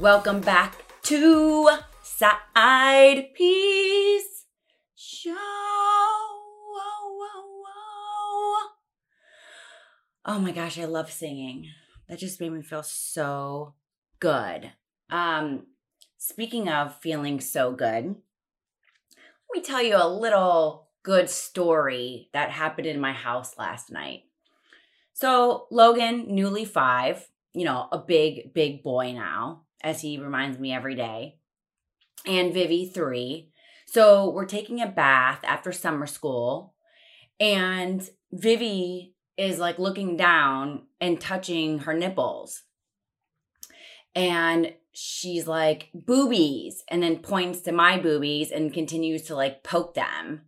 Welcome 0.00 0.42
back 0.42 0.76
to 1.04 1.70
Side 2.02 3.32
Piece 3.34 4.44
Show. 4.94 5.34
Oh 10.28 10.38
my 10.38 10.52
gosh, 10.52 10.78
I 10.78 10.84
love 10.84 11.10
singing. 11.10 11.70
That 12.10 12.18
just 12.18 12.42
made 12.42 12.52
me 12.52 12.60
feel 12.60 12.82
so 12.82 13.72
good. 14.20 14.70
Um, 15.08 15.68
speaking 16.18 16.68
of 16.68 17.00
feeling 17.00 17.40
so 17.40 17.72
good, 17.72 18.04
let 18.04 19.54
me 19.54 19.62
tell 19.62 19.82
you 19.82 19.96
a 19.96 20.06
little 20.06 20.88
good 21.04 21.30
story 21.30 22.28
that 22.34 22.50
happened 22.50 22.86
in 22.86 23.00
my 23.00 23.14
house 23.14 23.56
last 23.56 23.90
night. 23.90 24.24
So, 25.14 25.68
Logan, 25.70 26.26
newly 26.28 26.66
five, 26.66 27.26
you 27.54 27.64
know, 27.64 27.88
a 27.90 27.98
big, 27.98 28.52
big 28.52 28.82
boy 28.82 29.12
now, 29.12 29.62
as 29.82 30.00
he 30.00 30.18
reminds 30.18 30.58
me 30.58 30.72
every 30.72 30.94
day, 30.94 31.38
and 32.26 32.52
Vivi, 32.52 32.88
three. 32.88 33.50
So, 33.86 34.30
we're 34.30 34.46
taking 34.46 34.80
a 34.80 34.88
bath 34.88 35.40
after 35.44 35.72
summer 35.72 36.06
school, 36.06 36.74
and 37.38 38.08
Vivi 38.32 39.14
is 39.36 39.58
like 39.58 39.78
looking 39.78 40.16
down 40.16 40.82
and 41.00 41.20
touching 41.20 41.80
her 41.80 41.94
nipples. 41.94 42.62
And 44.14 44.72
she's 44.92 45.46
like, 45.46 45.90
boobies, 45.92 46.82
and 46.88 47.02
then 47.02 47.18
points 47.18 47.60
to 47.62 47.72
my 47.72 47.98
boobies 47.98 48.50
and 48.50 48.72
continues 48.72 49.22
to 49.24 49.36
like 49.36 49.62
poke 49.62 49.94
them. 49.94 50.42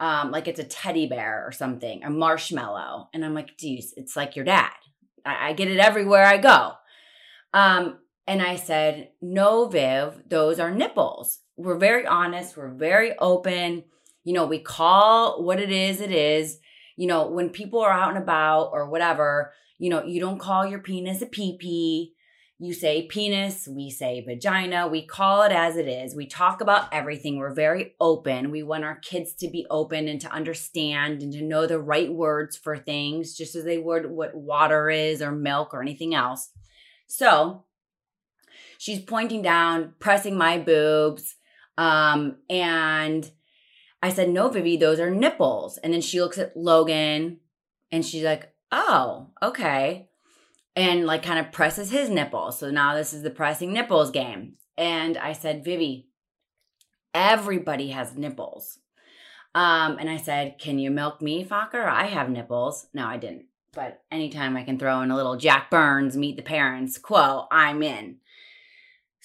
Um, 0.00 0.32
like 0.32 0.48
it's 0.48 0.58
a 0.58 0.64
teddy 0.64 1.06
bear 1.06 1.44
or 1.46 1.52
something, 1.52 2.02
a 2.02 2.10
marshmallow. 2.10 3.08
And 3.14 3.24
I'm 3.24 3.34
like, 3.34 3.56
dude, 3.56 3.84
it's 3.96 4.16
like 4.16 4.34
your 4.34 4.44
dad. 4.44 4.72
I, 5.24 5.50
I 5.50 5.52
get 5.52 5.68
it 5.68 5.78
everywhere 5.78 6.26
I 6.26 6.38
go. 6.38 6.72
Um, 7.54 7.98
and 8.26 8.42
I 8.42 8.56
said, 8.56 9.10
no, 9.20 9.66
Viv, 9.68 10.22
those 10.28 10.60
are 10.60 10.70
nipples. 10.70 11.40
We're 11.56 11.78
very 11.78 12.06
honest. 12.06 12.56
We're 12.56 12.72
very 12.72 13.16
open. 13.18 13.84
You 14.24 14.32
know, 14.32 14.46
we 14.46 14.58
call 14.58 15.42
what 15.42 15.60
it 15.60 15.70
is, 15.70 16.00
it 16.00 16.12
is 16.12 16.58
you 16.96 17.06
know, 17.06 17.26
when 17.26 17.50
people 17.50 17.80
are 17.80 17.90
out 17.90 18.10
and 18.10 18.22
about 18.22 18.70
or 18.72 18.88
whatever, 18.88 19.52
you 19.78 19.90
know, 19.90 20.04
you 20.04 20.20
don't 20.20 20.38
call 20.38 20.66
your 20.66 20.78
penis 20.78 21.22
a 21.22 21.26
pee 21.26 21.56
pee. 21.58 22.14
You 22.58 22.72
say 22.72 23.08
penis, 23.08 23.66
we 23.66 23.90
say 23.90 24.24
vagina, 24.24 24.86
we 24.86 25.04
call 25.04 25.42
it 25.42 25.50
as 25.50 25.76
it 25.76 25.88
is. 25.88 26.14
We 26.14 26.28
talk 26.28 26.60
about 26.60 26.92
everything. 26.92 27.38
We're 27.38 27.54
very 27.54 27.96
open. 28.00 28.52
We 28.52 28.62
want 28.62 28.84
our 28.84 28.94
kids 29.00 29.34
to 29.40 29.48
be 29.48 29.66
open 29.68 30.06
and 30.06 30.20
to 30.20 30.30
understand 30.30 31.22
and 31.22 31.32
to 31.32 31.42
know 31.42 31.66
the 31.66 31.80
right 31.80 32.12
words 32.12 32.56
for 32.56 32.78
things, 32.78 33.34
just 33.34 33.56
as 33.56 33.64
they 33.64 33.78
would 33.78 34.06
what 34.06 34.36
water 34.36 34.88
is 34.88 35.20
or 35.20 35.32
milk 35.32 35.74
or 35.74 35.82
anything 35.82 36.14
else. 36.14 36.50
So 37.08 37.64
she's 38.82 39.00
pointing 39.00 39.42
down, 39.42 39.94
pressing 40.00 40.36
my 40.36 40.58
boobs, 40.58 41.36
um, 41.78 42.38
and 42.50 43.30
I 44.02 44.10
said, 44.10 44.28
No, 44.28 44.48
Vivi, 44.48 44.76
those 44.76 44.98
are 44.98 45.10
nipples. 45.10 45.78
And 45.78 45.94
then 45.94 46.00
she 46.00 46.20
looks 46.20 46.36
at 46.36 46.56
Logan 46.56 47.38
and 47.92 48.04
she's 48.04 48.24
like, 48.24 48.52
Oh, 48.72 49.30
okay. 49.40 50.08
And 50.74 51.06
like 51.06 51.22
kind 51.22 51.38
of 51.38 51.52
presses 51.52 51.90
his 51.90 52.10
nipples. 52.10 52.58
So 52.58 52.70
now 52.70 52.96
this 52.96 53.12
is 53.12 53.22
the 53.22 53.30
pressing 53.30 53.72
nipples 53.72 54.10
game. 54.10 54.54
And 54.76 55.16
I 55.16 55.32
said, 55.32 55.64
Vivi, 55.64 56.08
everybody 57.14 57.90
has 57.90 58.16
nipples. 58.16 58.78
Um, 59.54 59.98
and 60.00 60.10
I 60.10 60.16
said, 60.16 60.58
Can 60.58 60.80
you 60.80 60.90
milk 60.90 61.22
me, 61.22 61.44
Fokker? 61.44 61.86
I 61.86 62.06
have 62.06 62.28
nipples. 62.28 62.88
No, 62.92 63.06
I 63.06 63.16
didn't. 63.16 63.46
But 63.74 64.02
anytime 64.10 64.56
I 64.56 64.64
can 64.64 64.78
throw 64.78 65.00
in 65.00 65.10
a 65.10 65.16
little 65.16 65.36
Jack 65.36 65.70
Byrnes, 65.70 66.16
meet 66.16 66.36
the 66.36 66.42
parents 66.42 66.98
quote, 66.98 67.46
I'm 67.50 67.82
in. 67.82 68.16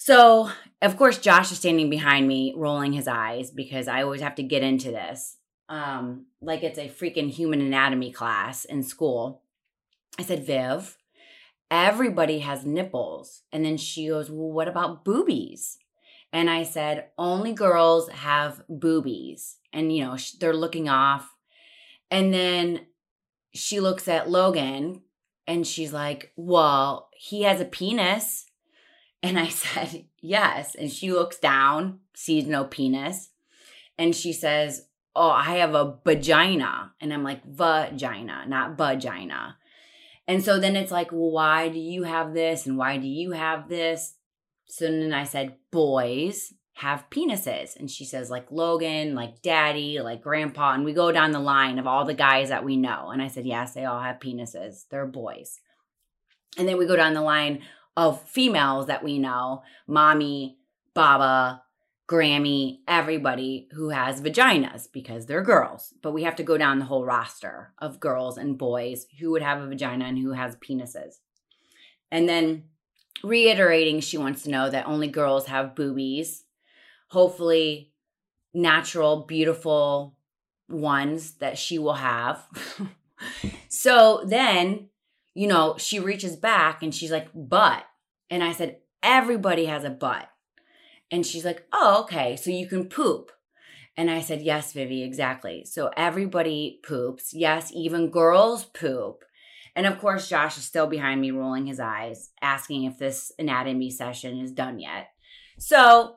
So, 0.00 0.50
of 0.80 0.96
course, 0.96 1.18
Josh 1.18 1.50
is 1.50 1.58
standing 1.58 1.90
behind 1.90 2.28
me, 2.28 2.54
rolling 2.56 2.92
his 2.92 3.08
eyes 3.08 3.50
because 3.50 3.88
I 3.88 4.02
always 4.02 4.20
have 4.20 4.36
to 4.36 4.44
get 4.44 4.62
into 4.62 4.92
this. 4.92 5.36
Um, 5.68 6.26
like 6.40 6.62
it's 6.62 6.78
a 6.78 6.88
freaking 6.88 7.28
human 7.30 7.60
anatomy 7.60 8.12
class 8.12 8.64
in 8.64 8.84
school. 8.84 9.42
I 10.16 10.22
said, 10.22 10.46
Viv, 10.46 10.96
everybody 11.68 12.38
has 12.38 12.64
nipples. 12.64 13.42
And 13.52 13.64
then 13.64 13.76
she 13.76 14.06
goes, 14.08 14.30
Well, 14.30 14.52
what 14.52 14.68
about 14.68 15.04
boobies? 15.04 15.78
And 16.32 16.48
I 16.48 16.62
said, 16.62 17.08
Only 17.18 17.52
girls 17.52 18.08
have 18.10 18.62
boobies. 18.68 19.56
And, 19.72 19.94
you 19.94 20.04
know, 20.04 20.16
they're 20.38 20.54
looking 20.54 20.88
off. 20.88 21.34
And 22.08 22.32
then 22.32 22.86
she 23.52 23.80
looks 23.80 24.06
at 24.06 24.30
Logan 24.30 25.02
and 25.46 25.66
she's 25.66 25.92
like, 25.92 26.32
Well, 26.36 27.10
he 27.16 27.42
has 27.42 27.60
a 27.60 27.64
penis. 27.64 28.44
And 29.22 29.38
I 29.38 29.48
said, 29.48 30.04
Yes. 30.20 30.74
And 30.74 30.90
she 30.90 31.12
looks 31.12 31.38
down, 31.38 32.00
sees 32.14 32.46
no 32.46 32.64
penis. 32.64 33.30
And 33.96 34.14
she 34.14 34.32
says, 34.32 34.86
Oh, 35.14 35.30
I 35.30 35.56
have 35.56 35.74
a 35.74 35.98
vagina. 36.04 36.92
And 37.00 37.12
I'm 37.12 37.24
like, 37.24 37.44
Vagina, 37.44 38.44
not 38.46 38.76
vagina. 38.76 39.56
And 40.28 40.44
so 40.44 40.60
then 40.60 40.76
it's 40.76 40.92
like, 40.92 41.10
well, 41.10 41.30
why 41.30 41.70
do 41.70 41.78
you 41.78 42.02
have 42.02 42.34
this? 42.34 42.66
And 42.66 42.76
why 42.76 42.98
do 42.98 43.06
you 43.06 43.32
have 43.32 43.68
this? 43.68 44.14
So 44.66 44.84
then 44.84 45.14
I 45.14 45.24
said, 45.24 45.56
Boys 45.70 46.52
have 46.74 47.10
penises. 47.10 47.74
And 47.74 47.90
she 47.90 48.04
says, 48.04 48.30
like 48.30 48.52
Logan, 48.52 49.16
like 49.16 49.42
daddy, 49.42 50.00
like 50.00 50.22
grandpa. 50.22 50.74
And 50.74 50.84
we 50.84 50.92
go 50.92 51.10
down 51.10 51.32
the 51.32 51.40
line 51.40 51.78
of 51.80 51.88
all 51.88 52.04
the 52.04 52.14
guys 52.14 52.50
that 52.50 52.64
we 52.64 52.76
know. 52.76 53.10
And 53.10 53.20
I 53.20 53.28
said, 53.28 53.46
Yes, 53.46 53.72
they 53.72 53.84
all 53.84 54.00
have 54.00 54.20
penises. 54.20 54.84
They're 54.90 55.06
boys. 55.06 55.58
And 56.56 56.68
then 56.68 56.78
we 56.78 56.86
go 56.86 56.96
down 56.96 57.14
the 57.14 57.22
line 57.22 57.62
of 57.98 58.22
females 58.22 58.86
that 58.86 59.02
we 59.02 59.18
know 59.18 59.64
mommy, 59.88 60.56
Baba, 60.94 61.64
Grammy, 62.08 62.78
everybody 62.86 63.66
who 63.72 63.88
has 63.88 64.20
vaginas 64.20 64.86
because 64.90 65.26
they're 65.26 65.42
girls. 65.42 65.92
But 66.00 66.12
we 66.12 66.22
have 66.22 66.36
to 66.36 66.44
go 66.44 66.56
down 66.56 66.78
the 66.78 66.84
whole 66.84 67.04
roster 67.04 67.72
of 67.80 67.98
girls 67.98 68.38
and 68.38 68.56
boys 68.56 69.06
who 69.18 69.32
would 69.32 69.42
have 69.42 69.60
a 69.60 69.66
vagina 69.66 70.04
and 70.04 70.16
who 70.16 70.30
has 70.30 70.54
penises. 70.56 71.16
And 72.12 72.28
then 72.28 72.66
reiterating, 73.24 73.98
she 73.98 74.16
wants 74.16 74.44
to 74.44 74.50
know 74.50 74.70
that 74.70 74.86
only 74.86 75.08
girls 75.08 75.46
have 75.46 75.74
boobies. 75.74 76.44
Hopefully, 77.08 77.90
natural, 78.54 79.24
beautiful 79.24 80.14
ones 80.68 81.32
that 81.38 81.58
she 81.58 81.80
will 81.80 81.94
have. 81.94 82.46
so 83.68 84.22
then 84.24 84.88
you 85.38 85.46
know, 85.46 85.76
she 85.78 86.00
reaches 86.00 86.34
back 86.34 86.82
and 86.82 86.92
she's 86.92 87.12
like, 87.12 87.28
butt. 87.32 87.84
And 88.30 88.42
I 88.42 88.52
said, 88.52 88.78
everybody 89.02 89.66
has 89.66 89.84
a 89.84 89.90
butt. 89.90 90.28
And 91.10 91.24
she's 91.24 91.44
like, 91.44 91.66
oh, 91.72 92.02
okay. 92.02 92.36
So 92.36 92.50
you 92.50 92.68
can 92.68 92.88
poop. 92.88 93.32
And 93.96 94.10
I 94.10 94.20
said, 94.20 94.42
yes, 94.42 94.72
Vivi, 94.72 95.02
exactly. 95.02 95.64
So 95.64 95.90
everybody 95.96 96.80
poops. 96.86 97.32
Yes, 97.34 97.72
even 97.74 98.10
girls 98.10 98.64
poop. 98.64 99.24
And 99.74 99.86
of 99.86 99.98
course, 99.98 100.28
Josh 100.28 100.58
is 100.58 100.64
still 100.64 100.86
behind 100.86 101.20
me, 101.20 101.30
rolling 101.30 101.66
his 101.66 101.80
eyes, 101.80 102.30
asking 102.42 102.84
if 102.84 102.98
this 102.98 103.32
anatomy 103.38 103.90
session 103.90 104.38
is 104.38 104.52
done 104.52 104.78
yet. 104.78 105.08
So 105.58 106.16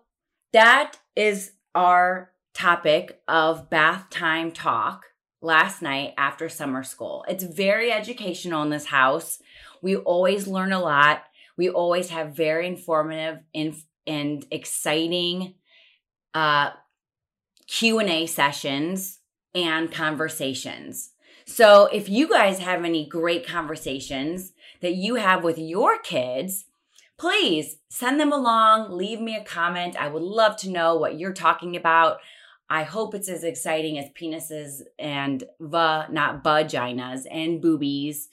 that 0.53 0.97
is 1.15 1.53
our 1.73 2.31
topic 2.53 3.21
of 3.27 3.69
bath 3.69 4.09
time 4.09 4.51
talk 4.51 5.05
last 5.41 5.81
night 5.81 6.13
after 6.17 6.49
summer 6.49 6.83
school. 6.83 7.25
It's 7.27 7.43
very 7.43 7.91
educational 7.91 8.61
in 8.63 8.69
this 8.69 8.85
house. 8.85 9.41
We 9.81 9.95
always 9.95 10.47
learn 10.47 10.71
a 10.71 10.81
lot. 10.81 11.23
We 11.57 11.69
always 11.69 12.09
have 12.09 12.35
very 12.35 12.67
informative 12.67 13.39
and, 13.53 13.75
and 14.07 14.45
exciting 14.51 15.55
uh, 16.33 16.71
Q&A 17.67 18.25
sessions 18.25 19.19
and 19.53 19.91
conversations. 19.91 21.11
So 21.45 21.87
if 21.87 22.09
you 22.09 22.29
guys 22.29 22.59
have 22.59 22.83
any 22.83 23.07
great 23.07 23.45
conversations 23.45 24.53
that 24.81 24.95
you 24.95 25.15
have 25.15 25.43
with 25.43 25.57
your 25.57 25.99
kids, 25.99 26.65
please 27.17 27.77
send 27.89 28.19
them 28.19 28.31
along, 28.31 28.91
leave 28.91 29.19
me 29.19 29.35
a 29.35 29.43
comment. 29.43 29.95
I 29.99 30.07
would 30.07 30.23
love 30.23 30.55
to 30.57 30.69
know 30.69 30.95
what 30.95 31.19
you're 31.19 31.33
talking 31.33 31.75
about. 31.75 32.17
I 32.69 32.83
hope 32.83 33.13
it's 33.13 33.29
as 33.29 33.43
exciting 33.43 33.99
as 33.99 34.09
penises 34.19 34.81
and 34.97 35.43
va, 35.59 36.07
not 36.09 36.43
vaginas 36.43 37.25
and 37.29 37.61
boobies. 37.61 38.29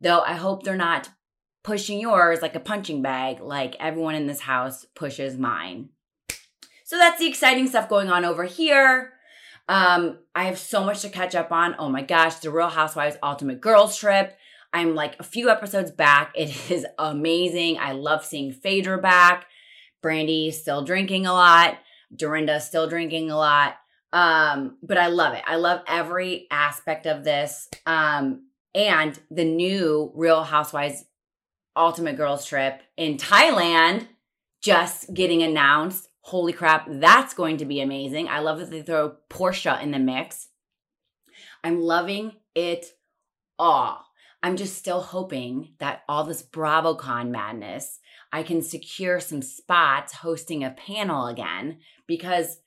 Though 0.00 0.20
I 0.20 0.34
hope 0.34 0.62
they're 0.62 0.76
not 0.76 1.08
pushing 1.64 1.98
yours 1.98 2.42
like 2.42 2.54
a 2.54 2.60
punching 2.60 3.02
bag, 3.02 3.40
like 3.40 3.74
everyone 3.80 4.14
in 4.14 4.28
this 4.28 4.40
house 4.40 4.86
pushes 4.94 5.36
mine. 5.36 5.88
So 6.84 6.98
that's 6.98 7.18
the 7.18 7.26
exciting 7.26 7.66
stuff 7.66 7.88
going 7.88 8.10
on 8.10 8.24
over 8.24 8.44
here. 8.44 9.14
Um, 9.66 10.18
I 10.34 10.44
have 10.44 10.58
so 10.58 10.84
much 10.84 11.00
to 11.02 11.08
catch 11.08 11.34
up 11.34 11.50
on. 11.50 11.74
Oh 11.78 11.88
my 11.88 12.02
gosh, 12.02 12.36
the 12.36 12.50
Real 12.50 12.68
Housewives 12.68 13.16
Ultimate 13.22 13.62
Girls 13.62 13.96
Trip. 13.96 14.36
I'm 14.74 14.94
like 14.94 15.18
a 15.18 15.24
few 15.24 15.48
episodes 15.50 15.90
back. 15.90 16.34
It 16.36 16.70
is 16.70 16.86
amazing. 16.98 17.78
I 17.78 17.92
love 17.92 18.24
seeing 18.24 18.52
Phaedra 18.52 18.98
back. 18.98 19.46
Brandi 20.02 20.52
still 20.52 20.84
drinking 20.84 21.24
a 21.26 21.32
lot. 21.32 21.78
Dorinda 22.14 22.60
still 22.60 22.86
drinking 22.86 23.30
a 23.30 23.36
lot. 23.36 23.76
Um, 24.12 24.76
but 24.82 24.98
I 24.98 25.06
love 25.06 25.34
it. 25.34 25.42
I 25.46 25.56
love 25.56 25.80
every 25.88 26.46
aspect 26.50 27.06
of 27.06 27.24
this. 27.24 27.68
Um, 27.86 28.48
and 28.74 29.18
the 29.30 29.44
new 29.44 30.12
Real 30.14 30.42
Housewives 30.42 31.04
Ultimate 31.76 32.16
Girls 32.16 32.46
trip 32.46 32.82
in 32.96 33.16
Thailand 33.16 34.08
just 34.62 35.12
getting 35.12 35.42
announced. 35.42 36.08
Holy 36.22 36.52
crap, 36.52 36.86
that's 36.88 37.34
going 37.34 37.58
to 37.58 37.64
be 37.64 37.80
amazing. 37.80 38.28
I 38.28 38.40
love 38.40 38.58
that 38.58 38.70
they 38.70 38.82
throw 38.82 39.16
Porsha 39.28 39.82
in 39.82 39.90
the 39.90 39.98
mix. 39.98 40.48
I'm 41.62 41.80
loving 41.80 42.32
it 42.54 42.86
all. 43.58 44.04
I'm 44.42 44.56
just 44.56 44.76
still 44.76 45.00
hoping 45.00 45.74
that 45.78 46.02
all 46.08 46.24
this 46.24 46.42
BravoCon 46.42 47.30
madness, 47.30 47.98
I 48.32 48.42
can 48.42 48.62
secure 48.62 49.20
some 49.20 49.42
spots 49.42 50.12
hosting 50.12 50.64
a 50.64 50.70
panel 50.70 51.26
again 51.26 51.78
because 52.06 52.58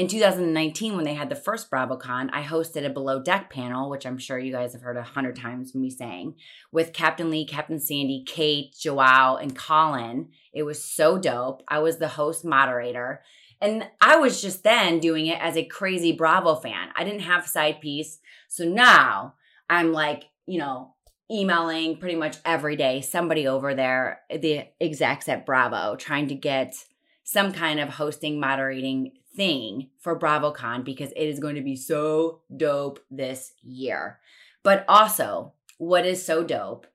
in 0.00 0.08
2019 0.08 0.96
when 0.96 1.04
they 1.04 1.12
had 1.12 1.28
the 1.28 1.34
first 1.36 1.70
BravoCon, 1.70 2.30
I 2.32 2.42
hosted 2.42 2.86
a 2.86 2.88
below 2.88 3.22
deck 3.22 3.50
panel, 3.50 3.90
which 3.90 4.06
I'm 4.06 4.16
sure 4.16 4.38
you 4.38 4.50
guys 4.50 4.72
have 4.72 4.80
heard 4.80 4.96
a 4.96 5.02
hundred 5.02 5.36
times 5.36 5.74
me 5.74 5.90
saying, 5.90 6.36
with 6.72 6.94
Captain 6.94 7.28
Lee, 7.28 7.44
Captain 7.44 7.78
Sandy, 7.78 8.24
Kate, 8.26 8.74
Joao, 8.74 9.36
and 9.36 9.54
Colin. 9.54 10.30
It 10.54 10.62
was 10.62 10.82
so 10.82 11.18
dope. 11.18 11.62
I 11.68 11.80
was 11.80 11.98
the 11.98 12.08
host 12.08 12.46
moderator. 12.46 13.20
And 13.60 13.90
I 14.00 14.16
was 14.16 14.40
just 14.40 14.62
then 14.64 15.00
doing 15.00 15.26
it 15.26 15.38
as 15.38 15.54
a 15.54 15.66
crazy 15.66 16.12
Bravo 16.12 16.54
fan. 16.54 16.88
I 16.96 17.04
didn't 17.04 17.20
have 17.20 17.46
side 17.46 17.82
piece. 17.82 18.20
So 18.48 18.64
now 18.64 19.34
I'm 19.68 19.92
like, 19.92 20.24
you 20.46 20.60
know, 20.60 20.94
emailing 21.30 21.98
pretty 21.98 22.16
much 22.16 22.38
every 22.46 22.76
day 22.76 23.02
somebody 23.02 23.46
over 23.46 23.74
there, 23.74 24.22
the 24.30 24.64
execs 24.80 25.28
at 25.28 25.44
Bravo, 25.44 25.96
trying 25.96 26.28
to 26.28 26.34
get 26.34 26.74
some 27.22 27.52
kind 27.52 27.78
of 27.78 27.90
hosting, 27.90 28.40
moderating 28.40 29.12
thing 29.34 29.90
for 29.98 30.18
BravoCon 30.18 30.84
because 30.84 31.12
it 31.12 31.24
is 31.24 31.38
going 31.38 31.56
to 31.56 31.62
be 31.62 31.76
so 31.76 32.40
dope 32.54 33.00
this 33.10 33.52
year. 33.62 34.18
But 34.62 34.84
also, 34.88 35.52
what 35.78 36.04
is 36.04 36.24
so 36.24 36.44
dope 36.44 36.86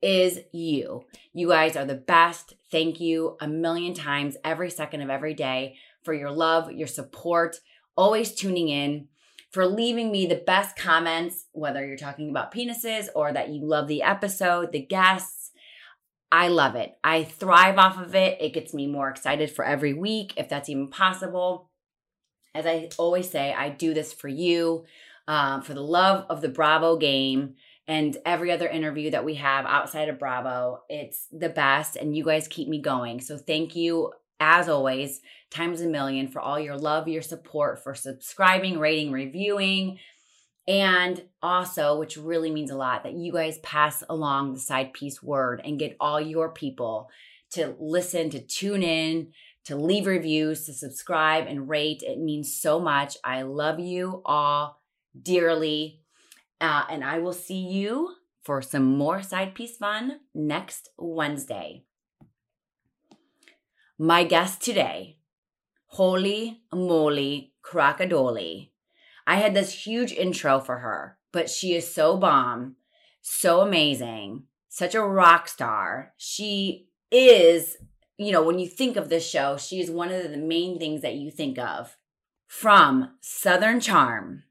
is 0.00 0.40
you. 0.52 1.04
You 1.32 1.48
guys 1.48 1.76
are 1.76 1.84
the 1.84 1.94
best. 1.94 2.54
Thank 2.70 3.00
you 3.00 3.36
a 3.40 3.46
million 3.46 3.94
times 3.94 4.36
every 4.44 4.70
second 4.70 5.00
of 5.02 5.10
every 5.10 5.34
day 5.34 5.76
for 6.02 6.12
your 6.12 6.30
love, 6.30 6.72
your 6.72 6.88
support, 6.88 7.60
always 7.96 8.34
tuning 8.34 8.68
in 8.68 9.08
for 9.52 9.66
leaving 9.66 10.10
me 10.10 10.26
the 10.26 10.42
best 10.46 10.76
comments, 10.76 11.44
whether 11.52 11.86
you're 11.86 11.96
talking 11.96 12.30
about 12.30 12.52
penises 12.52 13.08
or 13.14 13.32
that 13.32 13.50
you 13.50 13.64
love 13.64 13.86
the 13.86 14.02
episode, 14.02 14.72
the 14.72 14.80
guests. 14.80 15.52
I 16.32 16.48
love 16.48 16.74
it. 16.74 16.94
I 17.04 17.24
thrive 17.24 17.76
off 17.76 18.00
of 18.00 18.14
it. 18.14 18.40
It 18.40 18.54
gets 18.54 18.72
me 18.72 18.86
more 18.86 19.10
excited 19.10 19.50
for 19.50 19.64
every 19.64 19.92
week, 19.92 20.32
if 20.38 20.48
that's 20.48 20.70
even 20.70 20.88
possible. 20.88 21.68
As 22.54 22.66
I 22.66 22.90
always 22.98 23.30
say, 23.30 23.52
I 23.52 23.70
do 23.70 23.94
this 23.94 24.12
for 24.12 24.28
you, 24.28 24.84
um, 25.26 25.62
for 25.62 25.74
the 25.74 25.82
love 25.82 26.26
of 26.28 26.40
the 26.40 26.48
Bravo 26.48 26.96
game 26.96 27.54
and 27.88 28.16
every 28.24 28.50
other 28.50 28.68
interview 28.68 29.10
that 29.10 29.24
we 29.24 29.34
have 29.34 29.66
outside 29.66 30.08
of 30.08 30.18
Bravo. 30.18 30.82
It's 30.88 31.26
the 31.32 31.48
best, 31.48 31.96
and 31.96 32.16
you 32.16 32.24
guys 32.24 32.46
keep 32.48 32.68
me 32.68 32.80
going. 32.80 33.20
So 33.20 33.36
thank 33.36 33.74
you 33.74 34.12
as 34.38 34.68
always, 34.68 35.20
times 35.50 35.80
a 35.80 35.86
million 35.86 36.28
for 36.28 36.40
all 36.40 36.58
your 36.58 36.76
love, 36.76 37.06
your 37.08 37.22
support, 37.22 37.82
for 37.82 37.94
subscribing, 37.94 38.78
rating, 38.78 39.12
reviewing. 39.12 39.98
And 40.66 41.22
also, 41.42 41.98
which 41.98 42.16
really 42.16 42.50
means 42.50 42.70
a 42.70 42.76
lot, 42.76 43.04
that 43.04 43.14
you 43.14 43.32
guys 43.32 43.58
pass 43.58 44.02
along 44.08 44.52
the 44.52 44.60
side 44.60 44.92
piece 44.92 45.22
word 45.22 45.60
and 45.64 45.78
get 45.78 45.96
all 46.00 46.20
your 46.20 46.50
people 46.50 47.08
to 47.52 47.74
listen, 47.78 48.30
to 48.30 48.40
tune 48.40 48.82
in, 48.82 49.32
to 49.64 49.76
leave 49.76 50.06
reviews, 50.06 50.66
to 50.66 50.72
subscribe 50.72 51.46
and 51.46 51.68
rate. 51.68 52.02
It 52.02 52.18
means 52.18 52.60
so 52.60 52.80
much. 52.80 53.16
I 53.24 53.42
love 53.42 53.78
you 53.78 54.22
all 54.24 54.80
dearly. 55.20 56.00
Uh, 56.60 56.84
and 56.90 57.04
I 57.04 57.18
will 57.18 57.32
see 57.32 57.58
you 57.58 58.14
for 58.42 58.62
some 58.62 58.84
more 58.84 59.22
side 59.22 59.54
piece 59.54 59.76
fun 59.76 60.20
next 60.34 60.90
Wednesday. 60.98 61.84
My 63.98 64.24
guest 64.24 64.62
today, 64.62 65.18
Holy 65.86 66.62
Moly 66.72 67.52
Crocodoli. 67.64 68.70
I 69.26 69.36
had 69.36 69.54
this 69.54 69.86
huge 69.86 70.12
intro 70.12 70.58
for 70.58 70.78
her, 70.78 71.18
but 71.32 71.48
she 71.48 71.74
is 71.74 71.92
so 71.92 72.16
bomb, 72.16 72.76
so 73.20 73.60
amazing, 73.60 74.44
such 74.68 74.94
a 74.94 75.02
rock 75.02 75.46
star. 75.48 76.14
She 76.16 76.88
is, 77.10 77.76
you 78.24 78.32
know, 78.32 78.42
when 78.42 78.58
you 78.58 78.68
think 78.68 78.96
of 78.96 79.08
this 79.08 79.28
show, 79.28 79.56
she 79.56 79.80
is 79.80 79.90
one 79.90 80.10
of 80.10 80.30
the 80.30 80.36
main 80.36 80.78
things 80.78 81.02
that 81.02 81.14
you 81.14 81.30
think 81.30 81.58
of. 81.58 81.96
From 82.46 83.12
Southern 83.20 83.80
Charm, 83.80 84.44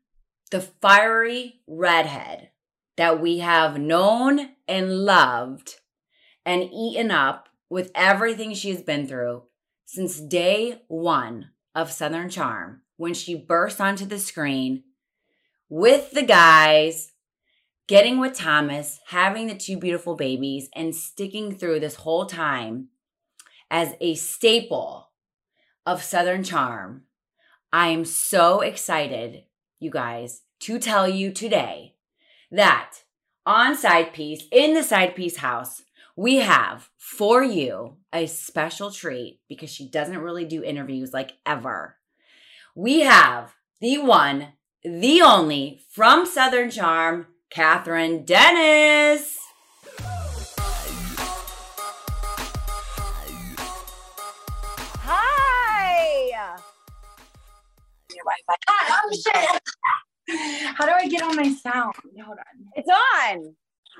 the 0.49 0.61
fiery 0.61 1.61
redhead 1.67 2.49
that 2.97 3.21
we 3.21 3.39
have 3.39 3.79
known 3.79 4.49
and 4.67 5.05
loved 5.05 5.75
and 6.45 6.69
eaten 6.73 7.11
up 7.11 7.49
with 7.69 7.91
everything 7.95 8.53
she's 8.53 8.81
been 8.81 9.07
through 9.07 9.43
since 9.85 10.19
day 10.19 10.81
one 10.87 11.49
of 11.73 11.91
Southern 11.91 12.29
Charm 12.29 12.81
when 12.97 13.13
she 13.13 13.35
burst 13.35 13.79
onto 13.79 14.05
the 14.05 14.19
screen 14.19 14.83
with 15.69 16.11
the 16.11 16.23
guys, 16.23 17.13
getting 17.87 18.19
with 18.19 18.33
Thomas, 18.33 18.99
having 19.07 19.47
the 19.47 19.55
two 19.55 19.77
beautiful 19.77 20.15
babies, 20.15 20.69
and 20.75 20.95
sticking 20.95 21.57
through 21.57 21.79
this 21.79 21.95
whole 21.95 22.25
time 22.25 22.89
as 23.71 23.95
a 24.01 24.13
staple 24.15 25.09
of 25.85 26.03
Southern 26.03 26.43
Charm. 26.43 27.03
I 27.73 27.87
am 27.87 28.03
so 28.03 28.59
excited, 28.59 29.45
you 29.79 29.89
guys, 29.89 30.41
to 30.59 30.77
tell 30.77 31.07
you 31.07 31.31
today 31.31 31.95
that 32.51 32.97
on 33.45 33.75
Side 33.75 34.13
Piece, 34.13 34.43
in 34.51 34.73
the 34.73 34.83
Side 34.83 35.15
Piece 35.15 35.37
house, 35.37 35.83
we 36.17 36.37
have 36.37 36.89
for 36.97 37.41
you 37.41 37.95
a 38.13 38.27
special 38.27 38.91
treat 38.91 39.39
because 39.47 39.71
she 39.71 39.89
doesn't 39.89 40.19
really 40.19 40.45
do 40.45 40.61
interviews 40.61 41.13
like 41.13 41.31
ever. 41.45 41.95
We 42.75 42.99
have 42.99 43.55
the 43.79 43.99
one, 43.99 44.49
the 44.83 45.21
only 45.21 45.79
from 45.89 46.25
Southern 46.25 46.69
Charm, 46.69 47.27
Kathryn 47.49 48.25
Dennis. 48.25 49.40
Your 58.21 58.31
Wi-Fi. 58.31 58.55
Hi, 58.67 58.87
ah, 58.89 59.01
oh 59.05 59.11
shit. 59.13 60.75
How 60.77 60.85
do 60.85 60.91
I 60.91 61.07
get 61.07 61.23
on 61.23 61.35
my 61.35 61.51
sound? 61.53 61.95
Hold 62.23 62.37
on. 62.37 62.67
It's 62.75 62.89
on. 62.89 63.55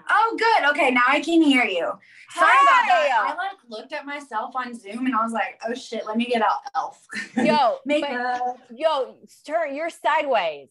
Oh, 0.10 0.38
good. 0.40 0.70
Okay, 0.72 0.92
now 0.92 1.02
I 1.08 1.20
can 1.20 1.42
hear 1.42 1.66
you. 1.66 1.92
Sorry 2.30 2.58
about 2.64 2.86
that. 2.88 3.26
I 3.28 3.36
like 3.36 3.58
looked 3.68 3.92
at 3.94 4.06
myself 4.06 4.56
on 4.56 4.74
Zoom 4.74 5.06
and 5.06 5.16
I 5.16 5.22
was 5.24 5.34
like, 5.34 5.60
oh 5.68 5.74
shit, 5.74 6.06
let 6.06 6.18
me 6.18 6.26
get 6.26 6.42
out 6.42 6.60
Elf. 6.76 7.06
Yo, 7.36 7.78
makeup. 7.86 8.58
Yo, 8.74 9.18
turn. 9.46 9.76
You're 9.76 9.90
sideways. 9.90 10.70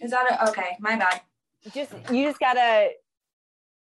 Is 0.00 0.10
that 0.10 0.30
a, 0.30 0.50
okay? 0.50 0.76
My 0.78 0.96
bad. 0.96 1.22
Just 1.72 1.92
you 2.10 2.24
just 2.26 2.38
gotta 2.38 2.90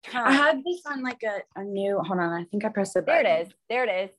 turn. 0.04 0.26
I 0.26 0.32
had 0.32 0.62
this 0.64 0.80
on 0.86 1.02
like 1.02 1.22
a, 1.22 1.42
a 1.60 1.64
new. 1.64 1.98
Hold 1.98 2.20
on, 2.20 2.32
I 2.32 2.44
think 2.44 2.64
I 2.64 2.68
pressed 2.68 2.94
the 2.94 3.02
button. 3.02 3.24
There 3.24 3.34
it 3.34 3.46
is. 3.46 3.54
There 3.68 3.84
it 3.84 4.10
is. 4.10 4.16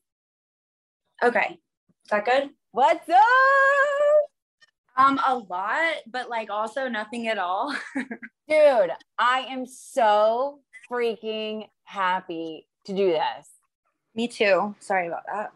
Okay, 1.24 1.60
is 2.04 2.10
that 2.12 2.25
good? 2.25 2.50
What's 2.72 3.10
up? 3.10 3.18
Um, 4.96 5.20
a 5.26 5.38
lot, 5.38 5.96
but 6.06 6.30
like 6.30 6.52
also 6.52 6.88
nothing 6.88 7.28
at 7.28 7.40
all. 7.40 7.76
Dude, 8.48 8.92
I 9.18 9.48
am 9.50 9.66
so 9.66 10.60
freaking 10.90 11.68
happy 11.84 12.68
to 12.86 12.94
do 12.94 13.08
this. 13.08 13.48
Me 14.14 14.28
too. 14.28 14.76
Sorry 14.80 15.08
about 15.08 15.24
that. 15.26 15.52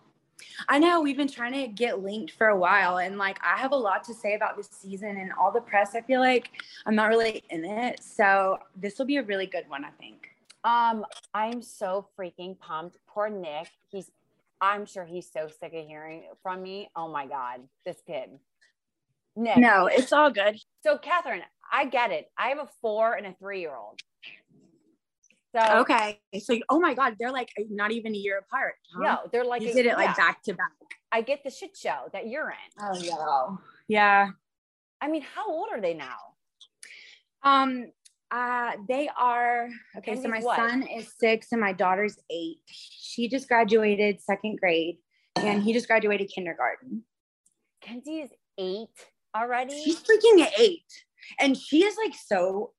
I 0.67 0.79
know 0.79 1.01
we've 1.01 1.15
been 1.15 1.27
trying 1.27 1.53
to 1.53 1.67
get 1.67 2.01
linked 2.01 2.31
for 2.33 2.47
a 2.47 2.57
while, 2.57 2.97
and 2.97 3.19
like 3.19 3.37
I 3.43 3.59
have 3.59 3.73
a 3.73 3.77
lot 3.77 4.03
to 4.05 4.13
say 4.15 4.33
about 4.33 4.57
this 4.57 4.69
season 4.71 5.17
and 5.17 5.31
all 5.39 5.51
the 5.51 5.61
press. 5.61 5.93
I 5.93 6.01
feel 6.01 6.19
like 6.19 6.49
I'm 6.87 6.95
not 6.95 7.09
really 7.09 7.43
in 7.51 7.63
it, 7.63 8.01
so 8.03 8.57
this 8.75 8.97
will 8.97 9.05
be 9.05 9.17
a 9.17 9.23
really 9.23 9.45
good 9.45 9.69
one. 9.69 9.85
I 9.85 9.91
think. 9.99 10.29
Um, 10.63 11.05
I'm 11.35 11.61
so 11.61 12.07
freaking 12.17 12.57
pumped. 12.57 12.97
Poor 13.05 13.29
Nick. 13.29 13.67
He's 13.91 14.09
I'm 14.63 14.85
sure 14.85 15.05
he's 15.05 15.29
so 15.31 15.47
sick 15.59 15.73
of 15.73 15.85
hearing 15.85 16.23
from 16.41 16.61
me. 16.63 16.89
Oh 16.95 17.09
my 17.11 17.25
God, 17.25 17.59
this 17.85 17.97
kid. 18.07 18.29
Nick. 19.35 19.57
No, 19.57 19.87
it's 19.87 20.13
all 20.13 20.31
good. 20.31 20.57
So, 20.83 20.97
Kathryn, 20.97 21.41
I 21.71 21.85
get 21.85 22.11
it. 22.11 22.27
I 22.37 22.49
have 22.49 22.59
a 22.59 22.69
four 22.81 23.13
and 23.13 23.27
a 23.27 23.33
three 23.39 23.59
year 23.59 23.75
old. 23.75 23.99
So, 25.55 25.79
Okay, 25.79 26.19
so 26.39 26.57
oh 26.69 26.79
my 26.79 26.93
god, 26.93 27.15
they're 27.19 27.31
like 27.31 27.49
not 27.69 27.91
even 27.91 28.15
a 28.15 28.17
year 28.17 28.39
apart. 28.39 28.75
huh? 28.95 29.03
no, 29.03 29.17
they're 29.31 29.45
like, 29.45 29.61
you 29.61 29.69
a- 29.69 29.73
did 29.73 29.85
it 29.85 29.95
like 29.97 30.15
back 30.15 30.41
to 30.43 30.53
back. 30.53 30.71
I 31.11 31.21
get 31.21 31.43
the 31.43 31.51
shit 31.51 31.75
show 31.77 32.09
that 32.13 32.27
you're 32.27 32.49
in. 32.49 32.83
Oh 32.83 32.97
yeah, 32.99 33.55
yeah. 33.87 34.27
I 35.01 35.09
mean, 35.09 35.21
how 35.35 35.47
old 35.51 35.67
are 35.71 35.81
they 35.81 35.93
now? 35.93 36.15
Um, 37.43 37.91
uh, 38.33 38.71
they 38.89 39.07
are 39.15 39.69
okay. 39.97 40.15
So 40.19 40.27
my 40.27 40.39
what? 40.39 40.55
son 40.55 40.87
is 40.87 41.13
six 41.19 41.51
and 41.51 41.61
my 41.61 41.71
daughter's 41.71 42.17
eight. 42.31 42.57
She 42.65 43.29
just 43.29 43.47
graduated 43.47 44.21
second 44.21 44.59
grade, 44.59 44.97
and 45.35 45.61
he 45.61 45.71
just 45.71 45.87
graduated 45.87 46.31
kindergarten. 46.33 47.03
Kensie 47.81 48.21
is 48.21 48.31
eight 48.57 48.89
already. 49.37 49.79
She's 49.83 50.01
freaking 50.01 50.47
eight, 50.57 50.81
and 51.39 51.55
she 51.55 51.83
is 51.83 51.95
like 52.03 52.15
so, 52.15 52.71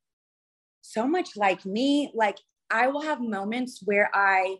so 0.82 1.06
much 1.06 1.36
like 1.36 1.64
me. 1.64 2.10
Like 2.14 2.38
I 2.68 2.88
will 2.88 3.02
have 3.02 3.20
moments 3.20 3.80
where 3.84 4.10
I 4.12 4.56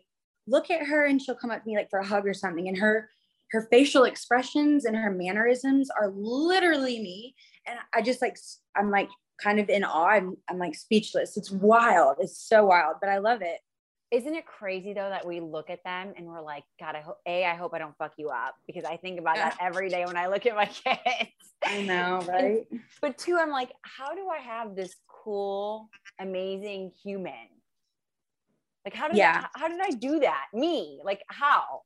look 0.47 0.71
at 0.71 0.85
her 0.87 1.05
and 1.05 1.21
she'll 1.21 1.35
come 1.35 1.51
up 1.51 1.61
to 1.61 1.67
me 1.67 1.75
like 1.75 1.89
for 1.89 1.99
a 1.99 2.07
hug 2.07 2.25
or 2.25 2.33
something 2.33 2.69
and 2.69 2.77
her 2.77 3.09
her 3.51 3.67
facial 3.71 4.03
expressions 4.03 4.85
and 4.85 4.95
her 4.95 5.11
mannerisms 5.11 5.89
are 5.89 6.11
literally 6.15 6.99
me 6.99 7.33
and 7.65 7.79
i 7.93 8.01
just 8.01 8.21
like 8.21 8.37
i'm 8.75 8.91
like 8.91 9.09
kind 9.41 9.59
of 9.59 9.69
in 9.69 9.83
awe 9.83 10.07
i'm, 10.07 10.37
I'm 10.49 10.57
like 10.57 10.75
speechless 10.75 11.37
it's 11.37 11.51
wild 11.51 12.17
it's 12.19 12.39
so 12.39 12.65
wild 12.65 12.95
but 13.01 13.09
i 13.09 13.17
love 13.17 13.41
it 13.41 13.59
isn't 14.11 14.33
it 14.33 14.45
crazy 14.45 14.93
though 14.93 15.09
that 15.09 15.25
we 15.25 15.39
look 15.39 15.69
at 15.69 15.83
them 15.83 16.13
and 16.15 16.25
we're 16.27 16.41
like, 16.41 16.63
God, 16.79 16.95
I 16.95 17.01
hope 17.01 17.17
a 17.25 17.45
I 17.45 17.55
hope 17.55 17.73
I 17.73 17.79
don't 17.79 17.97
fuck 17.97 18.13
you 18.17 18.29
up 18.29 18.55
because 18.67 18.85
I 18.85 18.97
think 18.97 19.19
about 19.19 19.35
that 19.35 19.57
every 19.59 19.89
day 19.89 20.05
when 20.05 20.15
I 20.15 20.27
look 20.27 20.45
at 20.45 20.55
my 20.55 20.65
kids. 20.85 21.31
I 21.65 21.81
know, 21.81 22.23
right? 22.27 22.65
And, 22.71 22.81
but 23.01 23.17
two, 23.17 23.37
I'm 23.37 23.49
like, 23.49 23.71
how 23.81 24.13
do 24.13 24.29
I 24.29 24.37
have 24.37 24.75
this 24.75 24.95
cool, 25.07 25.89
amazing 26.19 26.91
human? 27.03 27.33
Like, 28.85 28.93
how 28.93 29.07
did 29.07 29.17
yeah. 29.17 29.47
I, 29.53 29.59
how 29.59 29.67
did 29.67 29.81
I 29.81 29.89
do 29.89 30.19
that? 30.19 30.45
Me, 30.53 31.01
like, 31.03 31.23
how? 31.27 31.81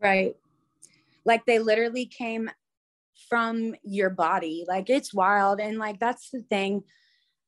Right. 0.00 0.36
Like 1.24 1.46
they 1.46 1.58
literally 1.58 2.06
came 2.06 2.50
from 3.28 3.74
your 3.82 4.10
body. 4.10 4.64
Like 4.66 4.90
it's 4.90 5.14
wild, 5.14 5.60
and 5.60 5.78
like 5.78 6.00
that's 6.00 6.30
the 6.30 6.42
thing. 6.42 6.82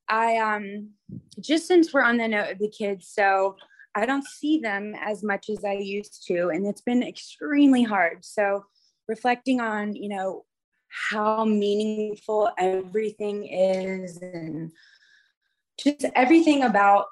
I 0.08 0.36
um 0.38 0.90
just 1.40 1.66
since 1.66 1.92
we're 1.92 2.02
on 2.02 2.18
the 2.18 2.28
note 2.28 2.52
of 2.52 2.58
the 2.58 2.68
kids, 2.68 3.08
so 3.08 3.56
I 3.94 4.06
don't 4.06 4.26
see 4.26 4.58
them 4.58 4.94
as 4.98 5.22
much 5.22 5.50
as 5.50 5.64
I 5.64 5.74
used 5.74 6.24
to. 6.28 6.48
And 6.48 6.66
it's 6.66 6.80
been 6.80 7.02
extremely 7.02 7.82
hard. 7.82 8.24
So 8.24 8.64
reflecting 9.08 9.60
on, 9.60 9.94
you 9.94 10.08
know, 10.08 10.44
how 11.10 11.44
meaningful 11.44 12.50
everything 12.58 13.46
is 13.46 14.18
and 14.18 14.70
just 15.78 16.04
everything 16.14 16.62
about 16.62 17.06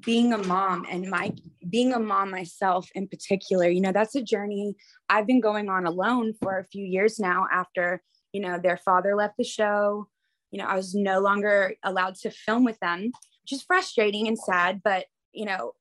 being 0.00 0.32
a 0.32 0.38
mom 0.38 0.86
and 0.88 1.10
my 1.10 1.32
being 1.68 1.92
a 1.92 1.98
mom 1.98 2.30
myself 2.30 2.88
in 2.94 3.08
particular 3.08 3.68
you 3.68 3.80
know 3.80 3.90
that's 3.90 4.14
a 4.14 4.22
journey 4.22 4.76
i've 5.08 5.26
been 5.26 5.40
going 5.40 5.68
on 5.68 5.86
alone 5.86 6.32
for 6.40 6.58
a 6.58 6.64
few 6.64 6.84
years 6.84 7.18
now 7.18 7.46
after 7.52 8.00
you 8.32 8.40
know 8.40 8.60
their 8.62 8.76
father 8.76 9.16
left 9.16 9.36
the 9.36 9.44
show 9.44 10.06
you 10.52 10.58
know 10.58 10.66
i 10.66 10.76
was 10.76 10.94
no 10.94 11.18
longer 11.18 11.74
allowed 11.82 12.14
to 12.14 12.30
film 12.30 12.62
with 12.62 12.78
them 12.78 13.10
which 13.42 13.52
is 13.52 13.62
frustrating 13.62 14.28
and 14.28 14.38
sad 14.38 14.80
but 14.84 15.06
you 15.32 15.44
know 15.44 15.72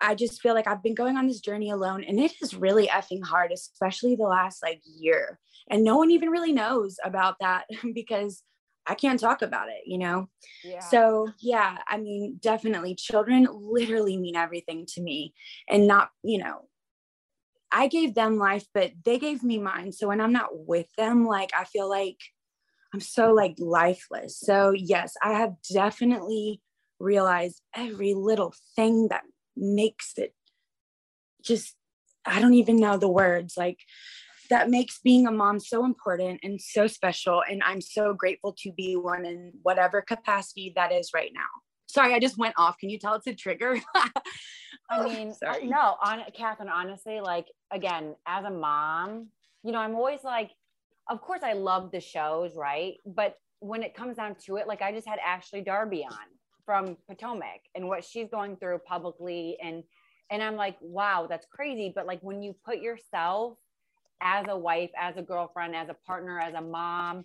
I 0.00 0.14
just 0.14 0.42
feel 0.42 0.54
like 0.54 0.66
I've 0.66 0.82
been 0.82 0.94
going 0.94 1.16
on 1.16 1.26
this 1.26 1.40
journey 1.40 1.70
alone 1.70 2.04
and 2.04 2.20
it 2.20 2.32
is 2.42 2.54
really 2.54 2.88
effing 2.88 3.24
hard, 3.24 3.52
especially 3.52 4.16
the 4.16 4.24
last 4.24 4.62
like 4.62 4.82
year. 4.84 5.38
And 5.70 5.82
no 5.82 5.96
one 5.96 6.10
even 6.10 6.28
really 6.28 6.52
knows 6.52 6.98
about 7.02 7.36
that 7.40 7.64
because 7.94 8.42
I 8.86 8.94
can't 8.94 9.18
talk 9.18 9.42
about 9.42 9.68
it, 9.68 9.82
you 9.86 9.98
know? 9.98 10.28
Yeah. 10.62 10.80
So, 10.80 11.28
yeah, 11.40 11.78
I 11.88 11.98
mean, 11.98 12.38
definitely 12.40 12.94
children 12.94 13.48
literally 13.50 14.16
mean 14.16 14.36
everything 14.36 14.86
to 14.94 15.02
me 15.02 15.34
and 15.68 15.86
not, 15.86 16.10
you 16.22 16.38
know, 16.38 16.68
I 17.72 17.88
gave 17.88 18.14
them 18.14 18.38
life, 18.38 18.66
but 18.72 18.92
they 19.04 19.18
gave 19.18 19.42
me 19.42 19.58
mine. 19.58 19.92
So 19.92 20.08
when 20.08 20.20
I'm 20.20 20.32
not 20.32 20.50
with 20.52 20.86
them, 20.96 21.26
like 21.26 21.50
I 21.58 21.64
feel 21.64 21.88
like 21.88 22.18
I'm 22.92 23.00
so 23.00 23.32
like 23.32 23.56
lifeless. 23.58 24.38
So, 24.38 24.70
yes, 24.70 25.14
I 25.22 25.32
have 25.32 25.54
definitely 25.72 26.60
realized 27.00 27.60
every 27.74 28.14
little 28.14 28.54
thing 28.76 29.08
that 29.08 29.22
makes 29.56 30.12
it 30.16 30.34
just 31.42 31.74
I 32.24 32.40
don't 32.40 32.54
even 32.54 32.76
know 32.76 32.96
the 32.96 33.08
words 33.08 33.54
like 33.56 33.78
that 34.50 34.70
makes 34.70 35.00
being 35.00 35.26
a 35.26 35.30
mom 35.30 35.58
so 35.60 35.84
important 35.84 36.40
and 36.42 36.60
so 36.60 36.86
special 36.86 37.42
and 37.48 37.62
I'm 37.64 37.80
so 37.80 38.14
grateful 38.14 38.54
to 38.60 38.72
be 38.72 38.96
one 38.96 39.24
in 39.24 39.52
whatever 39.62 40.02
capacity 40.02 40.72
that 40.76 40.92
is 40.92 41.10
right 41.14 41.32
now. 41.34 41.46
Sorry, 41.86 42.14
I 42.14 42.18
just 42.18 42.38
went 42.38 42.54
off. 42.58 42.78
Can 42.78 42.90
you 42.90 42.98
tell 42.98 43.14
it's 43.14 43.26
a 43.26 43.34
trigger? 43.34 43.80
I 43.94 44.10
oh, 44.90 45.08
mean, 45.08 45.32
Sorry. 45.32 45.66
no, 45.66 45.96
on 46.02 46.22
Kathryn, 46.38 46.70
honestly, 46.70 47.20
like 47.20 47.46
again, 47.70 48.16
as 48.26 48.44
a 48.44 48.50
mom, 48.50 49.28
you 49.62 49.72
know, 49.72 49.78
I'm 49.78 49.94
always 49.94 50.24
like, 50.24 50.50
of 51.08 51.20
course 51.20 51.40
I 51.42 51.52
love 51.52 51.90
the 51.90 52.00
shows, 52.00 52.56
right? 52.56 52.94
But 53.06 53.36
when 53.60 53.82
it 53.82 53.94
comes 53.94 54.16
down 54.16 54.36
to 54.46 54.56
it, 54.56 54.66
like 54.66 54.82
I 54.82 54.92
just 54.92 55.08
had 55.08 55.18
Ashley 55.20 55.62
Darby 55.62 56.04
on 56.04 56.26
from 56.66 56.96
Potomac 57.08 57.60
and 57.74 57.88
what 57.88 58.04
she's 58.04 58.28
going 58.28 58.56
through 58.56 58.78
publicly 58.86 59.56
and 59.62 59.82
and 60.30 60.42
I'm 60.42 60.56
like, 60.56 60.76
wow, 60.80 61.26
that's 61.28 61.46
crazy. 61.46 61.92
But 61.94 62.06
like 62.06 62.20
when 62.22 62.42
you 62.42 62.54
put 62.64 62.78
yourself 62.78 63.58
as 64.24 64.46
a 64.48 64.56
wife, 64.56 64.90
as 64.98 65.16
a 65.16 65.22
girlfriend, 65.22 65.76
as 65.76 65.90
a 65.90 65.96
partner, 66.06 66.40
as 66.40 66.54
a 66.54 66.60
mom, 66.60 67.24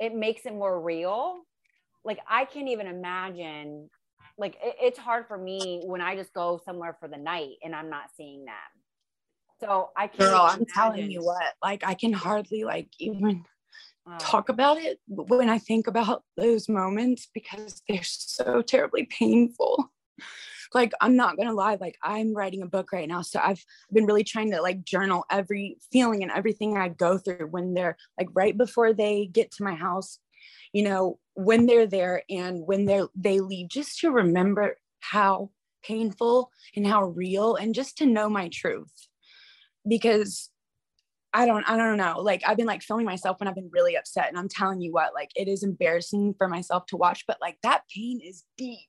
it 0.00 0.14
makes 0.14 0.46
it 0.46 0.54
more 0.54 0.80
real. 0.80 1.42
Like 2.04 2.18
I 2.28 2.46
can't 2.46 2.68
even 2.68 2.86
imagine. 2.86 3.90
Like 4.38 4.56
it, 4.62 4.76
it's 4.80 4.98
hard 4.98 5.26
for 5.28 5.36
me 5.36 5.82
when 5.84 6.00
I 6.00 6.16
just 6.16 6.32
go 6.32 6.60
somewhere 6.64 6.96
for 6.98 7.08
the 7.08 7.18
night 7.18 7.56
and 7.62 7.76
I'm 7.76 7.90
not 7.90 8.04
seeing 8.16 8.46
them. 8.46 8.54
So 9.60 9.90
I 9.96 10.06
can't. 10.06 10.30
Girl, 10.30 10.40
I'm 10.40 10.64
telling 10.64 11.10
you 11.10 11.22
what. 11.22 11.54
Like 11.62 11.84
I 11.84 11.94
can 11.94 12.12
hardly 12.12 12.64
like 12.64 12.88
even 12.98 13.44
oh. 14.06 14.16
talk 14.18 14.48
about 14.48 14.78
it 14.78 14.98
when 15.08 15.50
I 15.50 15.58
think 15.58 15.88
about 15.88 16.22
those 16.36 16.68
moments 16.68 17.28
because 17.34 17.82
they're 17.88 18.02
so 18.02 18.62
terribly 18.62 19.04
painful. 19.06 19.92
Like, 20.74 20.92
I'm 21.00 21.16
not 21.16 21.36
gonna 21.36 21.52
lie, 21.52 21.76
like, 21.80 21.98
I'm 22.02 22.34
writing 22.34 22.62
a 22.62 22.66
book 22.66 22.92
right 22.92 23.08
now. 23.08 23.22
So 23.22 23.40
I've 23.42 23.64
been 23.92 24.06
really 24.06 24.24
trying 24.24 24.50
to 24.52 24.62
like 24.62 24.84
journal 24.84 25.24
every 25.30 25.78
feeling 25.92 26.22
and 26.22 26.32
everything 26.32 26.76
I 26.76 26.88
go 26.88 27.18
through 27.18 27.48
when 27.50 27.74
they're 27.74 27.96
like 28.18 28.28
right 28.34 28.56
before 28.56 28.92
they 28.92 29.26
get 29.26 29.50
to 29.52 29.64
my 29.64 29.74
house, 29.74 30.18
you 30.72 30.82
know, 30.82 31.18
when 31.34 31.66
they're 31.66 31.86
there 31.86 32.22
and 32.28 32.66
when 32.66 32.84
they're 32.84 33.08
they 33.14 33.40
leave, 33.40 33.68
just 33.68 34.00
to 34.00 34.10
remember 34.10 34.76
how 35.00 35.50
painful 35.82 36.50
and 36.76 36.86
how 36.86 37.04
real 37.04 37.54
and 37.54 37.74
just 37.74 37.98
to 37.98 38.06
know 38.06 38.28
my 38.28 38.48
truth. 38.48 39.08
Because 39.86 40.50
I 41.32 41.46
don't 41.46 41.64
I 41.68 41.76
don't 41.76 41.96
know. 41.98 42.20
Like 42.20 42.42
I've 42.46 42.56
been 42.56 42.66
like 42.66 42.82
filming 42.82 43.06
myself 43.06 43.38
when 43.38 43.48
I've 43.48 43.54
been 43.54 43.70
really 43.72 43.96
upset 43.96 44.28
and 44.28 44.38
I'm 44.38 44.48
telling 44.48 44.80
you 44.80 44.92
what, 44.92 45.14
like 45.14 45.30
it 45.36 45.48
is 45.48 45.62
embarrassing 45.62 46.34
for 46.38 46.48
myself 46.48 46.86
to 46.86 46.96
watch, 46.96 47.24
but 47.26 47.38
like 47.40 47.58
that 47.62 47.82
pain 47.94 48.20
is 48.22 48.44
deep. 48.56 48.87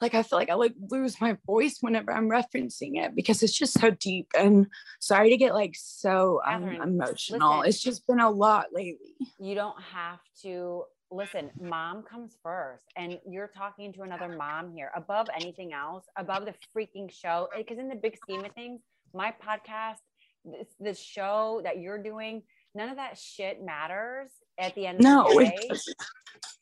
Like 0.00 0.14
I 0.14 0.22
feel 0.22 0.38
like 0.38 0.50
I 0.50 0.54
like 0.54 0.74
lose 0.90 1.20
my 1.20 1.36
voice 1.46 1.78
whenever 1.80 2.12
I'm 2.12 2.28
referencing 2.28 3.02
it 3.02 3.14
because 3.14 3.42
it's 3.42 3.56
just 3.56 3.78
so 3.78 3.90
deep 3.90 4.28
and 4.38 4.66
sorry 5.00 5.30
to 5.30 5.36
get 5.36 5.54
like 5.54 5.74
so 5.74 6.40
um, 6.46 6.68
emotional. 6.68 7.58
Listen, 7.58 7.68
it's 7.68 7.80
just 7.80 8.06
been 8.06 8.20
a 8.20 8.30
lot 8.30 8.66
lately. 8.72 9.16
You 9.40 9.54
don't 9.54 9.80
have 9.82 10.20
to 10.42 10.84
listen, 11.10 11.50
mom 11.60 12.02
comes 12.02 12.36
first 12.42 12.84
and 12.96 13.18
you're 13.28 13.48
talking 13.48 13.92
to 13.94 14.02
another 14.02 14.28
mom 14.28 14.72
here 14.72 14.90
above 14.94 15.26
anything 15.34 15.72
else, 15.72 16.04
above 16.16 16.44
the 16.44 16.54
freaking 16.76 17.10
show 17.10 17.48
because 17.56 17.78
in 17.78 17.88
the 17.88 17.96
big 17.96 18.16
scheme 18.16 18.44
of 18.44 18.52
things, 18.52 18.80
my 19.14 19.32
podcast 19.42 19.96
this, 20.44 20.68
this 20.78 21.00
show 21.00 21.60
that 21.64 21.78
you're 21.78 22.02
doing, 22.02 22.42
none 22.74 22.88
of 22.88 22.96
that 22.96 23.18
shit 23.18 23.64
matters 23.64 24.30
at 24.58 24.74
the 24.74 24.86
end 24.86 25.00
no, 25.00 25.26
of 25.26 25.34
the 25.34 25.44
day. 25.44 25.78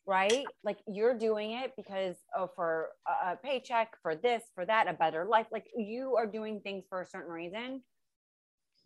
Right? 0.07 0.45
Like 0.63 0.79
you're 0.87 1.19
doing 1.19 1.53
it 1.53 1.73
because 1.77 2.17
oh, 2.37 2.49
for 2.55 2.91
a, 3.07 3.33
a 3.33 3.37
paycheck, 3.37 3.95
for 4.03 4.15
this, 4.15 4.43
for 4.55 4.65
that, 4.65 4.89
a 4.89 4.93
better 4.93 5.25
life. 5.25 5.47
Like 5.51 5.67
you 5.77 6.15
are 6.17 6.27
doing 6.27 6.61
things 6.61 6.85
for 6.89 7.03
a 7.03 7.07
certain 7.07 7.33
reason, 7.33 7.83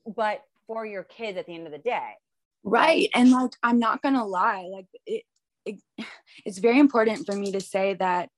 but 0.07 0.43
for 0.67 0.87
your 0.87 1.05
kids 1.05 1.37
at 1.37 1.47
the 1.47 1.55
end 1.55 1.67
of 1.67 1.73
the 1.73 1.79
day. 1.79 2.13
Right. 2.63 3.09
And 3.15 3.31
like, 3.31 3.53
I'm 3.63 3.79
not 3.79 4.03
going 4.03 4.15
to 4.15 4.25
lie, 4.25 4.69
like, 4.71 4.87
it, 5.07 5.25
it, 5.65 5.77
it's 6.45 6.59
very 6.59 6.79
important 6.79 7.27
for 7.27 7.35
me 7.35 7.53
to 7.53 7.61
say 7.61 7.95
that 7.95 8.31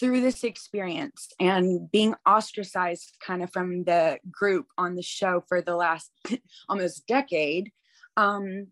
through 0.00 0.20
this 0.20 0.42
experience 0.42 1.28
and 1.38 1.90
being 1.90 2.14
ostracized 2.26 3.16
kind 3.24 3.42
of 3.42 3.52
from 3.52 3.84
the 3.84 4.18
group 4.30 4.66
on 4.76 4.96
the 4.96 5.02
show 5.02 5.44
for 5.48 5.62
the 5.62 5.76
last 5.76 6.10
almost 6.68 7.06
decade, 7.06 7.70
um, 8.16 8.66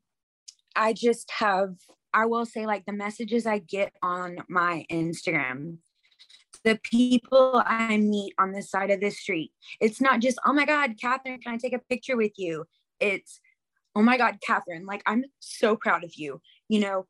I 0.77 0.93
just 0.93 1.31
have, 1.33 1.75
I 2.15 2.27
will 2.27 2.47
say, 2.47 2.67
like 2.67 2.85
the 2.87 2.93
messages 2.93 3.47
I 3.47 3.59
get 3.59 3.93
on 4.03 4.39
my 4.49 4.85
Instagram, 4.91 5.79
the 6.65 6.79
people 6.83 7.63
I 7.67 7.97
meet 7.97 8.35
on 8.39 8.53
the 8.53 8.63
side 8.63 8.91
of 8.91 9.01
the 9.01 9.11
street, 9.11 9.53
it's 9.81 10.01
not 10.01 10.21
just, 10.21 10.39
oh 10.47 10.53
my 10.53 10.65
God, 10.65 10.97
Kathryn, 11.03 11.43
can 11.43 11.55
I 11.55 11.57
take 11.57 11.73
a 11.73 11.79
picture 11.79 12.17
with 12.17 12.33
you? 12.37 12.65
It's, 12.99 13.41
oh 13.95 14.03
my 14.03 14.17
God, 14.17 14.39
Kathryn, 14.47 14.87
like 14.87 15.03
I'm 15.07 15.25
so 15.39 15.77
proud 15.77 16.05
of 16.05 16.13
you. 16.15 16.41
You 16.69 16.81
know, 16.81 17.07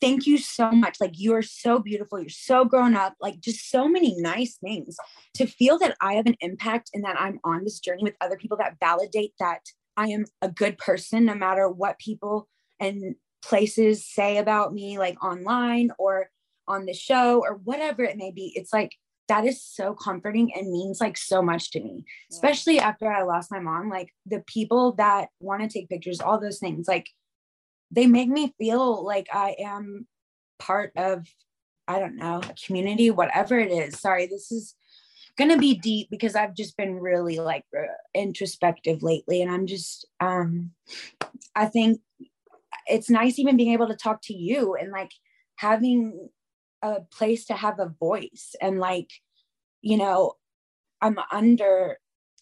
thank 0.00 0.26
you 0.26 0.38
so 0.38 0.70
much. 0.70 1.00
Like, 1.00 1.18
you 1.18 1.34
are 1.34 1.42
so 1.42 1.78
beautiful. 1.78 2.20
You're 2.20 2.28
so 2.28 2.64
grown 2.64 2.94
up. 2.94 3.14
Like, 3.20 3.40
just 3.40 3.70
so 3.70 3.88
many 3.88 4.14
nice 4.18 4.58
things. 4.58 4.96
To 5.34 5.46
feel 5.46 5.78
that 5.78 5.96
I 6.00 6.14
have 6.14 6.26
an 6.26 6.36
impact 6.40 6.90
and 6.94 7.04
that 7.04 7.20
I'm 7.20 7.40
on 7.44 7.64
this 7.64 7.80
journey 7.80 8.02
with 8.04 8.14
other 8.20 8.36
people 8.36 8.56
that 8.58 8.76
validate 8.78 9.32
that 9.40 9.60
I 9.96 10.08
am 10.08 10.24
a 10.40 10.48
good 10.48 10.78
person, 10.78 11.24
no 11.24 11.34
matter 11.34 11.68
what 11.68 11.98
people 11.98 12.48
and 12.82 13.14
places 13.42 14.06
say 14.06 14.36
about 14.36 14.74
me, 14.74 14.98
like 14.98 15.22
online 15.24 15.90
or 15.98 16.28
on 16.68 16.84
the 16.84 16.92
show 16.92 17.40
or 17.40 17.54
whatever 17.64 18.04
it 18.04 18.16
may 18.16 18.30
be. 18.30 18.52
It's 18.54 18.72
like, 18.72 18.92
that 19.28 19.46
is 19.46 19.62
so 19.62 19.94
comforting 19.94 20.52
and 20.54 20.70
means 20.70 21.00
like 21.00 21.16
so 21.16 21.40
much 21.40 21.70
to 21.70 21.80
me, 21.80 22.04
especially 22.30 22.78
after 22.78 23.10
I 23.10 23.22
lost 23.22 23.50
my 23.50 23.60
mom. 23.60 23.88
Like, 23.88 24.12
the 24.26 24.42
people 24.46 24.92
that 24.94 25.28
want 25.40 25.62
to 25.62 25.68
take 25.68 25.88
pictures, 25.88 26.20
all 26.20 26.38
those 26.38 26.58
things, 26.58 26.86
like, 26.88 27.08
they 27.90 28.06
make 28.06 28.28
me 28.28 28.54
feel 28.58 29.04
like 29.04 29.28
I 29.32 29.54
am 29.58 30.06
part 30.58 30.92
of, 30.96 31.26
I 31.86 31.98
don't 31.98 32.16
know, 32.16 32.38
a 32.38 32.54
community, 32.66 33.10
whatever 33.10 33.58
it 33.58 33.70
is. 33.70 34.00
Sorry, 34.00 34.26
this 34.26 34.50
is 34.50 34.74
gonna 35.38 35.58
be 35.58 35.74
deep 35.74 36.08
because 36.10 36.34
I've 36.34 36.54
just 36.54 36.76
been 36.76 36.94
really 37.00 37.38
like 37.38 37.64
introspective 38.14 39.02
lately, 39.02 39.42
and 39.42 39.50
I'm 39.50 39.66
just 39.66 40.06
um, 40.20 40.72
I 41.54 41.66
think 41.66 42.00
it's 42.86 43.10
nice 43.10 43.38
even 43.38 43.56
being 43.56 43.72
able 43.72 43.88
to 43.88 43.96
talk 43.96 44.20
to 44.22 44.34
you 44.34 44.74
and 44.74 44.90
like 44.90 45.10
having 45.56 46.28
a 46.82 47.00
place 47.12 47.44
to 47.46 47.54
have 47.54 47.78
a 47.78 47.94
voice 48.00 48.54
and 48.60 48.78
like 48.78 49.10
you 49.80 49.96
know 49.96 50.32
i'm 51.00 51.18
under 51.30 51.96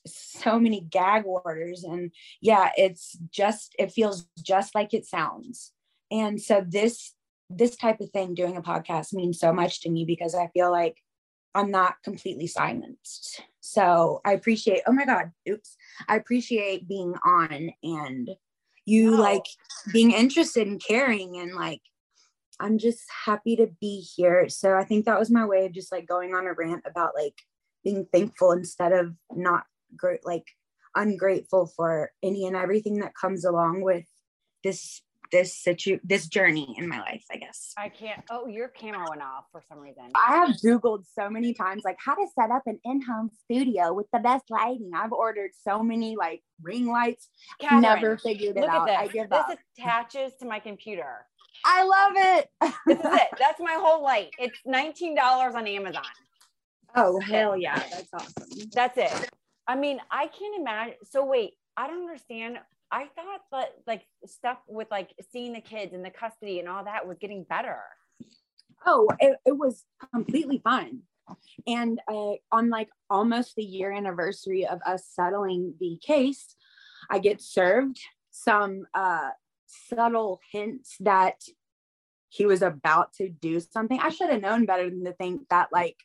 so 0.07 0.59
many 0.59 0.81
gag 0.81 1.25
orders 1.27 1.85
and 1.85 2.11
yeah 2.41 2.71
it's 2.77 3.19
just 3.31 3.75
it 3.79 3.93
feels 3.93 4.27
just 4.43 4.75
like 4.75 4.95
it 4.95 5.07
sounds. 5.07 5.73
And 6.11 6.41
so 6.41 6.65
this 6.67 7.15
this 7.49 7.77
type 7.77 8.01
of 8.01 8.11
thing 8.11 8.35
doing 8.35 8.57
a 8.57 8.63
podcast 8.63 9.13
means 9.13 9.39
so 9.39 9.53
much 9.53 9.81
to 9.83 9.91
me 9.91 10.05
because 10.05 10.35
i 10.35 10.47
feel 10.49 10.71
like 10.71 10.97
i'm 11.55 11.71
not 11.71 11.95
completely 12.05 12.47
silenced. 12.47 13.43
So 13.61 14.21
i 14.25 14.33
appreciate 14.33 14.83
oh 14.87 14.93
my 14.93 15.05
god 15.05 15.33
oops 15.49 15.77
i 16.09 16.17
appreciate 16.17 16.89
being 16.89 17.15
on 17.25 17.71
and 17.83 18.31
you 18.91 19.13
no. 19.13 19.21
like 19.21 19.45
being 19.93 20.11
interested 20.11 20.67
and 20.67 20.83
caring 20.85 21.39
and 21.39 21.55
like 21.55 21.81
i'm 22.59 22.77
just 22.79 23.05
happy 23.25 23.57
to 23.57 23.69
be 23.81 24.05
here 24.17 24.49
so 24.49 24.75
i 24.75 24.85
think 24.85 25.05
that 25.05 25.19
was 25.19 25.31
my 25.31 25.45
way 25.45 25.67
of 25.67 25.73
just 25.73 25.93
like 25.93 26.07
going 26.07 26.35
on 26.35 26.47
a 26.47 26.53
rant 26.53 26.83
about 26.87 27.13
like 27.15 27.35
being 27.85 28.07
thankful 28.13 28.53
instead 28.53 28.93
of 28.93 29.15
not 29.33 29.65
great 29.97 30.21
like 30.25 30.45
ungrateful 30.97 31.67
for 31.67 32.11
any 32.23 32.47
and 32.47 32.57
everything 32.57 32.99
that 32.99 33.15
comes 33.15 33.45
along 33.45 33.83
with 33.83 34.05
this 34.65 35.03
this 35.33 35.57
situ 35.57 35.99
this 36.05 36.27
journey 36.27 36.75
in 36.79 36.89
my 36.89 36.99
life 37.01 37.25
i 37.31 37.37
guess. 37.37 37.73
I 37.77 37.89
can't 37.89 38.23
oh 38.31 38.47
your 38.47 38.69
camera 38.69 39.07
went 39.09 39.23
off 39.23 39.45
for 39.53 39.63
some 39.69 39.79
reason. 39.79 40.05
I 40.15 40.37
have 40.37 40.57
googled 40.65 41.05
so 41.15 41.31
many 41.31 41.55
times 41.55 41.83
like 41.85 41.97
how 42.05 42.15
to 42.15 42.27
set 42.35 42.51
up 42.51 42.63
an 42.67 42.79
in-home 42.85 43.31
studio 43.45 43.93
with 43.93 44.07
the 44.13 44.19
best 44.19 44.45
lighting. 44.51 44.91
I've 44.95 45.13
ordered 45.13 45.51
so 45.63 45.83
many 45.83 46.17
like 46.17 46.43
ring 46.63 46.87
lights. 46.87 47.29
Kathryn, 47.63 47.83
never 47.83 48.19
figured 48.19 48.57
it 48.57 48.65
out. 48.65 48.91
I 48.91 49.07
give 49.07 49.31
this 49.31 49.39
up. 49.39 49.59
attaches 49.79 50.33
to 50.41 50.47
my 50.47 50.59
computer. 50.59 51.27
I 51.65 51.85
love 51.85 52.13
it. 52.17 52.49
This 52.87 52.99
is 52.99 53.05
it. 53.05 53.29
That's 53.39 53.61
my 53.61 53.75
whole 53.75 54.03
light. 54.03 54.31
It's 54.39 54.59
$19 54.67 55.55
on 55.55 55.67
amazon. 55.67 56.03
Oh 56.97 57.21
hell 57.21 57.57
yeah. 57.57 57.83
That's 57.91 58.09
awesome. 58.13 58.69
That's 58.73 58.99
it. 58.99 59.31
I 59.67 59.77
mean 59.77 60.01
i 60.11 60.27
can't 60.27 60.59
imagine 60.59 60.95
so 61.05 61.25
wait 61.25 61.53
i 61.77 61.87
don't 61.87 62.01
understand 62.01 62.59
I 62.93 63.07
thought 63.15 63.41
that 63.53 63.69
like 63.87 64.07
stuff 64.27 64.59
with 64.69 64.89
like 64.91 65.15
seeing 65.33 65.53
the 65.53 65.61
kids 65.61 65.95
and 65.95 66.05
the 66.05 66.11
custody 66.11 66.59
and 66.59 66.69
all 66.69 66.85
that 66.85 67.07
was 67.07 67.19
getting 67.19 67.45
better. 67.45 67.79
Oh, 68.87 69.09
it, 69.19 69.37
it 69.47 69.57
was 69.57 69.85
completely 70.13 70.61
fine. 70.63 71.01
And 71.67 72.01
uh, 72.09 72.33
on 72.51 72.71
like 72.71 72.89
almost 73.09 73.55
the 73.55 73.63
year 73.63 73.93
anniversary 73.93 74.67
of 74.67 74.81
us 74.85 75.05
settling 75.09 75.75
the 75.79 75.99
case, 76.05 76.57
I 77.09 77.19
get 77.19 77.41
served 77.41 78.01
some 78.31 78.87
uh, 78.95 79.31
subtle 79.67 80.41
hints 80.51 80.97
that 81.01 81.41
he 82.29 82.47
was 82.47 82.63
about 82.63 83.13
to 83.15 83.29
do 83.29 83.61
something. 83.61 84.01
I 84.01 84.09
should 84.09 84.31
have 84.31 84.43
known 84.43 84.67
better 84.67 84.89
than 84.89 85.05
to 85.05 85.13
think 85.13 85.49
that 85.51 85.69
like 85.73 85.97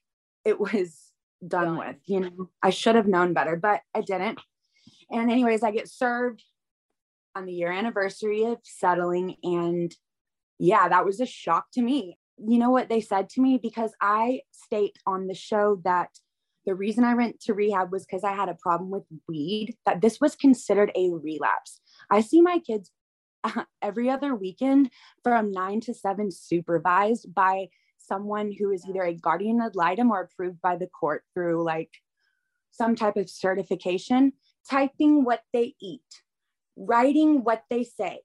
it 0.43 0.59
was 0.59 1.11
done, 1.45 1.65
done. 1.65 1.77
with, 1.77 1.95
you 2.05 2.19
know. 2.19 2.49
I 2.61 2.69
should 2.69 2.95
have 2.95 3.07
known 3.07 3.33
better, 3.33 3.55
but 3.55 3.81
I 3.93 4.01
didn't. 4.01 4.39
And 5.09 5.31
anyways, 5.31 5.63
I 5.63 5.71
get 5.71 5.89
served 5.89 6.43
on 7.35 7.45
the 7.45 7.53
year 7.53 7.71
anniversary 7.71 8.43
of 8.43 8.59
settling. 8.63 9.35
And 9.43 9.93
yeah, 10.57 10.87
that 10.87 11.05
was 11.05 11.19
a 11.19 11.25
shock 11.25 11.65
to 11.73 11.81
me. 11.81 12.17
You 12.37 12.57
know 12.57 12.69
what 12.69 12.89
they 12.89 13.01
said 13.01 13.29
to 13.29 13.41
me? 13.41 13.59
Because 13.61 13.91
I 14.01 14.41
state 14.51 14.97
on 15.05 15.27
the 15.27 15.35
show 15.35 15.81
that 15.83 16.09
the 16.65 16.75
reason 16.75 17.03
I 17.03 17.13
went 17.13 17.39
to 17.41 17.53
rehab 17.53 17.91
was 17.91 18.05
because 18.05 18.23
I 18.23 18.33
had 18.33 18.49
a 18.49 18.55
problem 18.55 18.89
with 18.89 19.03
weed, 19.27 19.75
that 19.85 20.01
this 20.01 20.19
was 20.19 20.35
considered 20.35 20.91
a 20.95 21.11
relapse. 21.11 21.79
I 22.09 22.21
see 22.21 22.41
my 22.41 22.59
kids 22.59 22.91
uh, 23.43 23.63
every 23.81 24.09
other 24.09 24.33
weekend 24.33 24.89
from 25.23 25.51
nine 25.51 25.79
to 25.81 25.93
seven 25.93 26.31
supervised 26.31 27.33
by 27.33 27.67
someone 27.97 28.51
who 28.51 28.71
is 28.71 28.85
either 28.87 29.03
a 29.03 29.13
guardian 29.13 29.61
ad 29.61 29.75
litem 29.75 30.11
or 30.11 30.21
approved 30.21 30.61
by 30.61 30.75
the 30.75 30.87
court 30.87 31.23
through 31.33 31.63
like 31.63 31.91
some 32.71 32.95
type 32.95 33.15
of 33.15 33.29
certification, 33.29 34.33
typing 34.69 35.23
what 35.23 35.41
they 35.53 35.75
eat, 35.79 36.01
writing 36.75 37.43
what 37.43 37.63
they 37.69 37.83
say. 37.83 38.21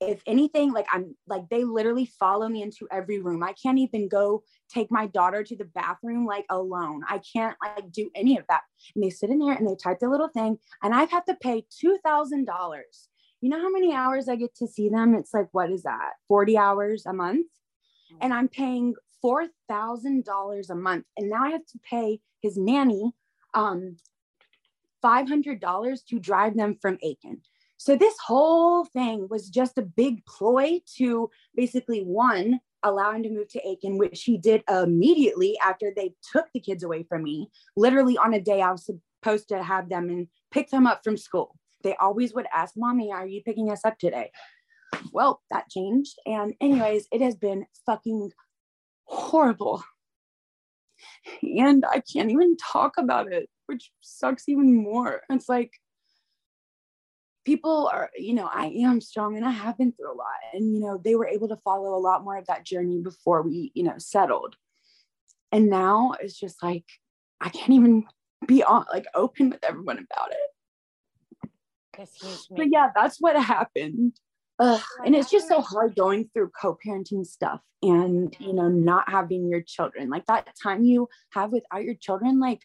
If 0.00 0.22
anything, 0.26 0.72
like 0.72 0.86
I'm 0.90 1.14
like 1.26 1.48
they 1.50 1.64
literally 1.64 2.06
follow 2.06 2.48
me 2.48 2.62
into 2.62 2.88
every 2.90 3.20
room. 3.20 3.42
I 3.42 3.52
can't 3.52 3.78
even 3.78 4.08
go 4.08 4.42
take 4.70 4.90
my 4.90 5.06
daughter 5.06 5.44
to 5.44 5.56
the 5.56 5.66
bathroom 5.66 6.24
like 6.24 6.46
alone. 6.48 7.02
I 7.06 7.20
can't 7.32 7.56
like 7.62 7.92
do 7.92 8.10
any 8.14 8.38
of 8.38 8.44
that. 8.48 8.62
And 8.94 9.04
they 9.04 9.10
sit 9.10 9.28
in 9.28 9.38
there 9.38 9.52
and 9.52 9.66
they 9.66 9.76
type 9.76 9.98
the 10.00 10.08
little 10.08 10.28
thing, 10.28 10.58
and 10.82 10.94
I've 10.94 11.10
had 11.10 11.26
to 11.26 11.34
pay 11.34 11.66
two 11.70 11.98
thousand 12.02 12.46
dollars. 12.46 13.08
You 13.42 13.50
know 13.50 13.60
how 13.60 13.70
many 13.70 13.94
hours 13.94 14.28
I 14.28 14.36
get 14.36 14.54
to 14.56 14.66
see 14.66 14.88
them? 14.88 15.14
It's 15.14 15.34
like 15.34 15.48
what 15.52 15.70
is 15.70 15.82
that? 15.82 16.12
Forty 16.28 16.56
hours 16.56 17.04
a 17.04 17.12
month, 17.12 17.48
and 18.22 18.32
I'm 18.32 18.48
paying 18.48 18.94
four 19.20 19.48
thousand 19.68 20.24
dollars 20.24 20.70
a 20.70 20.74
month, 20.74 21.04
and 21.18 21.28
now 21.28 21.44
I 21.44 21.50
have 21.50 21.66
to 21.66 21.78
pay 21.90 22.20
his 22.40 22.56
nanny 22.56 23.12
um, 23.54 23.96
$500 25.04 26.04
to 26.06 26.18
drive 26.18 26.56
them 26.56 26.76
from 26.80 26.98
Aiken. 27.02 27.40
So 27.80 27.96
this 27.96 28.14
whole 28.26 28.84
thing 28.84 29.26
was 29.30 29.48
just 29.48 29.78
a 29.78 29.82
big 29.82 30.22
ploy 30.26 30.80
to 30.98 31.30
basically 31.56 32.00
one, 32.00 32.60
allow 32.82 33.12
him 33.12 33.22
to 33.22 33.30
move 33.30 33.48
to 33.48 33.66
Aiken, 33.66 33.96
which 33.96 34.24
he 34.24 34.36
did 34.36 34.62
immediately 34.68 35.56
after 35.64 35.90
they 35.96 36.12
took 36.30 36.44
the 36.52 36.60
kids 36.60 36.82
away 36.82 37.04
from 37.04 37.22
me. 37.22 37.48
Literally 37.78 38.18
on 38.18 38.34
a 38.34 38.40
day 38.40 38.60
I 38.60 38.70
was 38.70 38.84
supposed 38.84 39.48
to 39.48 39.62
have 39.62 39.88
them 39.88 40.10
and 40.10 40.28
pick 40.50 40.68
them 40.68 40.86
up 40.86 41.02
from 41.02 41.16
school. 41.16 41.56
They 41.82 41.96
always 41.96 42.34
would 42.34 42.44
ask, 42.52 42.74
Mommy, 42.76 43.12
are 43.12 43.26
you 43.26 43.42
picking 43.42 43.70
us 43.70 43.82
up 43.82 43.98
today? 43.98 44.30
Well, 45.10 45.40
that 45.50 45.70
changed. 45.70 46.18
And, 46.26 46.52
anyways, 46.60 47.08
it 47.10 47.22
has 47.22 47.34
been 47.34 47.64
fucking 47.86 48.32
horrible. 49.04 49.82
And 51.42 51.86
I 51.90 52.02
can't 52.12 52.30
even 52.30 52.58
talk 52.58 52.98
about 52.98 53.32
it, 53.32 53.48
which 53.64 53.90
sucks 54.02 54.50
even 54.50 54.76
more. 54.76 55.22
It's 55.30 55.48
like, 55.48 55.72
people 57.50 57.90
are, 57.92 58.10
you 58.16 58.32
know, 58.32 58.48
I 58.52 58.66
am 58.66 59.00
strong 59.00 59.36
and 59.36 59.44
I 59.44 59.50
have 59.50 59.76
been 59.76 59.90
through 59.90 60.12
a 60.12 60.14
lot. 60.14 60.38
And, 60.52 60.72
you 60.72 60.78
know, 60.78 61.00
they 61.04 61.16
were 61.16 61.26
able 61.26 61.48
to 61.48 61.56
follow 61.56 61.96
a 61.96 61.98
lot 61.98 62.22
more 62.22 62.36
of 62.36 62.46
that 62.46 62.64
journey 62.64 63.00
before 63.02 63.42
we, 63.42 63.72
you 63.74 63.82
know, 63.82 63.94
settled. 63.98 64.54
And 65.50 65.68
now 65.68 66.14
it's 66.20 66.38
just 66.38 66.62
like, 66.62 66.84
I 67.40 67.48
can't 67.48 67.72
even 67.72 68.04
be 68.46 68.62
on 68.62 68.84
like 68.92 69.06
open 69.16 69.50
with 69.50 69.64
everyone 69.64 69.98
about 69.98 70.30
it. 70.30 70.38
But 72.56 72.68
yeah, 72.70 72.90
that's 72.94 73.20
what 73.20 73.34
happened. 73.34 74.12
Ugh, 74.60 74.80
and 75.04 75.16
it's 75.16 75.30
just 75.30 75.48
so 75.48 75.60
hard 75.60 75.96
going 75.96 76.30
through 76.32 76.50
co-parenting 76.50 77.26
stuff 77.26 77.62
and 77.82 78.36
you 78.38 78.52
know 78.52 78.68
not 78.68 79.08
having 79.08 79.48
your 79.48 79.62
children 79.62 80.10
like 80.10 80.26
that 80.26 80.46
time 80.62 80.84
you 80.84 81.08
have 81.32 81.50
without 81.50 81.82
your 81.82 81.94
children 81.94 82.38
like 82.38 82.60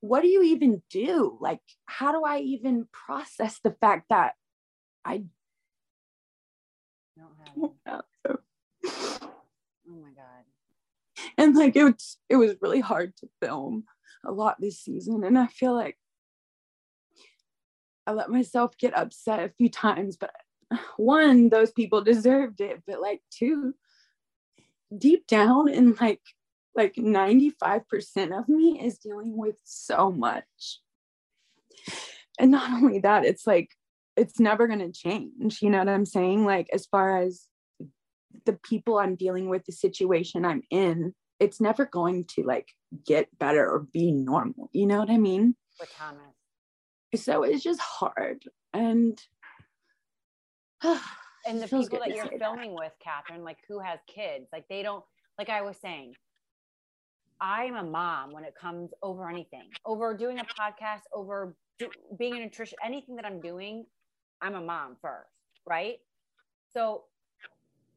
what 0.00 0.22
do 0.22 0.28
you 0.28 0.42
even 0.42 0.82
do? 0.90 1.38
Like, 1.40 1.60
how 1.86 2.12
do 2.12 2.22
I 2.24 2.38
even 2.38 2.86
process 2.92 3.58
the 3.62 3.72
fact 3.72 4.06
that 4.10 4.34
I 5.04 5.24
don't 7.16 7.74
have? 7.86 8.02
Oh 9.88 9.96
my 10.02 10.10
God. 10.14 10.44
And 11.38 11.54
like 11.54 11.76
it 11.76 11.84
was 11.84 12.18
it 12.28 12.36
was 12.36 12.56
really 12.60 12.80
hard 12.80 13.16
to 13.18 13.28
film 13.40 13.84
a 14.24 14.32
lot 14.32 14.56
this 14.60 14.80
season. 14.80 15.24
And 15.24 15.38
I 15.38 15.46
feel 15.46 15.74
like 15.74 15.96
I 18.06 18.12
let 18.12 18.30
myself 18.30 18.76
get 18.78 18.96
upset 18.96 19.40
a 19.40 19.48
few 19.48 19.68
times, 19.68 20.16
but 20.16 20.30
one, 20.96 21.48
those 21.48 21.72
people 21.72 22.02
deserved 22.02 22.60
it, 22.60 22.82
but 22.86 23.00
like 23.00 23.22
two, 23.30 23.74
deep 24.96 25.26
down 25.26 25.68
and 25.68 25.98
like 26.00 26.20
like 26.76 26.94
95% 26.94 28.38
of 28.38 28.48
me 28.48 28.80
is 28.82 28.98
dealing 28.98 29.36
with 29.36 29.56
so 29.64 30.10
much. 30.10 30.80
And 32.38 32.50
not 32.50 32.70
only 32.70 32.98
that, 33.00 33.24
it's 33.24 33.46
like, 33.46 33.70
it's 34.16 34.38
never 34.38 34.66
going 34.66 34.80
to 34.80 34.92
change. 34.92 35.62
You 35.62 35.70
know 35.70 35.78
what 35.78 35.88
I'm 35.88 36.06
saying? 36.06 36.44
Like, 36.44 36.68
as 36.72 36.86
far 36.86 37.22
as 37.22 37.46
the 38.44 38.58
people 38.64 38.98
I'm 38.98 39.16
dealing 39.16 39.48
with, 39.48 39.64
the 39.64 39.72
situation 39.72 40.44
I'm 40.44 40.62
in, 40.70 41.14
it's 41.40 41.60
never 41.60 41.86
going 41.86 42.24
to 42.34 42.42
like 42.42 42.68
get 43.06 43.28
better 43.38 43.68
or 43.68 43.80
be 43.92 44.12
normal. 44.12 44.70
You 44.72 44.86
know 44.86 44.98
what 44.98 45.10
I 45.10 45.18
mean? 45.18 45.54
So 47.14 47.42
it's 47.42 47.62
just 47.62 47.80
hard. 47.80 48.44
And, 48.72 49.18
and 50.82 51.62
the 51.62 51.68
people 51.68 52.00
that 52.00 52.14
you're 52.14 52.38
filming 52.38 52.74
that. 52.74 52.78
with, 52.78 52.92
Kathryn, 53.06 53.44
like 53.44 53.58
who 53.68 53.80
has 53.80 53.98
kids, 54.06 54.46
like 54.52 54.66
they 54.68 54.82
don't, 54.82 55.04
like 55.38 55.50
I 55.50 55.62
was 55.62 55.76
saying, 55.78 56.14
I'm 57.40 57.76
a 57.76 57.82
mom 57.82 58.32
when 58.32 58.44
it 58.44 58.54
comes 58.58 58.90
over 59.02 59.28
anything, 59.28 59.68
over 59.84 60.14
doing 60.14 60.38
a 60.38 60.44
podcast, 60.44 61.02
over 61.12 61.54
do, 61.78 61.88
being 62.18 62.36
a 62.36 62.40
nutrition, 62.40 62.78
anything 62.84 63.16
that 63.16 63.24
I'm 63.24 63.40
doing, 63.40 63.84
I'm 64.40 64.54
a 64.54 64.60
mom 64.60 64.96
first, 65.02 65.28
right? 65.66 65.98
So 66.72 67.04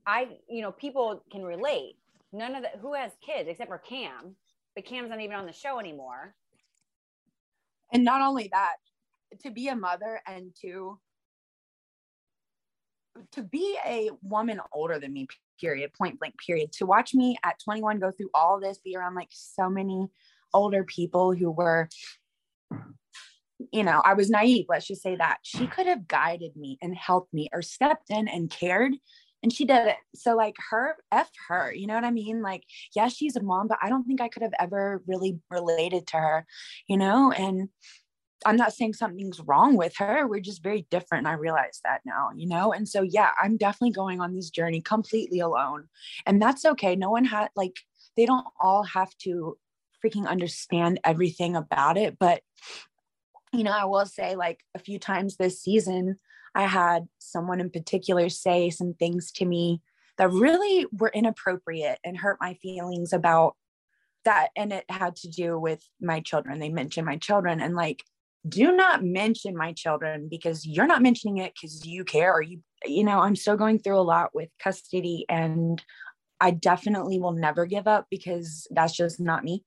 I, 0.05 0.37
you 0.49 0.61
know, 0.61 0.71
people 0.71 1.23
can 1.31 1.43
relate. 1.43 1.95
None 2.31 2.55
of 2.55 2.63
that, 2.63 2.77
who 2.81 2.93
has 2.93 3.11
kids 3.25 3.49
except 3.49 3.69
for 3.69 3.77
Cam, 3.77 4.35
but 4.75 4.85
Cam's 4.85 5.09
not 5.09 5.21
even 5.21 5.35
on 5.35 5.45
the 5.45 5.53
show 5.53 5.79
anymore. 5.79 6.35
And 7.91 8.03
not 8.03 8.21
only 8.21 8.49
that, 8.51 8.75
to 9.41 9.51
be 9.51 9.67
a 9.67 9.75
mother 9.75 10.21
and 10.27 10.53
to 10.61 10.99
to 13.31 13.43
be 13.43 13.77
a 13.85 14.09
woman 14.21 14.61
older 14.71 14.99
than 14.99 15.11
me 15.11 15.27
period 15.59 15.91
point 15.93 16.19
blank 16.19 16.35
period 16.45 16.71
to 16.71 16.85
watch 16.85 17.13
me 17.13 17.37
at 17.43 17.59
21 17.63 17.99
go 17.99 18.11
through 18.11 18.29
all 18.33 18.59
this 18.59 18.79
be 18.79 18.95
around 18.95 19.15
like 19.15 19.29
so 19.31 19.69
many 19.69 20.07
older 20.53 20.83
people 20.83 21.33
who 21.33 21.51
were 21.51 21.87
you 23.71 23.83
know 23.83 24.01
i 24.05 24.13
was 24.13 24.29
naive 24.29 24.65
let's 24.69 24.87
just 24.87 25.01
say 25.01 25.15
that. 25.15 25.39
She 25.43 25.67
could 25.67 25.87
have 25.87 26.07
guided 26.07 26.55
me 26.55 26.77
and 26.81 26.95
helped 26.95 27.33
me 27.33 27.49
or 27.51 27.61
stepped 27.61 28.09
in 28.09 28.27
and 28.27 28.49
cared 28.49 28.93
and 29.41 29.53
she 29.53 29.63
did 29.63 29.87
it. 29.87 29.95
So 30.15 30.35
like 30.35 30.55
her 30.69 30.97
f 31.11 31.29
her 31.47 31.73
you 31.73 31.87
know 31.87 31.95
what 31.95 32.03
i 32.03 32.11
mean? 32.11 32.41
Like 32.41 32.63
yeah 32.95 33.07
she's 33.07 33.35
a 33.35 33.43
mom 33.43 33.67
but 33.67 33.79
i 33.81 33.89
don't 33.89 34.05
think 34.05 34.21
i 34.21 34.29
could 34.29 34.43
have 34.43 34.53
ever 34.59 35.01
really 35.07 35.39
related 35.49 36.07
to 36.07 36.17
her 36.17 36.45
you 36.87 36.97
know? 36.97 37.31
And 37.31 37.69
I'm 38.45 38.55
not 38.55 38.73
saying 38.73 38.93
something's 38.93 39.41
wrong 39.41 39.75
with 39.75 39.95
her. 39.97 40.27
We're 40.27 40.39
just 40.39 40.63
very 40.63 40.87
different. 40.89 41.25
And 41.25 41.27
I 41.27 41.37
realize 41.37 41.81
that 41.83 42.01
now, 42.05 42.29
you 42.35 42.47
know? 42.47 42.71
And 42.71 42.87
so, 42.87 43.01
yeah, 43.01 43.31
I'm 43.41 43.57
definitely 43.57 43.91
going 43.91 44.21
on 44.21 44.33
this 44.33 44.49
journey 44.49 44.81
completely 44.81 45.39
alone. 45.39 45.89
And 46.25 46.41
that's 46.41 46.63
okay. 46.65 46.95
No 46.95 47.09
one 47.09 47.25
had, 47.25 47.49
like, 47.55 47.77
they 48.15 48.25
don't 48.25 48.47
all 48.59 48.83
have 48.83 49.15
to 49.23 49.57
freaking 50.03 50.27
understand 50.27 50.99
everything 51.03 51.55
about 51.57 51.97
it. 51.97 52.17
But, 52.17 52.41
you 53.51 53.63
know, 53.63 53.71
I 53.71 53.85
will 53.85 54.05
say, 54.05 54.35
like, 54.35 54.61
a 54.73 54.79
few 54.79 54.99
times 54.99 55.35
this 55.35 55.61
season, 55.61 56.17
I 56.55 56.63
had 56.63 57.07
someone 57.19 57.59
in 57.59 57.69
particular 57.69 58.29
say 58.29 58.69
some 58.69 58.93
things 58.93 59.31
to 59.33 59.45
me 59.45 59.81
that 60.17 60.31
really 60.31 60.85
were 60.93 61.11
inappropriate 61.13 61.99
and 62.05 62.17
hurt 62.17 62.37
my 62.39 62.53
feelings 62.55 63.11
about 63.11 63.55
that. 64.23 64.49
And 64.55 64.71
it 64.71 64.85
had 64.89 65.17
to 65.17 65.29
do 65.29 65.59
with 65.59 65.83
my 65.99 66.21
children. 66.21 66.59
They 66.59 66.69
mentioned 66.69 67.05
my 67.05 67.17
children. 67.17 67.59
And, 67.59 67.75
like, 67.75 68.03
do 68.47 68.75
not 68.75 69.03
mention 69.03 69.55
my 69.55 69.73
children 69.73 70.27
because 70.29 70.65
you're 70.65 70.87
not 70.87 71.01
mentioning 71.01 71.37
it 71.37 71.53
because 71.53 71.85
you 71.85 72.03
care 72.05 72.33
or 72.33 72.41
you 72.41 72.61
you 72.85 73.03
know 73.03 73.19
i'm 73.19 73.35
still 73.35 73.57
going 73.57 73.77
through 73.77 73.99
a 73.99 74.01
lot 74.01 74.33
with 74.33 74.49
custody 74.59 75.25
and 75.27 75.83
i 76.39 76.51
definitely 76.51 77.19
will 77.19 77.33
never 77.33 77.65
give 77.65 77.87
up 77.87 78.07
because 78.09 78.67
that's 78.71 78.95
just 78.95 79.19
not 79.19 79.43
me. 79.43 79.63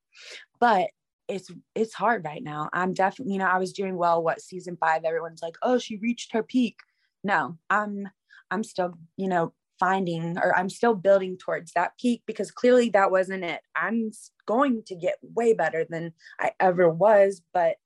But 0.60 0.88
it's 1.28 1.50
it's 1.74 1.94
hard 1.94 2.24
right 2.24 2.42
now. 2.42 2.68
I'm 2.72 2.94
definitely 2.94 3.34
you 3.34 3.38
know 3.38 3.46
i 3.46 3.58
was 3.58 3.72
doing 3.72 3.96
well 3.96 4.22
what 4.22 4.40
season 4.40 4.76
five 4.78 5.04
everyone's 5.04 5.42
like 5.42 5.56
oh 5.62 5.78
she 5.78 5.96
reached 5.98 6.32
her 6.32 6.42
peak. 6.42 6.76
No 7.24 7.58
i'm 7.70 8.08
i'm 8.50 8.64
still 8.64 8.94
you 9.16 9.28
know 9.28 9.52
finding 9.78 10.38
or 10.38 10.56
i'm 10.56 10.68
still 10.68 10.94
building 10.94 11.36
towards 11.36 11.72
that 11.72 11.92
peak 11.98 12.22
because 12.26 12.50
clearly 12.50 12.90
that 12.90 13.10
wasn't 13.10 13.44
it. 13.44 13.60
I'm 13.76 14.12
going 14.46 14.82
to 14.86 14.94
get 14.94 15.16
way 15.22 15.54
better 15.54 15.84
than 15.88 16.12
i 16.40 16.52
ever 16.58 16.88
was 16.88 17.42
but 17.52 17.76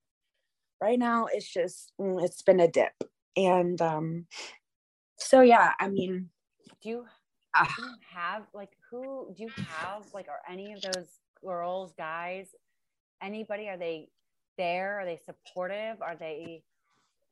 right 0.81 0.99
now 0.99 1.27
it's 1.33 1.51
just 1.53 1.93
mm, 2.01 2.23
it's 2.23 2.43
been 2.43 2.61
a 2.61 2.69
dip. 2.69 2.93
And 3.37 3.81
um 3.83 4.27
so 5.19 5.41
yeah 5.41 5.73
i 5.81 5.89
mean 5.89 6.29
do 6.83 6.89
you, 6.89 7.05
uh, 7.55 7.65
do 7.77 7.83
you 7.83 7.95
have 8.15 8.43
like 8.53 8.71
who 8.91 9.33
do 9.35 9.45
you 9.45 9.51
have 9.69 10.03
like 10.13 10.29
are 10.29 10.41
any 10.51 10.73
of 10.73 10.83
those 10.83 11.07
girls 11.43 11.93
guys 11.97 12.49
anybody 13.23 13.69
are 13.69 13.79
they 13.79 14.09
there? 14.59 15.01
Are 15.01 15.05
they 15.05 15.19
supportive? 15.25 16.01
Are 16.01 16.17
they 16.17 16.63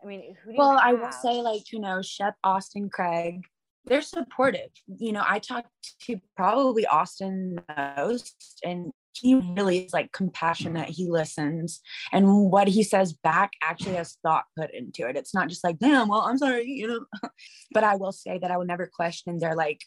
i 0.02 0.07
mean 0.07 0.37
who 0.42 0.54
well 0.57 0.78
i 0.83 0.92
will 0.92 1.12
say 1.12 1.40
like 1.40 1.72
you 1.72 1.78
know 1.78 2.02
shep 2.02 2.35
austin 2.42 2.90
craig 2.90 3.40
they're 3.86 4.02
supportive 4.02 4.70
you 4.98 5.12
know 5.12 5.22
i 5.26 5.38
talk 5.38 5.66
to 6.00 6.18
probably 6.36 6.86
austin 6.86 7.58
most 7.96 8.60
and 8.64 8.92
he 9.16 9.34
really 9.34 9.86
is 9.86 9.92
like 9.92 10.12
compassionate. 10.12 10.88
He 10.88 11.08
listens, 11.08 11.80
and 12.12 12.50
what 12.50 12.68
he 12.68 12.82
says 12.82 13.12
back 13.12 13.52
actually 13.62 13.94
has 13.94 14.18
thought 14.22 14.44
put 14.58 14.74
into 14.74 15.08
it. 15.08 15.16
It's 15.16 15.34
not 15.34 15.48
just 15.48 15.64
like, 15.64 15.78
damn, 15.78 16.08
well, 16.08 16.22
I'm 16.22 16.38
sorry, 16.38 16.66
you 16.66 16.88
know. 16.88 17.04
but 17.72 17.84
I 17.84 17.96
will 17.96 18.12
say 18.12 18.38
that 18.38 18.50
I 18.50 18.56
will 18.56 18.64
never 18.64 18.90
question 18.92 19.38
their 19.38 19.54
like 19.54 19.82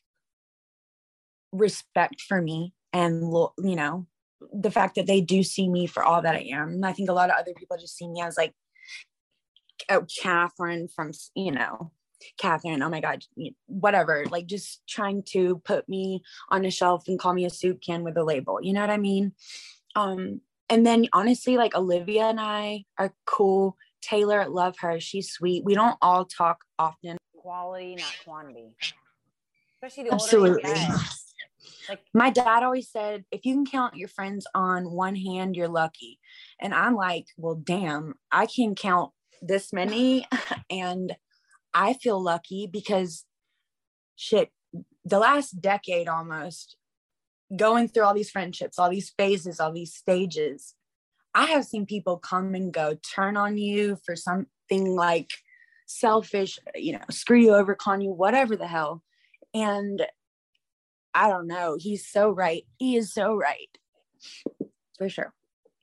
respect 1.51 2.21
for 2.21 2.41
me 2.41 2.73
and 2.91 3.21
you 3.57 3.75
know 3.75 4.05
the 4.53 4.71
fact 4.71 4.95
that 4.95 5.07
they 5.07 5.21
do 5.21 5.43
see 5.43 5.67
me 5.69 5.87
for 5.87 6.03
all 6.03 6.21
that 6.21 6.35
I 6.35 6.49
am. 6.51 6.69
And 6.69 6.85
I 6.85 6.93
think 6.93 7.09
a 7.09 7.13
lot 7.13 7.29
of 7.29 7.37
other 7.37 7.53
people 7.57 7.77
just 7.77 7.97
see 7.97 8.07
me 8.07 8.21
as 8.21 8.37
like 8.37 8.53
oh, 9.89 10.05
Kathryn 10.23 10.87
from 10.93 11.11
you 11.35 11.51
know 11.51 11.91
Kathryn, 12.41 12.83
oh 12.83 12.89
my 12.89 13.01
God, 13.01 13.23
whatever, 13.67 14.25
like 14.29 14.47
just 14.47 14.81
trying 14.87 15.23
to 15.29 15.61
put 15.63 15.87
me 15.87 16.21
on 16.49 16.65
a 16.65 16.71
shelf 16.71 17.07
and 17.07 17.19
call 17.19 17.33
me 17.33 17.45
a 17.45 17.49
soup 17.49 17.81
can 17.81 18.03
with 18.03 18.17
a 18.17 18.23
label. 18.23 18.59
You 18.61 18.73
know 18.73 18.81
what 18.81 18.89
I 18.89 18.97
mean? 18.97 19.33
Um, 19.95 20.41
and 20.69 20.85
then 20.85 21.07
honestly, 21.13 21.57
like 21.57 21.75
Olivia 21.75 22.25
and 22.25 22.39
I 22.39 22.85
are 22.97 23.13
cool. 23.25 23.77
Taylor, 24.01 24.47
love 24.47 24.75
her. 24.79 24.99
She's 24.99 25.31
sweet. 25.31 25.63
We 25.63 25.75
don't 25.75 25.97
all 26.01 26.25
talk 26.25 26.59
often. 26.77 27.17
Quality, 27.35 27.95
not 27.95 28.15
quantity. 28.23 28.75
Especially 29.75 30.09
the 30.09 30.13
Absolutely. 30.13 30.73
Like 31.89 32.01
my 32.13 32.29
dad 32.29 32.63
always 32.63 32.89
said, 32.89 33.23
if 33.31 33.45
you 33.45 33.53
can 33.53 33.65
count 33.65 33.95
your 33.95 34.09
friends 34.09 34.45
on 34.53 34.91
one 34.91 35.15
hand, 35.15 35.55
you're 35.55 35.67
lucky. 35.67 36.19
And 36.59 36.73
I'm 36.73 36.95
like, 36.95 37.27
well, 37.37 37.55
damn, 37.55 38.15
I 38.31 38.45
can 38.45 38.75
count 38.75 39.11
this 39.41 39.71
many 39.71 40.25
and 40.69 41.15
I 41.77 41.93
feel 41.93 42.19
lucky 42.19 42.65
because 42.65 43.23
shit, 44.15 44.49
the 45.05 45.19
last 45.19 45.61
decade 45.61 46.07
almost, 46.07 46.75
going 47.55 47.87
through 47.87 48.03
all 48.03 48.15
these 48.15 48.31
friendships, 48.31 48.79
all 48.79 48.89
these 48.89 49.11
phases, 49.11 49.59
all 49.59 49.71
these 49.71 49.93
stages, 49.93 50.73
I 51.35 51.45
have 51.45 51.65
seen 51.65 51.85
people 51.85 52.17
come 52.17 52.55
and 52.55 52.73
go, 52.73 52.97
turn 53.15 53.37
on 53.37 53.59
you 53.59 53.99
for 54.03 54.15
something 54.15 54.95
like 54.95 55.29
selfish, 55.85 56.57
you 56.73 56.93
know, 56.93 57.05
screw 57.11 57.39
you 57.39 57.53
over, 57.53 57.75
con 57.75 58.01
you, 58.01 58.11
whatever 58.11 58.55
the 58.55 58.67
hell. 58.67 59.03
And 59.53 60.03
I 61.13 61.29
don't 61.29 61.45
know. 61.45 61.77
He's 61.79 62.07
so 62.07 62.31
right. 62.31 62.63
He 62.79 62.95
is 62.95 63.13
so 63.13 63.35
right. 63.35 63.69
For 64.97 65.09
sure. 65.09 65.31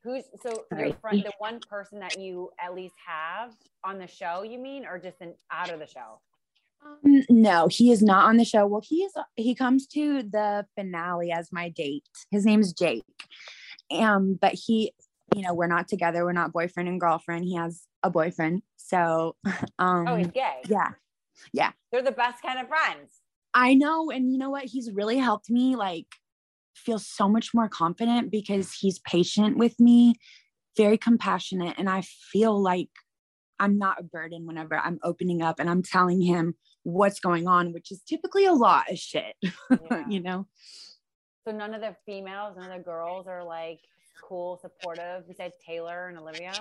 Who's 0.04 0.24
so 0.42 0.64
Sorry. 0.70 0.88
your 0.88 0.96
friend, 0.98 1.22
the 1.24 1.32
one 1.38 1.60
person 1.60 1.98
that 2.00 2.20
you 2.20 2.50
at 2.62 2.74
least 2.74 2.94
have 3.06 3.54
on 3.82 3.98
the 3.98 4.06
show, 4.06 4.42
you 4.42 4.58
mean, 4.58 4.84
or 4.84 4.98
just 4.98 5.20
an, 5.22 5.34
out 5.50 5.70
of 5.70 5.80
the 5.80 5.86
show? 5.86 6.20
Um, 6.84 7.22
no, 7.30 7.68
he 7.68 7.90
is 7.90 8.02
not 8.02 8.26
on 8.26 8.36
the 8.36 8.44
show. 8.44 8.66
Well, 8.66 8.82
he 8.86 8.96
is. 8.96 9.12
He 9.36 9.54
comes 9.54 9.86
to 9.88 10.22
the 10.22 10.66
finale 10.76 11.32
as 11.32 11.50
my 11.50 11.70
date. 11.70 12.04
His 12.30 12.44
name's 12.44 12.74
Jake. 12.74 13.02
Um, 13.90 14.38
but 14.38 14.52
he, 14.52 14.92
you 15.34 15.40
know, 15.40 15.54
we're 15.54 15.66
not 15.66 15.88
together. 15.88 16.24
We're 16.24 16.32
not 16.32 16.52
boyfriend 16.52 16.88
and 16.88 17.00
girlfriend. 17.00 17.46
He 17.46 17.54
has 17.54 17.84
a 18.02 18.10
boyfriend. 18.10 18.60
So, 18.76 19.36
um, 19.78 20.06
oh, 20.06 20.16
he's 20.16 20.28
gay. 20.28 20.60
Yeah, 20.68 20.90
yeah. 21.54 21.72
They're 21.90 22.02
the 22.02 22.12
best 22.12 22.42
kind 22.42 22.58
of 22.58 22.68
friends. 22.68 23.10
I 23.54 23.72
know, 23.72 24.10
and 24.10 24.30
you 24.30 24.36
know 24.36 24.50
what? 24.50 24.64
He's 24.64 24.90
really 24.90 25.16
helped 25.16 25.48
me. 25.48 25.76
Like 25.76 26.08
feel 26.74 26.98
so 26.98 27.28
much 27.28 27.54
more 27.54 27.68
confident 27.68 28.30
because 28.30 28.72
he's 28.72 28.98
patient 29.00 29.56
with 29.56 29.78
me, 29.80 30.14
very 30.76 30.98
compassionate. 30.98 31.74
And 31.78 31.88
I 31.88 32.02
feel 32.32 32.60
like 32.60 32.90
I'm 33.58 33.78
not 33.78 34.00
a 34.00 34.04
burden 34.04 34.46
whenever 34.46 34.76
I'm 34.76 34.98
opening 35.02 35.42
up 35.42 35.60
and 35.60 35.70
I'm 35.70 35.82
telling 35.82 36.20
him 36.20 36.54
what's 36.82 37.20
going 37.20 37.46
on, 37.46 37.72
which 37.72 37.90
is 37.90 38.02
typically 38.02 38.44
a 38.44 38.52
lot 38.52 38.90
of 38.90 38.98
shit, 38.98 39.34
yeah. 39.42 40.04
you 40.08 40.20
know? 40.20 40.46
So 41.46 41.54
none 41.54 41.74
of 41.74 41.80
the 41.80 41.94
females, 42.06 42.56
none 42.56 42.70
of 42.70 42.78
the 42.78 42.84
girls 42.84 43.26
are 43.26 43.44
like 43.44 43.80
cool, 44.22 44.58
supportive 44.60 45.26
besides 45.28 45.54
Taylor 45.64 46.08
and 46.08 46.18
Olivia? 46.18 46.52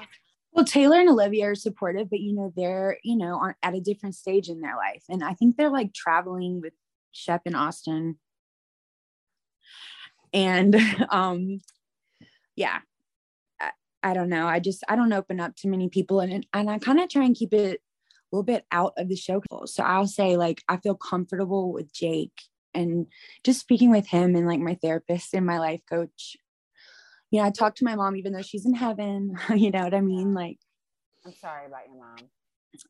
Well, 0.52 0.66
Taylor 0.66 1.00
and 1.00 1.10
Olivia 1.10 1.48
are 1.48 1.56
supportive, 1.56 2.10
but 2.10 2.20
you 2.20 2.34
know, 2.34 2.54
they're, 2.56 2.98
you 3.04 3.18
know, 3.18 3.40
aren't 3.40 3.58
at 3.64 3.74
a 3.74 3.82
different 3.82 4.16
stage 4.16 4.50
in 4.50 4.62
their 4.62 4.76
life. 4.76 5.04
And 5.10 5.24
I 5.24 5.34
think 5.34 5.58
they're 5.58 5.70
like 5.70 5.94
traveling 5.94 6.62
with 6.62 6.74
Shep 7.12 7.42
and 7.46 7.56
Austin 7.56 8.18
and 10.34 10.76
um 11.10 11.60
yeah 12.56 12.80
I, 13.60 13.72
I, 14.02 14.14
don't 14.14 14.30
know. 14.30 14.48
I 14.48 14.60
just 14.60 14.84
i 14.90 14.96
don't 14.96 15.14
open 15.14 15.40
up 15.40 15.56
to 15.58 15.68
many 15.68 15.90
people 15.90 16.20
and 16.20 16.46
and 16.54 16.70
i 16.70 16.80
kind 16.80 17.00
of 17.00 17.10
try 17.10 17.24
and 17.24 17.36
keep 17.36 17.54
it 17.54 17.80
a 17.80 18.36
little 18.36 18.44
bit 18.44 18.66
out 18.72 18.94
of 18.98 19.10
the 19.10 19.16
show. 19.16 19.42
So 19.66 19.84
i'll 19.84 20.08
say 20.08 20.38
like 20.38 20.64
i 20.68 20.78
feel 20.78 20.96
comfortable 20.96 21.72
with 21.72 21.94
jake 21.94 22.42
and 22.74 23.06
just 23.44 23.60
speaking 23.60 23.92
with 23.92 24.08
him 24.08 24.36
and 24.36 24.48
like 24.48 24.60
my 24.60 24.76
therapist 24.76 25.34
and 25.34 25.46
my 25.46 25.60
life 25.60 25.82
coach. 25.90 26.36
You 27.32 27.40
know 27.40 27.48
i 27.48 27.52
talk 27.52 27.76
to 27.76 27.86
my 27.86 27.96
mom 27.96 28.16
even 28.16 28.34
though 28.34 28.42
she's 28.42 28.66
in 28.66 28.74
heaven 28.74 29.38
you 29.56 29.72
know 29.72 29.84
what 29.84 29.94
i 29.94 30.02
mean? 30.02 30.34
Like 30.34 30.58
i'm 31.26 31.34
sorry 31.34 31.68
about 31.68 31.88
your 31.88 31.98
mom. 31.98 32.30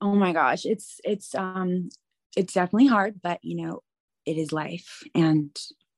Oh 0.02 0.16
my 0.16 0.32
gosh. 0.32 0.66
It's 0.66 1.00
it's 1.04 1.36
um 1.36 1.90
it's 2.36 2.54
definitely 2.54 2.88
hard 2.88 3.22
but 3.22 3.40
you 3.44 3.64
know 3.64 3.82
it 4.26 4.38
is 4.38 4.52
life 4.52 5.04
and 5.14 5.56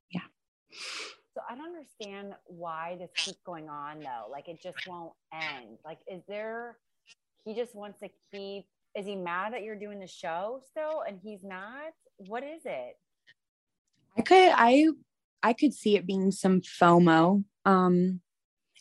yeah 0.10 0.22
I 1.50 1.56
don't 1.56 1.68
understand 1.68 2.34
why 2.46 2.98
this 3.00 3.10
keeps 3.16 3.40
going 3.46 3.70
on 3.70 4.00
though. 4.00 4.32
Like 4.32 4.48
it 4.48 4.62
just 4.62 4.78
won't 4.88 5.14
end. 5.34 5.78
Like, 5.84 6.00
is 6.12 6.22
there, 6.28 6.78
he 7.44 7.54
just 7.54 7.76
wants 7.76 8.00
to 8.00 8.10
keep, 8.32 8.66
is 8.96 9.06
he 9.06 9.16
mad 9.16 9.54
that 9.54 9.64
you're 9.64 9.80
doing 9.80 10.00
the 10.00 10.08
show 10.08 10.62
still 10.70 11.04
and 11.08 11.20
he's 11.24 11.44
not? 11.44 11.94
What 12.18 12.44
is 12.44 12.62
it? 12.66 12.98
I 14.18 14.22
could, 14.22 14.52
I, 14.56 14.88
I 15.44 15.54
could 15.54 15.74
see 15.74 15.96
it 15.96 16.08
being 16.08 16.32
some 16.32 16.62
FOMO. 16.62 17.44
Um, 17.66 18.22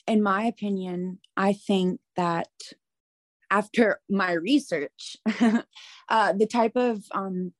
in 0.06 0.22
my 0.22 0.44
opinion, 0.44 1.18
I 1.36 1.52
think 1.52 2.00
that 2.16 2.48
after 3.50 4.00
my 4.08 4.32
research, 4.32 5.16
uh, 6.08 6.32
the 6.32 6.46
type 6.46 6.76
of 6.76 7.02
um, 7.12 7.52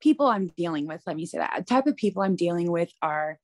people 0.00 0.26
I'm 0.26 0.48
dealing 0.56 0.86
with, 0.86 1.02
let 1.06 1.16
me 1.16 1.26
say 1.26 1.38
that, 1.38 1.54
the 1.58 1.64
type 1.64 1.86
of 1.86 1.96
people 1.96 2.22
I'm 2.22 2.36
dealing 2.36 2.70
with 2.70 2.90
are 3.02 3.38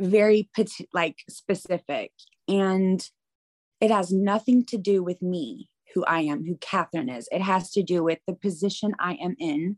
very 0.00 0.50
like 0.92 1.16
specific. 1.28 2.12
And 2.48 3.06
it 3.80 3.90
has 3.90 4.12
nothing 4.12 4.64
to 4.66 4.76
do 4.76 5.02
with 5.02 5.22
me 5.22 5.70
who 5.94 6.04
i 6.04 6.20
am 6.20 6.44
who 6.44 6.54
kathryn 6.56 7.14
is. 7.16 7.28
It 7.32 7.42
has 7.42 7.70
to 7.72 7.82
do 7.82 8.02
with 8.02 8.18
the 8.26 8.34
position 8.34 8.92
i 8.98 9.14
am 9.14 9.36
in 9.38 9.76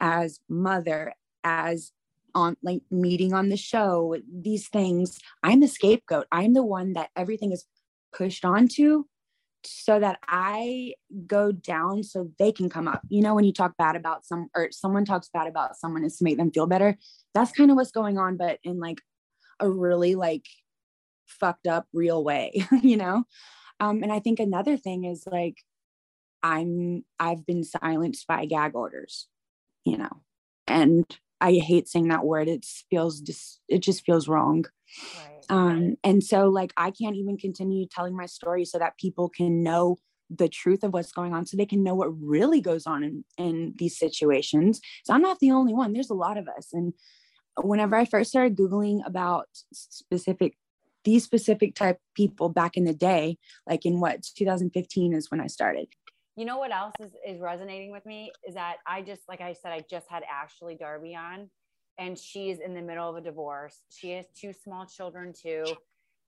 as 0.00 0.40
mother 0.48 1.14
as 1.44 1.92
on 2.34 2.56
like 2.62 2.82
meeting 2.90 3.32
on 3.32 3.48
the 3.48 3.56
show 3.56 4.16
these 4.28 4.68
things. 4.68 5.18
I'm 5.44 5.60
the 5.60 5.68
scapegoat. 5.68 6.26
I'm 6.32 6.52
the 6.52 6.64
one 6.64 6.94
that 6.94 7.10
everything 7.14 7.52
is 7.52 7.64
pushed 8.12 8.44
onto 8.44 9.04
so 9.66 9.98
that 9.98 10.18
i 10.28 10.92
go 11.26 11.50
down 11.50 12.02
so 12.02 12.28
they 12.38 12.52
can 12.52 12.68
come 12.68 12.86
up. 12.86 13.02
You 13.08 13.22
know 13.22 13.34
when 13.34 13.44
you 13.44 13.52
talk 13.52 13.76
bad 13.78 13.96
about 13.96 14.24
some 14.24 14.48
or 14.54 14.68
someone 14.72 15.04
talks 15.04 15.30
bad 15.32 15.46
about 15.46 15.76
someone 15.76 16.04
is 16.04 16.18
to 16.18 16.24
make 16.24 16.36
them 16.36 16.50
feel 16.50 16.66
better 16.66 16.98
that's 17.34 17.52
kind 17.52 17.70
of 17.70 17.76
what's 17.76 17.90
going 17.90 18.18
on 18.18 18.36
but 18.36 18.58
in 18.62 18.78
like 18.78 18.98
a 19.60 19.68
really 19.68 20.14
like 20.14 20.46
fucked 21.26 21.66
up 21.66 21.86
real 21.92 22.22
way 22.22 22.66
you 22.82 22.96
know? 22.96 23.24
Um 23.80 24.02
and 24.02 24.12
i 24.12 24.20
think 24.20 24.40
another 24.40 24.76
thing 24.76 25.04
is 25.04 25.24
like 25.26 25.56
i'm 26.42 27.04
i've 27.18 27.44
been 27.46 27.64
silenced 27.64 28.26
by 28.26 28.44
gag 28.44 28.74
orders 28.74 29.28
you 29.84 29.98
know? 29.98 30.20
And 30.66 31.04
i 31.40 31.52
hate 31.52 31.88
saying 31.88 32.08
that 32.08 32.24
word. 32.24 32.48
It 32.48 32.64
feels 32.90 33.20
just 33.20 33.60
it 33.68 33.80
just 33.80 34.04
feels 34.04 34.28
wrong. 34.28 34.64
Right. 35.16 35.44
um 35.50 35.96
and 36.04 36.22
so 36.22 36.48
like 36.48 36.72
i 36.76 36.90
can't 36.90 37.16
even 37.16 37.36
continue 37.36 37.86
telling 37.90 38.16
my 38.16 38.26
story 38.26 38.64
so 38.64 38.78
that 38.78 38.96
people 38.96 39.28
can 39.28 39.62
know 39.62 39.96
the 40.30 40.48
truth 40.48 40.82
of 40.84 40.92
what's 40.92 41.12
going 41.12 41.34
on 41.34 41.44
so 41.44 41.56
they 41.56 41.66
can 41.66 41.82
know 41.82 41.94
what 41.94 42.08
really 42.18 42.60
goes 42.60 42.86
on 42.86 43.02
in, 43.04 43.24
in 43.36 43.74
these 43.76 43.98
situations. 43.98 44.80
So 45.04 45.12
i'm 45.12 45.22
not 45.22 45.38
the 45.40 45.50
only 45.50 45.74
one. 45.74 45.92
There's 45.92 46.10
a 46.10 46.14
lot 46.14 46.38
of 46.38 46.48
us 46.48 46.68
and 46.72 46.94
whenever 47.62 47.96
I 47.96 48.04
first 48.04 48.30
started 48.30 48.56
Googling 48.56 49.06
about 49.06 49.48
specific, 49.72 50.56
these 51.04 51.24
specific 51.24 51.74
type 51.74 51.98
people 52.14 52.48
back 52.48 52.76
in 52.76 52.84
the 52.84 52.94
day, 52.94 53.38
like 53.68 53.84
in 53.86 54.00
what 54.00 54.22
2015 54.36 55.12
is 55.12 55.30
when 55.30 55.40
I 55.40 55.46
started. 55.46 55.88
You 56.36 56.44
know 56.44 56.58
what 56.58 56.72
else 56.72 56.94
is, 57.00 57.12
is 57.26 57.40
resonating 57.40 57.92
with 57.92 58.04
me 58.06 58.32
is 58.46 58.54
that 58.54 58.76
I 58.86 59.02
just, 59.02 59.22
like 59.28 59.40
I 59.40 59.52
said, 59.52 59.72
I 59.72 59.84
just 59.88 60.06
had 60.08 60.24
Ashley 60.24 60.74
Darby 60.74 61.14
on 61.14 61.48
and 61.98 62.18
she's 62.18 62.58
in 62.58 62.74
the 62.74 62.82
middle 62.82 63.08
of 63.08 63.16
a 63.16 63.20
divorce. 63.20 63.76
She 63.90 64.10
has 64.12 64.24
two 64.36 64.52
small 64.52 64.84
children 64.84 65.32
too. 65.32 65.64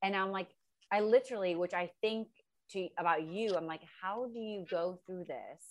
And 0.04 0.14
I'm 0.14 0.30
like, 0.30 0.48
I 0.92 1.00
literally, 1.00 1.56
which 1.56 1.74
I 1.74 1.90
think 2.00 2.28
to 2.70 2.88
about 2.98 3.24
you, 3.24 3.56
I'm 3.56 3.66
like, 3.66 3.82
how 4.00 4.26
do 4.32 4.38
you 4.38 4.64
go 4.70 5.00
through 5.06 5.24
this? 5.24 5.62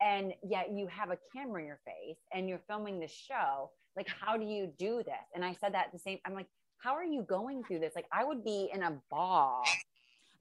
And 0.00 0.32
yet 0.42 0.70
you 0.72 0.86
have 0.86 1.10
a 1.10 1.18
camera 1.34 1.60
in 1.60 1.66
your 1.66 1.80
face 1.84 2.16
and 2.32 2.48
you're 2.48 2.62
filming 2.66 2.98
the 2.98 3.08
show 3.08 3.70
like 3.96 4.08
how 4.08 4.36
do 4.36 4.44
you 4.44 4.72
do 4.78 5.02
this 5.04 5.14
and 5.34 5.44
i 5.44 5.54
said 5.60 5.74
that 5.74 5.86
the 5.92 5.98
same 5.98 6.18
i'm 6.26 6.34
like 6.34 6.46
how 6.78 6.94
are 6.94 7.04
you 7.04 7.22
going 7.22 7.62
through 7.64 7.78
this 7.78 7.92
like 7.94 8.06
i 8.12 8.24
would 8.24 8.44
be 8.44 8.70
in 8.72 8.82
a 8.82 8.96
ball 9.10 9.62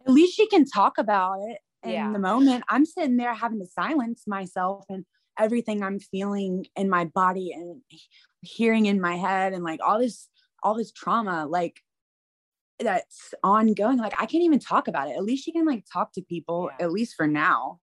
at 0.06 0.14
least 0.14 0.36
she 0.36 0.48
can 0.48 0.66
talk 0.66 0.98
about 0.98 1.40
it 1.50 1.58
in 1.84 1.92
yeah. 1.92 2.12
the 2.12 2.20
moment 2.20 2.64
i'm 2.70 2.86
sitting 2.86 3.18
there 3.18 3.34
having 3.34 3.60
to 3.60 3.66
silence 3.66 4.24
myself 4.28 4.86
and 4.90 5.06
everything 5.38 5.84
i'm 5.84 6.00
feeling 6.00 6.66
in 6.76 6.90
my 6.90 7.06
body 7.06 7.52
and 7.54 7.82
hearing 8.42 8.86
in 8.86 9.02
my 9.02 9.16
head 9.16 9.54
and 9.54 9.64
like 9.64 9.80
all 9.86 10.00
this 10.00 10.30
all 10.64 10.76
this 10.76 10.92
trauma 10.92 11.46
like 11.46 11.82
that's 12.80 13.34
ongoing 13.44 13.98
like 13.98 14.14
i 14.20 14.26
can't 14.26 14.44
even 14.44 14.60
talk 14.60 14.88
about 14.88 15.10
it 15.10 15.16
at 15.16 15.24
least 15.24 15.44
she 15.44 15.52
can 15.52 15.66
like 15.66 15.84
talk 15.92 16.14
to 16.14 16.22
people 16.22 16.70
yeah. 16.80 16.86
at 16.86 16.92
least 16.92 17.16
for 17.16 17.28
now 17.28 17.80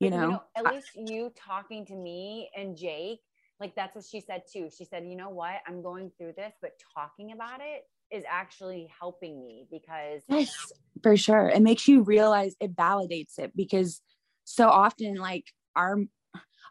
you 0.00 0.10
know? 0.10 0.20
you 0.20 0.28
know? 0.28 0.42
at 0.56 0.74
least 0.74 0.88
you 0.94 1.32
talking 1.36 1.84
to 1.86 1.94
me 1.94 2.50
and 2.56 2.76
jake 2.76 3.20
like 3.60 3.74
that's 3.74 3.94
what 3.94 4.04
she 4.04 4.20
said 4.20 4.42
too. 4.50 4.68
She 4.76 4.84
said, 4.84 5.04
you 5.06 5.16
know 5.16 5.30
what? 5.30 5.56
I'm 5.66 5.82
going 5.82 6.10
through 6.16 6.34
this, 6.36 6.54
but 6.62 6.72
talking 6.94 7.32
about 7.32 7.60
it 7.60 7.84
is 8.14 8.24
actually 8.28 8.88
helping 8.98 9.44
me 9.44 9.66
because 9.70 10.22
yes, 10.28 10.72
for 11.02 11.16
sure. 11.16 11.48
It 11.48 11.62
makes 11.62 11.88
you 11.88 12.02
realize 12.02 12.54
it 12.60 12.74
validates 12.74 13.38
it 13.38 13.52
because 13.56 14.00
so 14.44 14.68
often 14.68 15.16
like 15.16 15.44
our 15.76 15.98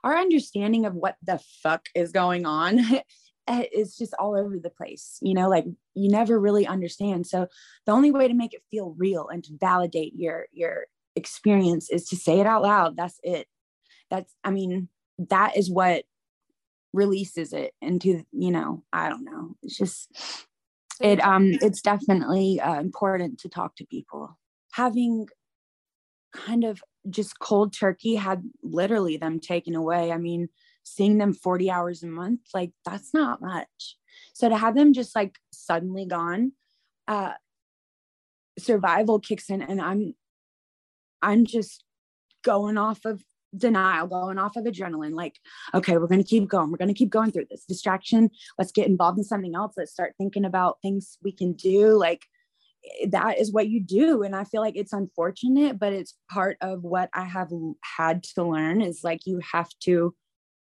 our 0.04 0.18
understanding 0.18 0.86
of 0.86 0.94
what 0.94 1.16
the 1.24 1.40
fuck 1.62 1.88
is 1.94 2.12
going 2.12 2.46
on 2.46 2.80
eh, 3.48 3.66
is 3.74 3.96
just 3.96 4.14
all 4.20 4.36
over 4.36 4.58
the 4.58 4.70
place 4.70 5.18
you 5.22 5.34
know 5.34 5.50
like 5.50 5.66
you 5.94 6.10
never 6.10 6.40
really 6.40 6.66
understand 6.66 7.26
so 7.26 7.48
the 7.86 7.92
only 7.92 8.12
way 8.12 8.28
to 8.28 8.34
make 8.34 8.54
it 8.54 8.64
feel 8.72 8.96
real 8.98 9.28
and 9.28 9.44
to 9.44 9.52
validate 9.60 10.14
your 10.16 10.46
your 10.52 10.86
experience 11.16 11.90
is 11.90 12.08
to 12.08 12.16
say 12.16 12.40
it 12.40 12.46
out 12.46 12.62
loud 12.62 12.96
that's 12.96 13.20
it 13.24 13.48
that's 14.10 14.34
i 14.44 14.52
mean 14.52 14.88
that 15.18 15.58
is 15.58 15.70
what 15.70 16.04
releases 16.98 17.54
it 17.54 17.74
into 17.82 18.24
you 18.32 18.52
know 18.52 18.84
i 18.92 19.08
don't 19.08 19.24
know. 19.24 19.56
It's 19.62 19.78
just 19.78 20.10
it 21.00 21.24
um 21.24 21.52
it's 21.62 21.82
definitely 21.82 22.60
uh, 22.60 22.80
important 22.80 23.40
to 23.42 23.50
talk 23.50 23.76
to 23.76 23.86
people. 23.86 24.38
Having 24.74 25.28
kind 26.34 26.64
of 26.64 26.82
just 27.10 27.40
cold 27.40 27.74
turkey 27.74 28.16
had 28.16 28.44
literally 28.64 29.16
them 29.18 29.40
taken 29.40 29.76
away. 29.76 30.12
I 30.12 30.18
mean 30.18 30.50
seeing 30.84 31.18
them 31.18 31.34
40 31.34 31.70
hours 31.70 32.02
a 32.02 32.08
month 32.08 32.42
like 32.54 32.72
that's 32.84 33.14
not 33.14 33.42
much. 33.42 33.98
So 34.34 34.50
to 34.50 34.58
have 34.58 34.76
them 34.76 34.94
just 34.94 35.16
like 35.16 35.36
suddenly 35.52 36.06
gone 36.06 36.54
uh 37.08 37.34
survival 38.60 39.20
kicks 39.20 39.52
in 39.52 39.62
and 39.62 39.80
i'm 39.80 40.16
i'm 41.22 41.46
just 41.46 41.84
going 42.44 42.78
off 42.78 43.06
of 43.06 43.24
denial, 43.56 44.08
going 44.08 44.38
off 44.38 44.56
of 44.56 44.66
adrenaline, 44.66 45.14
like, 45.14 45.36
okay, 45.74 45.98
we're 45.98 46.08
going 46.08 46.24
to 46.24 46.28
keep 46.28 46.48
going. 46.48 46.72
We're 46.72 46.78
going 46.78 46.88
to 46.90 46.94
keep 46.94 47.10
going 47.10 47.32
through 47.32 47.48
this 47.50 47.66
distraction. 47.66 48.30
Let's 48.58 48.72
get 48.72 48.88
involved 48.88 49.18
in 49.18 49.24
something 49.24 49.56
else. 49.56 49.74
Let's 49.78 49.92
start 49.92 50.14
thinking 50.18 50.46
about 50.46 50.78
things 50.82 51.18
we 51.24 51.32
can 51.32 51.54
do. 51.54 51.98
Like, 51.98 52.24
eh, 53.02 53.08
that 53.10 53.40
is 53.40 53.52
what 53.52 53.70
you 53.70 53.82
do. 53.82 54.24
And 54.24 54.36
I 54.36 54.44
feel 54.44 54.62
like 54.62 54.76
it's 54.76 54.94
unfortunate, 54.94 55.80
but 55.80 55.94
it's 55.94 56.16
part 56.30 56.58
of 56.62 56.84
what 56.84 57.10
I 57.14 57.24
have 57.24 57.52
had 57.98 58.24
to 58.36 58.44
learn 58.44 58.82
is 58.82 59.04
like, 59.04 59.26
you 59.26 59.40
have 59.54 59.70
to 59.82 60.14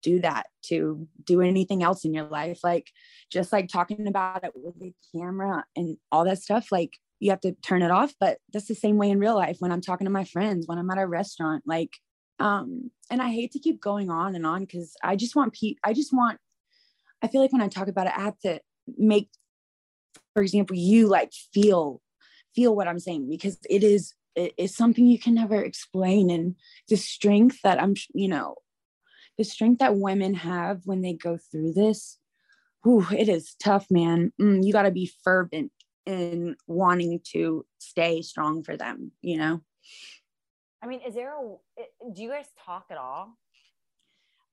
do 0.03 0.21
that 0.21 0.47
to 0.65 1.07
do 1.25 1.41
anything 1.41 1.83
else 1.85 2.05
in 2.05 2.13
your 2.13 2.25
life. 2.25 2.61
Like, 2.65 2.91
just 3.31 3.53
like 3.53 3.69
talking 3.69 4.09
about 4.09 4.45
it 4.45 4.53
with 4.55 4.79
the 4.81 4.93
camera 5.15 5.65
and 5.77 5.97
all 6.11 6.25
that 6.25 6.43
stuff, 6.43 6.73
like, 6.73 6.95
you 7.21 7.31
have 7.31 7.41
to 7.43 7.53
turn 7.63 7.83
it 7.83 7.93
off. 7.93 8.13
But 8.19 8.39
that's 8.53 8.67
the 8.67 8.75
same 8.75 8.97
way 8.97 9.11
in 9.11 9.21
real 9.21 9.37
life 9.37 9.59
when 9.61 9.71
I'm 9.71 9.81
talking 9.81 10.07
to 10.07 10.11
my 10.11 10.25
friends, 10.25 10.67
when 10.67 10.79
I'm 10.79 10.91
at 10.91 10.99
a 10.99 11.07
restaurant, 11.07 11.63
like, 11.67 11.91
um 12.39 12.91
and 13.11 13.23
i 13.23 13.31
hate 13.31 13.53
to 13.53 13.59
keep 13.59 13.81
going 13.81 14.11
on 14.11 14.35
and 14.35 14.47
on 14.47 14.61
because 14.61 14.95
i 15.03 15.17
just 15.17 15.37
want 15.37 15.53
people 15.53 15.81
i 15.85 15.93
just 15.93 16.13
want 16.13 16.39
i 17.23 17.29
feel 17.29 17.41
like 17.41 17.53
when 17.53 17.63
i 17.63 17.69
talk 17.69 17.89
about 17.89 18.07
it 18.07 18.13
i 18.17 18.21
have 18.21 18.39
to 18.39 18.61
make 18.97 19.29
for 20.35 20.43
example 20.43 20.77
you 20.77 21.09
like 21.09 21.33
feel 21.53 22.01
feel 22.55 22.75
what 22.75 22.89
i'm 22.89 22.99
saying 22.99 23.29
because 23.29 23.59
it 23.69 23.83
is 23.83 24.15
it 24.35 24.55
is 24.57 24.75
something 24.75 25.07
you 25.07 25.19
can 25.19 25.35
never 25.35 25.63
explain. 25.63 26.31
And 26.31 26.57
the 26.89 26.97
strength 26.97 27.59
that 27.65 27.83
i'm 27.83 27.95
you 28.15 28.29
know 28.29 28.57
the 29.39 29.45
strength 29.45 29.79
that 29.79 29.97
women 29.97 30.35
have 30.35 30.83
when 30.85 31.03
they 31.03 31.15
go 31.15 31.39
through 31.51 31.73
this 31.73 32.19
whew, 32.85 33.07
it 33.17 33.29
is 33.29 33.55
tough 33.63 33.87
man. 33.91 34.33
Mm, 34.41 34.67
you 34.67 34.73
got 34.73 34.83
to 34.83 34.91
be 34.91 35.11
fervent 35.23 35.71
in 36.05 36.57
wanting 36.67 37.21
to 37.33 37.65
stay 37.79 38.23
strong 38.23 38.65
for 38.65 38.77
them 38.77 39.13
you 39.21 39.39
know 39.39 39.61
I 40.83 40.87
mean, 40.89 41.01
is 41.07 41.15
there 41.15 41.33
a, 41.33 42.13
do 42.13 42.23
you 42.23 42.29
guys 42.29 42.47
talk 42.65 42.87
at 42.91 42.99
all? 42.99 43.39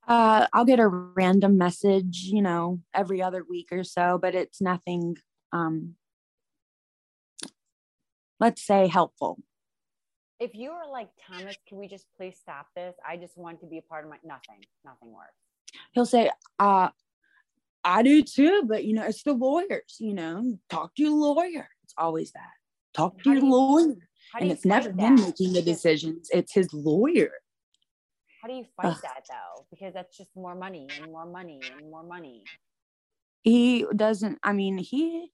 Uh, 0.07 0.47
I'll 0.53 0.65
get 0.65 0.79
a 0.79 0.87
random 0.87 1.57
message, 1.57 2.23
you 2.25 2.41
know, 2.41 2.81
every 2.93 3.21
other 3.21 3.43
week 3.47 3.69
or 3.71 3.83
so, 3.83 4.19
but 4.21 4.35
it's 4.35 4.61
nothing, 4.61 5.17
um, 5.51 5.95
let's 8.39 8.61
say 8.61 8.87
helpful. 8.87 9.39
If 10.39 10.55
you 10.55 10.69
were 10.69 10.89
like, 10.89 11.09
Thomas, 11.27 11.57
can 11.67 11.79
we 11.79 11.87
just 11.87 12.05
please 12.15 12.37
stop 12.39 12.67
this? 12.75 12.95
I 13.07 13.17
just 13.17 13.37
want 13.37 13.59
to 13.61 13.65
be 13.65 13.79
a 13.79 13.81
part 13.81 14.05
of 14.05 14.11
my, 14.11 14.17
nothing, 14.23 14.63
nothing 14.85 15.11
works. 15.11 15.33
He'll 15.91 16.05
say, 16.05 16.31
uh, 16.59 16.89
I 17.83 18.03
do 18.03 18.21
too, 18.23 18.63
but 18.67 18.85
you 18.85 18.93
know, 18.93 19.05
it's 19.05 19.23
the 19.23 19.33
lawyers, 19.33 19.97
you 19.99 20.13
know, 20.13 20.59
talk 20.69 20.95
to 20.95 21.03
your 21.03 21.11
lawyer. 21.11 21.67
It's 21.83 21.93
always 21.97 22.31
that. 22.33 22.51
Talk 22.93 23.21
to 23.23 23.33
your 23.33 23.41
lawyer 23.41 23.95
and 24.39 24.51
it's 24.51 24.65
never 24.65 24.91
him 24.91 25.15
making 25.15 25.53
the 25.53 25.61
decisions 25.61 26.29
it's 26.31 26.53
his 26.53 26.73
lawyer. 26.73 27.31
How 28.41 28.47
do 28.47 28.53
you 28.53 28.65
fight 28.77 28.87
Ugh. 28.87 28.99
that 29.03 29.25
though? 29.29 29.65
Because 29.69 29.93
that's 29.93 30.15
just 30.17 30.29
more 30.35 30.55
money 30.55 30.87
and 30.97 31.11
more 31.11 31.25
money 31.25 31.61
and 31.75 31.89
more 31.91 32.03
money. 32.03 32.43
He 33.41 33.85
doesn't 33.95 34.39
i 34.43 34.53
mean 34.53 34.77
he 34.77 35.31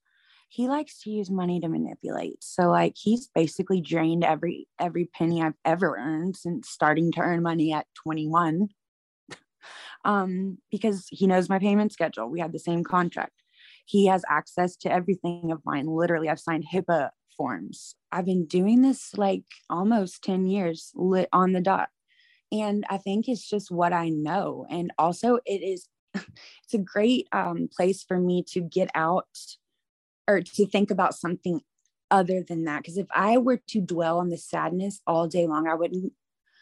he 0.49 0.67
likes 0.67 1.01
to 1.01 1.09
use 1.09 1.29
money 1.29 1.59
to 1.59 1.67
manipulate. 1.67 2.43
So 2.43 2.69
like 2.69 2.93
he's 2.95 3.29
basically 3.33 3.81
drained 3.81 4.23
every 4.23 4.67
every 4.79 5.05
penny 5.05 5.41
i've 5.41 5.57
ever 5.65 5.97
earned 5.97 6.35
since 6.35 6.69
starting 6.69 7.11
to 7.13 7.19
earn 7.19 7.43
money 7.43 7.73
at 7.73 7.87
21 8.03 8.69
um 10.05 10.57
because 10.71 11.07
he 11.09 11.27
knows 11.27 11.49
my 11.49 11.59
payment 11.59 11.91
schedule. 11.91 12.29
We 12.29 12.39
have 12.39 12.53
the 12.53 12.59
same 12.59 12.83
contract. 12.83 13.33
He 13.85 14.07
has 14.07 14.23
access 14.27 14.75
to 14.77 14.91
everything 14.91 15.51
of 15.51 15.61
mine. 15.65 15.87
Literally 15.87 16.29
i've 16.29 16.39
signed 16.39 16.65
hipaa 16.73 17.09
platforms. 17.35 17.95
I've 18.11 18.25
been 18.25 18.45
doing 18.45 18.81
this 18.81 19.17
like 19.17 19.43
almost 19.69 20.23
10 20.23 20.47
years 20.47 20.91
lit 20.95 21.29
on 21.31 21.51
the 21.53 21.61
dot. 21.61 21.89
And 22.51 22.85
I 22.89 22.97
think 22.97 23.27
it's 23.27 23.47
just 23.47 23.71
what 23.71 23.93
I 23.93 24.09
know. 24.09 24.65
And 24.69 24.91
also 24.97 25.39
it 25.45 25.61
is 25.61 25.87
it's 26.13 26.73
a 26.73 26.77
great 26.77 27.27
um, 27.31 27.67
place 27.75 28.03
for 28.03 28.19
me 28.19 28.43
to 28.49 28.61
get 28.61 28.89
out 28.95 29.27
or 30.27 30.41
to 30.41 30.65
think 30.65 30.91
about 30.91 31.15
something 31.15 31.61
other 32.09 32.41
than 32.41 32.63
that. 32.65 32.83
Because 32.83 32.97
if 32.97 33.07
I 33.13 33.37
were 33.37 33.59
to 33.69 33.81
dwell 33.81 34.19
on 34.19 34.29
the 34.29 34.37
sadness 34.37 35.01
all 35.05 35.27
day 35.27 35.47
long, 35.47 35.67
I 35.67 35.75
wouldn't, 35.75 36.13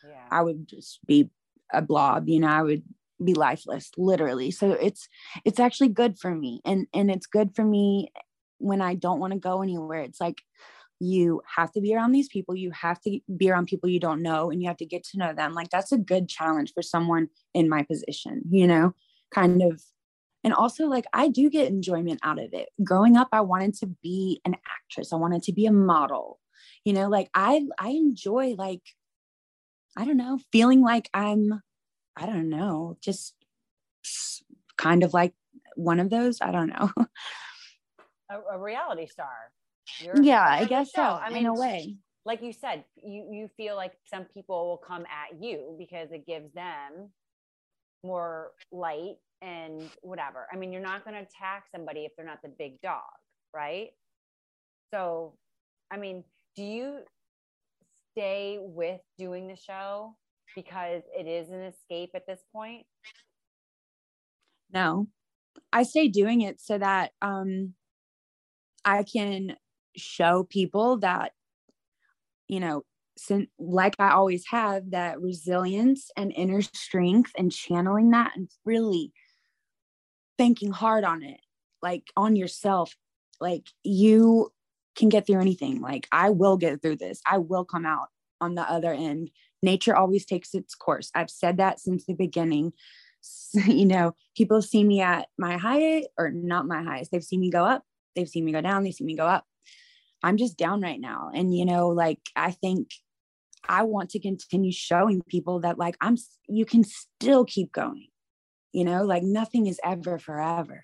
yeah. 0.07 0.27
I 0.31 0.41
would 0.41 0.67
just 0.67 0.99
be 1.05 1.29
a 1.71 1.81
blob, 1.81 2.27
you 2.27 2.39
know, 2.39 2.47
I 2.47 2.61
would 2.61 2.83
be 3.23 3.35
lifeless 3.35 3.89
literally 3.95 4.51
so 4.51 4.71
it's 4.71 5.07
it's 5.45 5.59
actually 5.59 5.87
good 5.87 6.19
for 6.19 6.35
me 6.35 6.59
and 6.65 6.87
and 6.93 7.09
it's 7.09 7.27
good 7.27 7.55
for 7.55 7.63
me 7.63 8.11
when 8.63 8.81
i 8.81 8.93
don't 8.93 9.19
want 9.19 9.33
to 9.33 9.39
go 9.39 9.61
anywhere 9.61 10.01
it's 10.01 10.21
like 10.21 10.41
you 10.99 11.41
have 11.55 11.71
to 11.71 11.81
be 11.81 11.93
around 11.93 12.11
these 12.11 12.29
people 12.29 12.55
you 12.55 12.71
have 12.71 12.99
to 13.01 13.19
be 13.35 13.49
around 13.49 13.65
people 13.65 13.89
you 13.89 13.99
don't 13.99 14.21
know 14.21 14.49
and 14.49 14.61
you 14.61 14.67
have 14.67 14.77
to 14.77 14.85
get 14.85 15.03
to 15.03 15.17
know 15.17 15.33
them 15.33 15.53
like 15.53 15.69
that's 15.69 15.91
a 15.91 15.97
good 15.97 16.29
challenge 16.29 16.71
for 16.73 16.81
someone 16.81 17.27
in 17.53 17.67
my 17.67 17.83
position 17.83 18.41
you 18.49 18.67
know 18.67 18.93
kind 19.33 19.61
of 19.61 19.81
and 20.43 20.53
also 20.53 20.85
like 20.85 21.05
i 21.13 21.27
do 21.27 21.49
get 21.49 21.67
enjoyment 21.67 22.19
out 22.23 22.39
of 22.39 22.53
it 22.53 22.69
growing 22.83 23.17
up 23.17 23.27
i 23.31 23.41
wanted 23.41 23.73
to 23.73 23.87
be 24.01 24.39
an 24.45 24.55
actress 24.71 25.11
i 25.11 25.15
wanted 25.15 25.43
to 25.43 25.51
be 25.51 25.65
a 25.65 25.71
model 25.71 26.39
you 26.85 26.93
know 26.93 27.09
like 27.09 27.29
i 27.33 27.61
i 27.79 27.89
enjoy 27.89 28.55
like 28.57 28.83
i 29.97 30.05
don't 30.05 30.17
know 30.17 30.39
feeling 30.51 30.81
like 30.81 31.09
i'm 31.13 31.61
I 32.15 32.25
don't 32.25 32.49
know, 32.49 32.97
just 33.01 33.33
kind 34.77 35.03
of 35.03 35.13
like 35.13 35.33
one 35.75 35.99
of 35.99 36.09
those. 36.09 36.39
I 36.41 36.51
don't 36.51 36.69
know. 36.69 36.91
a, 38.33 38.55
a 38.55 38.59
reality 38.59 39.07
star. 39.07 39.51
You're 39.99 40.21
yeah, 40.21 40.45
I 40.47 40.65
guess 40.65 40.91
so. 40.93 41.01
I 41.01 41.29
mean, 41.29 41.39
in 41.39 41.45
a 41.47 41.53
way. 41.53 41.97
Like 42.25 42.41
you 42.41 42.53
said, 42.53 42.85
you 43.03 43.27
you 43.31 43.49
feel 43.57 43.75
like 43.75 43.93
some 44.05 44.25
people 44.33 44.67
will 44.67 44.77
come 44.77 45.03
at 45.03 45.41
you 45.41 45.75
because 45.77 46.09
it 46.11 46.25
gives 46.25 46.53
them 46.53 47.09
more 48.03 48.51
light 48.71 49.15
and 49.41 49.89
whatever. 50.01 50.47
I 50.51 50.55
mean, 50.55 50.71
you're 50.71 50.81
not 50.81 51.03
going 51.03 51.15
to 51.15 51.21
attack 51.21 51.65
somebody 51.71 52.01
if 52.01 52.13
they're 52.15 52.25
not 52.25 52.41
the 52.41 52.49
big 52.57 52.79
dog, 52.81 53.01
right? 53.53 53.89
So, 54.93 55.33
I 55.91 55.97
mean, 55.97 56.23
do 56.55 56.63
you 56.63 56.99
stay 58.11 58.59
with 58.61 59.01
doing 59.17 59.47
the 59.47 59.55
show 59.55 60.15
because 60.55 61.01
it 61.17 61.27
is 61.27 61.49
an 61.49 61.61
escape 61.61 62.11
at 62.15 62.25
this 62.27 62.41
point? 62.53 62.85
No. 64.71 65.07
I 65.71 65.83
stay 65.83 66.07
doing 66.07 66.41
it 66.41 66.61
so 66.61 66.77
that 66.77 67.11
um 67.21 67.73
I 68.85 69.03
can 69.03 69.55
show 69.95 70.43
people 70.43 70.97
that 70.97 71.33
you 72.47 72.59
know 72.59 72.83
since 73.17 73.47
like 73.59 73.95
I 73.99 74.11
always 74.11 74.45
have 74.49 74.91
that 74.91 75.21
resilience 75.21 76.09
and 76.17 76.33
inner 76.35 76.61
strength 76.61 77.31
and 77.37 77.51
channeling 77.51 78.11
that 78.11 78.31
and 78.35 78.49
really 78.65 79.11
thinking 80.37 80.71
hard 80.71 81.03
on 81.03 81.21
it 81.23 81.39
like 81.81 82.03
on 82.17 82.35
yourself 82.35 82.95
like 83.39 83.67
you 83.83 84.51
can 84.95 85.09
get 85.09 85.27
through 85.27 85.41
anything 85.41 85.79
like 85.79 86.07
I 86.11 86.31
will 86.31 86.57
get 86.57 86.81
through 86.81 86.97
this 86.97 87.21
I 87.25 87.37
will 87.37 87.65
come 87.65 87.85
out 87.85 88.07
on 88.41 88.55
the 88.55 88.63
other 88.63 88.91
end 88.93 89.29
nature 89.63 89.95
always 89.95 90.25
takes 90.25 90.53
its 90.53 90.75
course. 90.75 91.09
I've 91.15 91.31
said 91.31 91.57
that 91.57 91.79
since 91.79 92.05
the 92.05 92.13
beginning. 92.13 92.73
you 93.53 93.85
know, 93.85 94.13
people 94.35 94.61
see 94.61 94.83
me 94.83 95.01
at 95.01 95.29
my 95.39 95.57
high 95.57 96.03
or 96.17 96.29
not 96.29 96.67
my 96.67 96.83
highest. 96.83 97.11
They've 97.11 97.23
seen 97.23 97.39
me 97.39 97.49
go 97.49 97.63
up, 97.63 97.83
they've 98.15 98.29
seen 98.29 98.45
me 98.45 98.51
go 98.51 98.61
down, 98.61 98.83
they've 98.83 98.93
seen 98.93 99.07
me 99.07 99.15
go 99.15 99.27
up. 99.27 99.45
I'm 100.21 100.37
just 100.37 100.57
down 100.57 100.81
right 100.81 100.99
now. 100.99 101.31
And, 101.33 101.55
you 101.55 101.65
know, 101.65 101.89
like 101.89 102.19
I 102.35 102.51
think 102.51 102.89
I 103.67 103.83
want 103.83 104.09
to 104.11 104.19
continue 104.19 104.71
showing 104.71 105.21
people 105.27 105.61
that, 105.61 105.77
like, 105.77 105.97
I'm, 105.99 106.17
you 106.47 106.65
can 106.65 106.83
still 106.83 107.45
keep 107.45 107.71
going, 107.71 108.07
you 108.71 108.85
know, 108.85 109.03
like 109.03 109.23
nothing 109.23 109.67
is 109.67 109.79
ever 109.83 110.17
forever. 110.19 110.83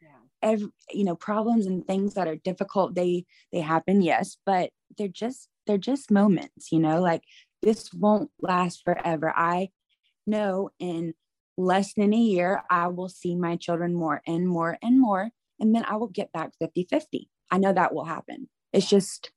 Yeah. 0.00 0.08
Every, 0.42 0.68
you 0.92 1.04
know, 1.04 1.16
problems 1.16 1.66
and 1.66 1.86
things 1.86 2.14
that 2.14 2.28
are 2.28 2.36
difficult, 2.36 2.94
they, 2.94 3.24
they 3.52 3.60
happen, 3.60 4.02
yes, 4.02 4.36
but 4.46 4.70
they're 4.96 5.08
just, 5.08 5.48
they're 5.66 5.78
just 5.78 6.10
moments, 6.10 6.72
you 6.72 6.78
know, 6.78 7.00
like 7.00 7.22
this 7.62 7.92
won't 7.92 8.30
last 8.40 8.82
forever. 8.84 9.32
I 9.36 9.70
know 10.26 10.70
in 10.78 11.14
less 11.56 11.92
than 11.94 12.14
a 12.14 12.16
year, 12.16 12.62
I 12.70 12.86
will 12.86 13.08
see 13.08 13.34
my 13.34 13.56
children 13.56 13.94
more 13.94 14.22
and 14.26 14.48
more 14.48 14.78
and 14.80 15.00
more. 15.00 15.30
And 15.60 15.74
then 15.74 15.84
I 15.86 15.96
will 15.96 16.08
get 16.08 16.32
back 16.32 16.52
50 16.58 16.86
50. 16.88 17.28
I 17.50 17.58
know 17.58 17.72
that 17.72 17.94
will 17.94 18.04
happen. 18.04 18.48
It's 18.72 18.88
just 18.88 19.32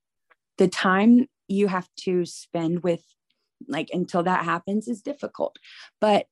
the 0.58 0.68
time 0.68 1.28
you 1.48 1.68
have 1.68 1.90
to 2.02 2.26
spend 2.26 2.84
with, 2.84 3.04
like, 3.68 3.90
until 3.94 4.24
that 4.24 4.46
happens 4.46 4.88
is 4.88 5.02
difficult. 5.02 5.58
But 6.00 6.28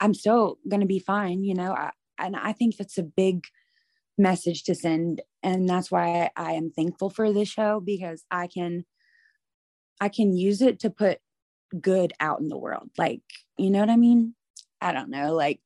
I'm 0.00 0.14
still 0.14 0.58
going 0.68 0.80
to 0.80 0.86
be 0.86 0.98
fine, 0.98 1.44
you 1.44 1.54
know? 1.54 1.72
I, 1.72 1.90
and 2.18 2.36
I 2.36 2.52
think 2.52 2.76
that's 2.76 2.98
a 2.98 3.02
big 3.02 3.44
message 4.18 4.64
to 4.64 4.74
send. 4.74 5.22
And 5.42 5.68
that's 5.68 5.90
why 5.90 6.30
I 6.36 6.52
am 6.52 6.70
thankful 6.70 7.10
for 7.10 7.32
this 7.32 7.48
show 7.48 7.80
because 7.80 8.24
I 8.30 8.46
can 8.46 8.84
I 10.00 10.08
can 10.08 10.34
use 10.34 10.62
it 10.62 10.80
to 10.80 10.90
put 10.90 11.18
good 11.78 12.12
out 12.20 12.40
in 12.40 12.48
the 12.48 12.58
world. 12.58 12.90
Like, 12.96 13.22
you 13.58 13.70
know 13.70 13.80
what 13.80 13.90
I 13.90 13.96
mean? 13.96 14.34
I 14.80 14.92
don't 14.92 15.10
know, 15.10 15.34
like 15.34 15.60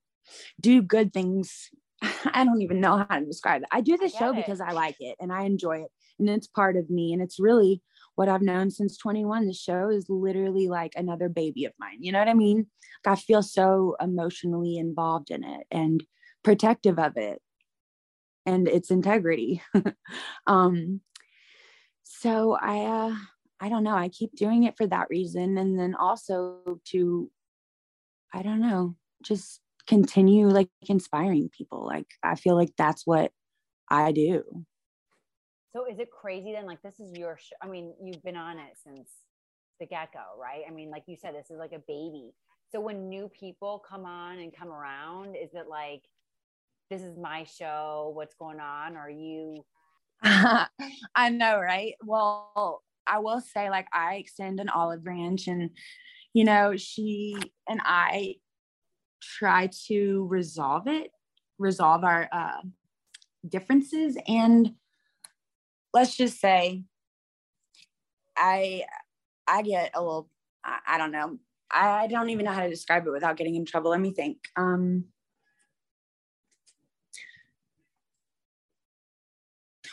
do 0.61 0.83
good 0.83 1.13
things. 1.13 1.71
I 2.33 2.45
don't 2.45 2.63
even 2.63 2.81
know 2.81 3.05
how 3.09 3.19
to 3.19 3.25
describe 3.25 3.63
it. 3.63 3.69
I 3.73 3.81
do 3.81 3.97
the 3.97 4.09
show 4.09 4.31
it. 4.31 4.37
because 4.37 4.61
I 4.61 4.73
like 4.73 4.97
it 5.01 5.17
and 5.21 5.33
I 5.33 5.43
enjoy 5.43 5.83
it 5.83 5.91
and 6.19 6.29
it's 6.29 6.47
part 6.47 6.77
of 6.77 6.91
me 6.91 7.13
and 7.13 7.23
it's 7.23 7.41
really 7.41 7.83
what 8.15 8.29
I've 8.29 8.43
known 8.43 8.71
since 8.71 8.97
21. 8.97 9.47
The 9.47 9.53
show 9.53 9.89
is 9.89 10.07
literally 10.09 10.69
like 10.69 10.93
another 10.97 11.29
baby 11.29 11.65
of 11.65 11.73
mine. 11.79 11.99
You 12.01 12.13
know 12.13 12.19
what 12.19 12.29
I 12.29 12.35
mean? 12.35 12.67
Like 13.05 13.19
I 13.19 13.21
feel 13.21 13.43
so 13.43 13.97
emotionally 14.01 14.79
involved 14.79 15.31
in 15.31 15.45
it 15.45 15.67
and 15.71 16.03
protective 16.43 16.99
of 16.99 17.17
it 17.17 17.41
and 18.47 18.69
its 18.69 18.91
integrity. 18.91 19.63
um 20.47 21.01
so 22.05 22.57
I 22.61 22.85
uh 22.85 23.17
I 23.61 23.69
don't 23.69 23.85
know. 23.85 23.97
I 23.97 24.09
keep 24.09 24.35
doing 24.37 24.65
it 24.65 24.77
for 24.77 24.87
that 24.87 25.09
reason. 25.09 25.57
And 25.57 25.79
then 25.79 25.95
also 25.95 26.81
to, 26.87 27.31
I 28.33 28.43
don't 28.43 28.61
know, 28.61 28.97
just 29.23 29.61
continue 29.87 30.49
like 30.49 30.69
inspiring 30.89 31.51
people. 31.57 31.85
Like 31.87 32.07
I 32.23 32.35
feel 32.37 32.57
like 32.57 32.73
that's 32.77 33.07
what 33.07 33.33
I 33.89 34.13
do. 34.13 34.43
So 35.75 35.87
is 35.87 35.99
it 35.99 36.11
crazy 36.11 36.53
then? 36.53 36.67
Like 36.67 36.83
this 36.83 37.01
is 37.01 37.13
your, 37.17 37.37
show. 37.39 37.57
I 37.61 37.67
mean, 37.67 37.95
you've 38.03 38.23
been 38.23 38.37
on 38.37 38.59
it 38.59 38.77
since 38.85 39.11
the 39.81 39.87
get 39.87 40.13
go, 40.13 40.41
right? 40.41 40.63
I 40.69 40.71
mean, 40.71 40.91
like 40.91 41.05
you 41.07 41.17
said, 41.17 41.35
this 41.35 41.51
is 41.51 41.59
like 41.59 41.73
a 41.73 41.81
baby. 41.81 42.33
So 42.71 42.81
when 42.81 43.09
new 43.09 43.29
people 43.29 43.83
come 43.89 44.05
on 44.05 44.39
and 44.39 44.57
come 44.57 44.69
around, 44.69 45.37
is 45.37 45.51
it 45.55 45.69
like, 45.69 46.03
this 46.91 47.03
is 47.03 47.17
my 47.19 47.45
show? 47.45 48.13
What's 48.15 48.35
going 48.35 48.61
on? 48.61 48.97
Are 48.97 49.11
you? 49.11 49.65
I 50.23 51.31
know, 51.31 51.59
right? 51.59 51.95
Well, 52.05 52.83
I 53.07 53.19
will 53.19 53.41
say, 53.41 53.71
like, 53.71 53.87
I 53.93 54.15
extend 54.15 54.61
an 54.61 54.69
olive 54.69 55.03
branch, 55.03 55.47
and 55.47 55.71
you 56.33 56.45
know, 56.45 56.77
she 56.77 57.37
and 57.69 57.81
I 57.85 58.37
try 59.39 59.69
to 59.87 60.27
resolve 60.31 60.87
it, 60.87 61.11
resolve 61.59 62.05
our 62.05 62.29
uh, 62.33 62.61
differences, 63.49 64.17
and 64.27 64.75
let's 65.93 66.17
just 66.17 66.41
say, 66.41 66.85
I 68.37 68.85
I 69.47 69.63
get 69.63 69.93
a 69.95 70.01
little, 70.01 70.29
I, 70.65 70.79
I 70.87 70.99
don't 70.99 71.13
know, 71.13 71.39
I, 71.71 72.05
I 72.05 72.07
don't 72.07 72.31
even 72.31 72.45
know 72.47 72.53
how 72.53 72.63
to 72.63 72.71
describe 72.71 73.07
it 73.07 73.11
without 73.11 73.37
getting 73.37 73.55
in 73.55 73.65
trouble. 73.65 73.91
Let 73.91 74.01
me 74.01 74.13
think. 74.13 74.39
Um, 74.57 75.05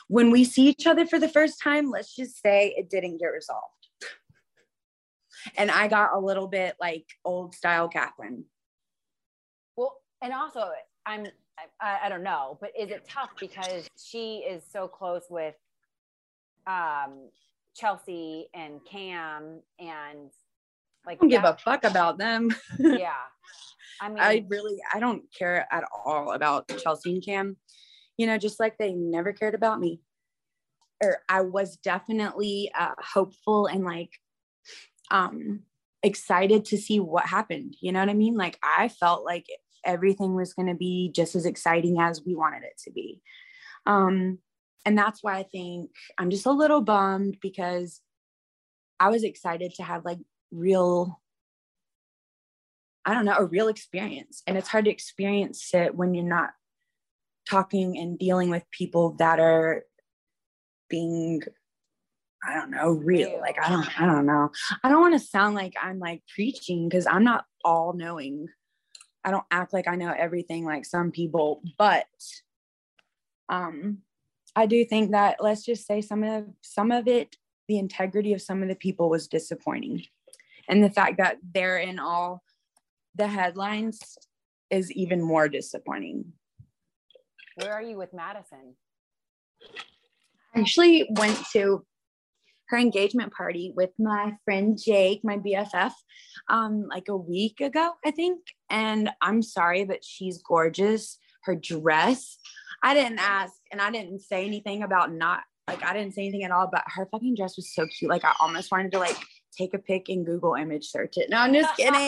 when 0.08 0.30
we 0.30 0.44
see 0.44 0.68
each 0.68 0.88
other 0.88 1.06
for 1.06 1.20
the 1.20 1.30
first 1.30 1.62
time, 1.62 1.90
let's 1.90 2.16
just 2.16 2.42
say 2.42 2.74
it 2.78 2.90
didn't 2.90 3.20
get 3.20 3.28
resolved. 3.28 3.88
And 5.58 5.72
I 5.72 5.88
got 5.88 6.14
a 6.14 6.20
little 6.20 6.48
bit 6.48 6.76
like 6.80 7.06
old 7.24 7.56
style 7.56 7.90
Kathryn. 7.90 8.44
And 10.22 10.34
also 10.34 10.70
I'm 11.06 11.28
I, 11.80 12.00
I 12.06 12.10
don't 12.10 12.24
know, 12.24 12.58
but 12.62 12.72
is 12.78 12.90
it 12.90 13.08
tough 13.08 13.32
because 13.40 13.88
she 13.98 14.38
is 14.38 14.64
so 14.72 14.88
close 14.88 15.24
with 15.30 15.56
um 16.68 17.30
Chelsea 17.76 18.48
and 18.54 18.80
Cam 18.90 19.62
and 19.80 20.30
like 21.06 21.18
I 21.18 21.22
don't 21.22 21.30
give 21.30 21.44
a 21.44 21.58
fuck 21.64 21.84
about 21.84 22.18
them. 22.18 22.54
yeah. 22.80 23.14
I 24.00 24.10
mean 24.10 24.20
I 24.20 24.46
really 24.48 24.78
I 24.94 25.00
don't 25.00 25.24
care 25.38 25.68
at 25.72 25.84
all 26.06 26.32
about 26.34 26.68
Chelsea 26.82 27.14
and 27.14 27.24
Cam 27.24 27.58
you 28.22 28.28
know, 28.28 28.38
just 28.38 28.60
like 28.60 28.78
they 28.78 28.94
never 28.94 29.34
cared 29.34 29.56
about 29.56 29.80
me. 29.80 30.00
Or 31.04 31.24
I 31.28 31.42
was 31.42 31.78
definitely 31.78 32.72
uh, 32.78 32.94
hopeful 33.00 33.66
and 33.66 33.84
like 33.84 34.12
um, 35.10 35.62
excited 36.04 36.66
to 36.66 36.78
see 36.78 37.00
what 37.00 37.26
happened. 37.26 37.76
You 37.82 37.92
know 37.92 38.00
what 38.00 38.10
I 38.10 38.14
mean? 38.14 38.36
Like 38.36 38.60
I 38.62 38.90
felt 38.90 39.26
like 39.26 39.48
everything 39.86 40.36
was 40.36 40.54
going 40.54 40.68
to 40.68 40.76
be 40.76 41.12
just 41.14 41.36
as 41.36 41.46
exciting 41.46 42.00
as 42.00 42.24
we 42.26 42.36
wanted 42.36 42.64
it 42.64 42.80
to 42.84 42.92
be. 42.92 43.22
Um, 43.86 44.40
and 44.86 44.98
that's 44.98 45.24
why 45.24 45.38
I 45.38 45.44
think 45.44 45.92
I'm 46.18 46.30
just 46.30 46.46
a 46.46 46.52
little 46.52 46.82
bummed 46.82 47.38
because 47.42 48.02
I 49.00 49.10
was 49.10 49.24
excited 49.24 49.74
to 49.76 49.84
have 49.84 50.06
like 50.06 50.20
real 50.52 51.20
I 53.04 53.16
don't 53.16 53.26
know, 53.26 53.36
a 53.36 53.46
real 53.46 53.68
experience. 53.68 54.44
And 54.46 54.58
it's 54.58 54.68
hard 54.68 54.86
to 54.86 54.92
experience 54.92 55.74
it 55.74 55.96
when 55.96 56.14
you're 56.14 56.24
not 56.24 56.52
talking 57.50 57.98
and 57.98 58.20
dealing 58.20 58.52
with 58.52 58.64
people 58.72 59.16
that 59.18 59.40
are 59.40 59.84
being 60.90 61.42
I 62.44 62.56
don't 62.56 62.72
know, 62.72 62.92
real. 62.92 63.40
Like 63.40 63.58
I 63.62 63.70
don't 63.70 64.02
I 64.02 64.06
don't 64.06 64.26
know. 64.26 64.50
I 64.84 64.90
don't 64.90 65.02
want 65.02 65.14
to 65.14 65.28
sound 65.28 65.56
like 65.56 65.74
I'm 65.82 66.00
like 66.00 66.24
preaching 66.34 66.90
because 66.90 67.06
I'm 67.06 67.24
not 67.24 67.46
all 67.64 67.94
knowing. 67.94 68.48
I 69.24 69.32
don't 69.32 69.46
act 69.52 69.74
like 69.74 69.88
I 69.88 69.96
know 69.96 70.14
everything 70.18 70.66
like 70.66 70.86
some 70.86 71.12
people, 71.12 71.62
but 71.78 72.06
um 73.50 74.00
I 74.56 74.66
do 74.66 74.84
think 74.84 75.12
that 75.12 75.38
let's 75.40 75.64
just 75.64 75.86
say 75.88 76.02
some 76.02 76.24
of 76.24 76.46
some 76.62 76.92
of 76.92 77.08
it, 77.08 77.36
the 77.68 77.78
integrity 77.78 78.34
of 78.34 78.42
some 78.42 78.62
of 78.62 78.70
the 78.70 78.76
people 78.76 79.10
was 79.10 79.28
disappointing. 79.28 80.04
And 80.68 80.84
the 80.84 80.90
fact 80.90 81.18
that 81.18 81.38
they're 81.54 81.78
in 81.78 82.00
all 82.00 82.44
the 83.16 83.28
headlines 83.28 84.18
is 84.70 84.92
even 84.92 85.22
more 85.22 85.48
disappointing. 85.50 86.32
Where 87.56 87.74
are 87.74 87.82
you 87.82 87.98
with 87.98 88.14
Madison? 88.14 88.76
I 90.56 90.60
actually 90.60 91.08
went 91.12 91.38
to 91.54 91.86
her 92.72 92.78
engagement 92.78 93.34
party 93.34 93.74
with 93.76 93.92
my 94.00 94.34
friend 94.46 94.80
Jake, 94.82 95.22
my 95.24 95.38
BFF, 95.38 95.92
um, 96.50 96.88
like 96.90 97.10
a 97.10 97.16
week 97.16 97.60
ago, 97.60 97.92
I 98.06 98.12
think. 98.12 98.40
And 98.70 99.12
I'm 99.22 99.42
sorry, 99.42 99.84
but 99.84 100.04
she's 100.04 100.42
gorgeous. 100.42 101.20
Her 101.44 101.56
dress, 101.56 102.38
I 102.82 102.94
didn't 102.94 103.20
ask 103.20 103.54
and 103.72 103.82
I 103.82 103.92
didn't 103.92 104.22
say 104.22 104.46
anything 104.46 104.84
about 104.84 105.12
not 105.12 105.42
like 105.68 105.84
I 105.84 105.94
didn't 105.94 106.14
say 106.14 106.24
anything 106.24 106.44
at 106.44 106.52
all, 106.52 106.70
but 106.72 106.84
her 106.88 107.08
fucking 107.12 107.36
dress 107.36 107.56
was 107.58 107.74
so 107.74 107.86
cute. 107.88 108.10
Like 108.10 108.24
I 108.26 108.34
almost 108.40 108.72
wanted 108.72 108.94
to 108.94 109.00
like 109.00 109.18
take 109.56 109.74
a 109.74 109.80
pic 109.80 110.08
and 110.08 110.26
Google 110.26 110.56
image 110.56 110.86
search 110.86 111.18
it. 111.18 111.30
No, 111.30 111.38
I'm 111.38 111.54
just 111.54 111.76
kidding. 111.76 111.94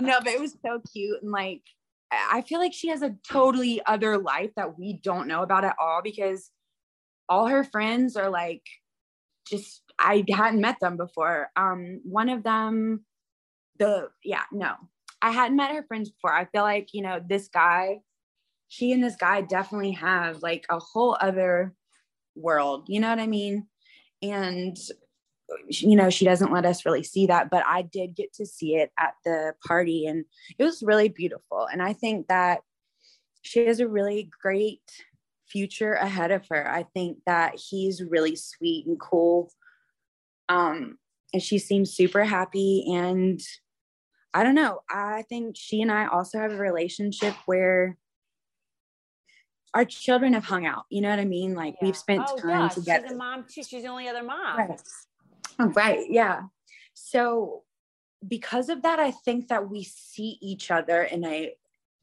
no, 0.00 0.18
but 0.18 0.28
it 0.28 0.40
was 0.40 0.56
so 0.64 0.80
cute 0.92 1.22
and 1.22 1.30
like 1.30 1.62
I 2.12 2.42
feel 2.42 2.58
like 2.58 2.72
she 2.72 2.88
has 2.88 3.02
a 3.02 3.14
totally 3.28 3.80
other 3.86 4.18
life 4.18 4.50
that 4.56 4.76
we 4.76 4.94
don't 4.94 5.28
know 5.28 5.42
about 5.42 5.64
at 5.64 5.76
all 5.78 6.00
because 6.02 6.50
all 7.30 7.46
her 7.46 7.64
friends 7.64 8.16
are 8.16 8.28
like 8.28 8.62
just 9.48 9.82
I 9.98 10.24
hadn't 10.30 10.60
met 10.60 10.76
them 10.80 10.98
before. 10.98 11.48
Um 11.56 12.00
one 12.04 12.28
of 12.28 12.42
them 12.42 13.06
the 13.78 14.08
yeah, 14.22 14.42
no. 14.52 14.74
I 15.22 15.30
hadn't 15.30 15.56
met 15.56 15.74
her 15.74 15.84
friends 15.84 16.10
before. 16.10 16.34
I 16.34 16.46
feel 16.46 16.62
like, 16.62 16.88
you 16.92 17.02
know, 17.02 17.20
this 17.26 17.48
guy 17.48 18.00
she 18.70 18.92
and 18.92 19.02
this 19.02 19.16
guy 19.16 19.42
definitely 19.42 19.90
have 19.90 20.42
like 20.42 20.64
a 20.70 20.78
whole 20.78 21.16
other 21.20 21.74
world 22.36 22.84
you 22.88 23.00
know 23.00 23.10
what 23.10 23.18
i 23.18 23.26
mean 23.26 23.66
and 24.22 24.76
you 25.68 25.96
know 25.96 26.08
she 26.08 26.24
doesn't 26.24 26.52
let 26.52 26.64
us 26.64 26.86
really 26.86 27.02
see 27.02 27.26
that 27.26 27.50
but 27.50 27.64
i 27.66 27.82
did 27.82 28.14
get 28.14 28.32
to 28.32 28.46
see 28.46 28.76
it 28.76 28.90
at 28.98 29.14
the 29.24 29.52
party 29.66 30.06
and 30.06 30.24
it 30.58 30.64
was 30.64 30.82
really 30.82 31.08
beautiful 31.08 31.66
and 31.70 31.82
i 31.82 31.92
think 31.92 32.28
that 32.28 32.60
she 33.42 33.66
has 33.66 33.80
a 33.80 33.88
really 33.88 34.30
great 34.40 34.80
future 35.50 35.94
ahead 35.94 36.30
of 36.30 36.46
her 36.48 36.70
i 36.70 36.82
think 36.94 37.18
that 37.26 37.54
he's 37.56 38.02
really 38.02 38.36
sweet 38.36 38.86
and 38.86 39.00
cool 39.00 39.50
um 40.48 40.98
and 41.32 41.42
she 41.42 41.58
seems 41.58 41.92
super 41.92 42.24
happy 42.24 42.84
and 42.92 43.40
i 44.34 44.42
don't 44.42 44.54
know 44.54 44.80
i 44.90 45.22
think 45.28 45.56
she 45.56 45.82
and 45.82 45.90
i 45.90 46.06
also 46.06 46.38
have 46.38 46.52
a 46.52 46.56
relationship 46.56 47.34
where 47.46 47.96
our 49.74 49.84
children 49.84 50.32
have 50.32 50.44
hung 50.44 50.66
out. 50.66 50.84
You 50.90 51.00
know 51.00 51.10
what 51.10 51.18
I 51.18 51.24
mean? 51.24 51.54
Like 51.54 51.74
yeah. 51.80 51.86
we've 51.86 51.96
spent 51.96 52.24
oh, 52.28 52.36
time 52.36 52.50
yeah. 52.50 52.68
together. 52.68 53.06
She's 53.06 53.12
a 53.12 53.16
mom 53.16 53.44
too. 53.48 53.62
She's 53.62 53.82
the 53.82 53.88
only 53.88 54.08
other 54.08 54.22
mom. 54.22 54.58
Right. 54.58 54.80
Oh, 55.58 55.66
right. 55.68 56.10
Yeah. 56.10 56.42
So 56.94 57.62
because 58.26 58.68
of 58.68 58.82
that, 58.82 58.98
I 58.98 59.10
think 59.10 59.48
that 59.48 59.70
we 59.70 59.84
see 59.84 60.38
each 60.40 60.70
other 60.70 61.02
in 61.02 61.24
a 61.24 61.52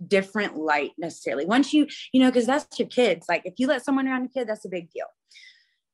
different 0.05 0.55
light 0.55 0.91
necessarily. 0.97 1.45
Once 1.45 1.73
you, 1.73 1.87
you 2.11 2.21
know, 2.21 2.29
because 2.29 2.45
that's 2.45 2.77
your 2.79 2.87
kids. 2.87 3.25
Like 3.27 3.43
if 3.45 3.55
you 3.57 3.67
let 3.67 3.83
someone 3.83 4.07
around 4.07 4.25
a 4.25 4.29
kid, 4.29 4.47
that's 4.47 4.65
a 4.65 4.69
big 4.69 4.89
deal. 4.91 5.07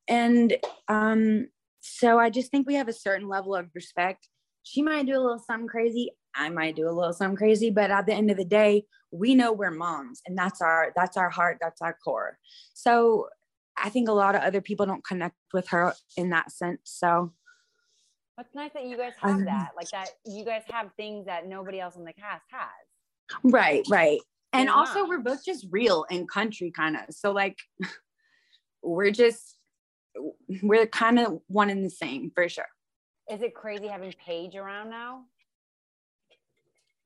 And 0.08 0.58
um, 0.88 1.48
so 1.80 2.20
I 2.20 2.30
just 2.30 2.52
think 2.52 2.68
we 2.68 2.76
have 2.76 2.88
a 2.88 2.94
certain 2.94 3.28
level 3.28 3.56
of 3.56 3.68
respect. 3.74 4.28
She 4.64 4.82
might 4.82 5.06
do 5.06 5.14
a 5.14 5.22
little 5.22 5.40
something 5.40 5.68
crazy. 5.68 6.12
I 6.36 6.50
might 6.50 6.76
do 6.76 6.90
a 6.90 6.92
little 6.92 7.14
something 7.14 7.38
crazy, 7.38 7.70
but 7.70 7.92
at 7.92 8.06
the 8.06 8.14
end 8.14 8.32
of 8.32 8.38
the 8.38 8.46
day, 8.46 8.86
we 9.12 9.36
know 9.36 9.54
we're 9.54 9.72
moms 9.72 10.22
and 10.26 10.38
that's 10.38 10.62
our 10.62 10.92
that's 10.96 11.18
our 11.18 11.30
heart, 11.30 11.60
that's 11.62 11.82
our 11.82 11.96
core. 12.04 12.40
So 12.74 13.28
I 13.78 13.90
think 13.90 14.10
a 14.10 14.14
lot 14.14 14.36
of 14.36 14.42
other 14.42 14.62
people 14.62 14.86
don't 14.86 15.06
connect 15.06 15.36
with 15.54 15.68
her 15.70 15.94
in 16.18 16.30
that 16.32 16.52
sense. 16.52 16.82
So 16.86 17.34
it's 18.40 18.56
nice 18.56 18.72
that 18.74 18.86
you 18.86 18.98
guys 18.98 19.14
have 19.20 19.32
um, 19.32 19.46
that. 19.46 19.72
Like 19.76 19.90
that 19.92 20.10
you 20.26 20.44
guys 20.44 20.64
have 20.70 20.90
things 20.98 21.28
that 21.28 21.48
nobody 21.48 21.80
else 21.80 21.96
in 21.96 22.04
the 22.04 22.14
cast 22.14 22.46
has. 22.50 22.70
Right, 23.44 23.86
right. 23.90 24.20
And 24.52 24.70
also 24.70 25.08
we're 25.08 25.20
both 25.20 25.44
just 25.44 25.66
real 25.72 26.06
and 26.12 26.30
country 26.30 26.72
kind 26.72 26.96
of. 26.96 27.14
So 27.16 27.32
like 27.32 27.58
we're 28.84 29.12
just 29.12 29.58
we're 30.62 30.86
kind 30.86 31.20
of 31.20 31.40
one 31.48 31.70
and 31.70 31.84
the 31.84 31.90
same 31.90 32.32
for 32.36 32.48
sure. 32.48 32.68
Is 33.32 33.42
it 33.42 33.56
crazy 33.56 33.88
having 33.88 34.14
Paige 34.26 34.56
around 34.56 34.90
now? 34.90 35.24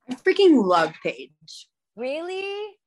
I 0.09 0.15
freaking 0.15 0.65
love 0.65 0.93
Paige. 1.03 1.67
Really? 1.95 2.77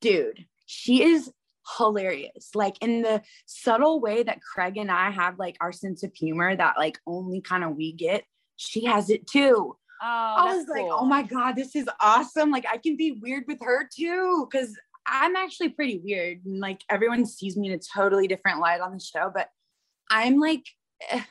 Dude, 0.00 0.46
she 0.66 1.02
is 1.02 1.32
hilarious. 1.76 2.50
Like 2.54 2.76
in 2.80 3.02
the 3.02 3.22
subtle 3.46 4.00
way 4.00 4.22
that 4.22 4.42
Craig 4.42 4.76
and 4.76 4.90
I 4.90 5.10
have 5.10 5.38
like 5.38 5.56
our 5.60 5.72
sense 5.72 6.02
of 6.02 6.14
humor 6.14 6.54
that 6.54 6.76
like 6.76 6.98
only 7.06 7.40
kind 7.40 7.64
of 7.64 7.76
we 7.76 7.92
get, 7.92 8.24
she 8.56 8.84
has 8.84 9.10
it 9.10 9.26
too. 9.26 9.76
Oh, 10.04 10.34
I 10.36 10.56
was 10.56 10.66
cool. 10.66 10.74
like, 10.74 11.00
oh 11.00 11.04
my 11.04 11.22
God, 11.22 11.52
this 11.52 11.76
is 11.76 11.88
awesome. 12.00 12.50
Like 12.50 12.66
I 12.70 12.76
can 12.76 12.96
be 12.96 13.12
weird 13.12 13.44
with 13.46 13.60
her 13.62 13.88
too. 13.94 14.48
Cause 14.52 14.76
I'm 15.06 15.36
actually 15.36 15.68
pretty 15.70 16.00
weird. 16.04 16.44
And 16.44 16.58
like 16.58 16.82
everyone 16.90 17.24
sees 17.24 17.56
me 17.56 17.68
in 17.68 17.74
a 17.74 17.78
totally 17.78 18.26
different 18.26 18.60
light 18.60 18.80
on 18.80 18.92
the 18.92 19.00
show, 19.00 19.30
but 19.32 19.48
I'm 20.10 20.40
like, 20.40 20.64
eh, 21.08 21.22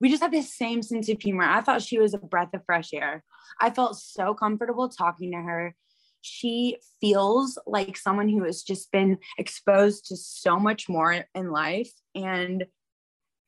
we 0.00 0.10
just 0.10 0.22
have 0.22 0.32
the 0.32 0.42
same 0.42 0.82
sense 0.82 1.08
of 1.08 1.20
humor. 1.20 1.44
I 1.44 1.60
thought 1.60 1.82
she 1.82 1.98
was 1.98 2.14
a 2.14 2.18
breath 2.18 2.52
of 2.52 2.64
fresh 2.66 2.92
air. 2.92 3.22
I 3.60 3.70
felt 3.70 3.96
so 3.96 4.34
comfortable 4.34 4.88
talking 4.88 5.32
to 5.32 5.38
her. 5.38 5.74
She 6.20 6.78
feels 7.00 7.58
like 7.66 7.96
someone 7.96 8.28
who 8.28 8.42
has 8.44 8.62
just 8.62 8.90
been 8.90 9.18
exposed 9.38 10.06
to 10.06 10.16
so 10.16 10.58
much 10.58 10.88
more 10.88 11.24
in 11.34 11.50
life 11.52 11.92
and 12.14 12.66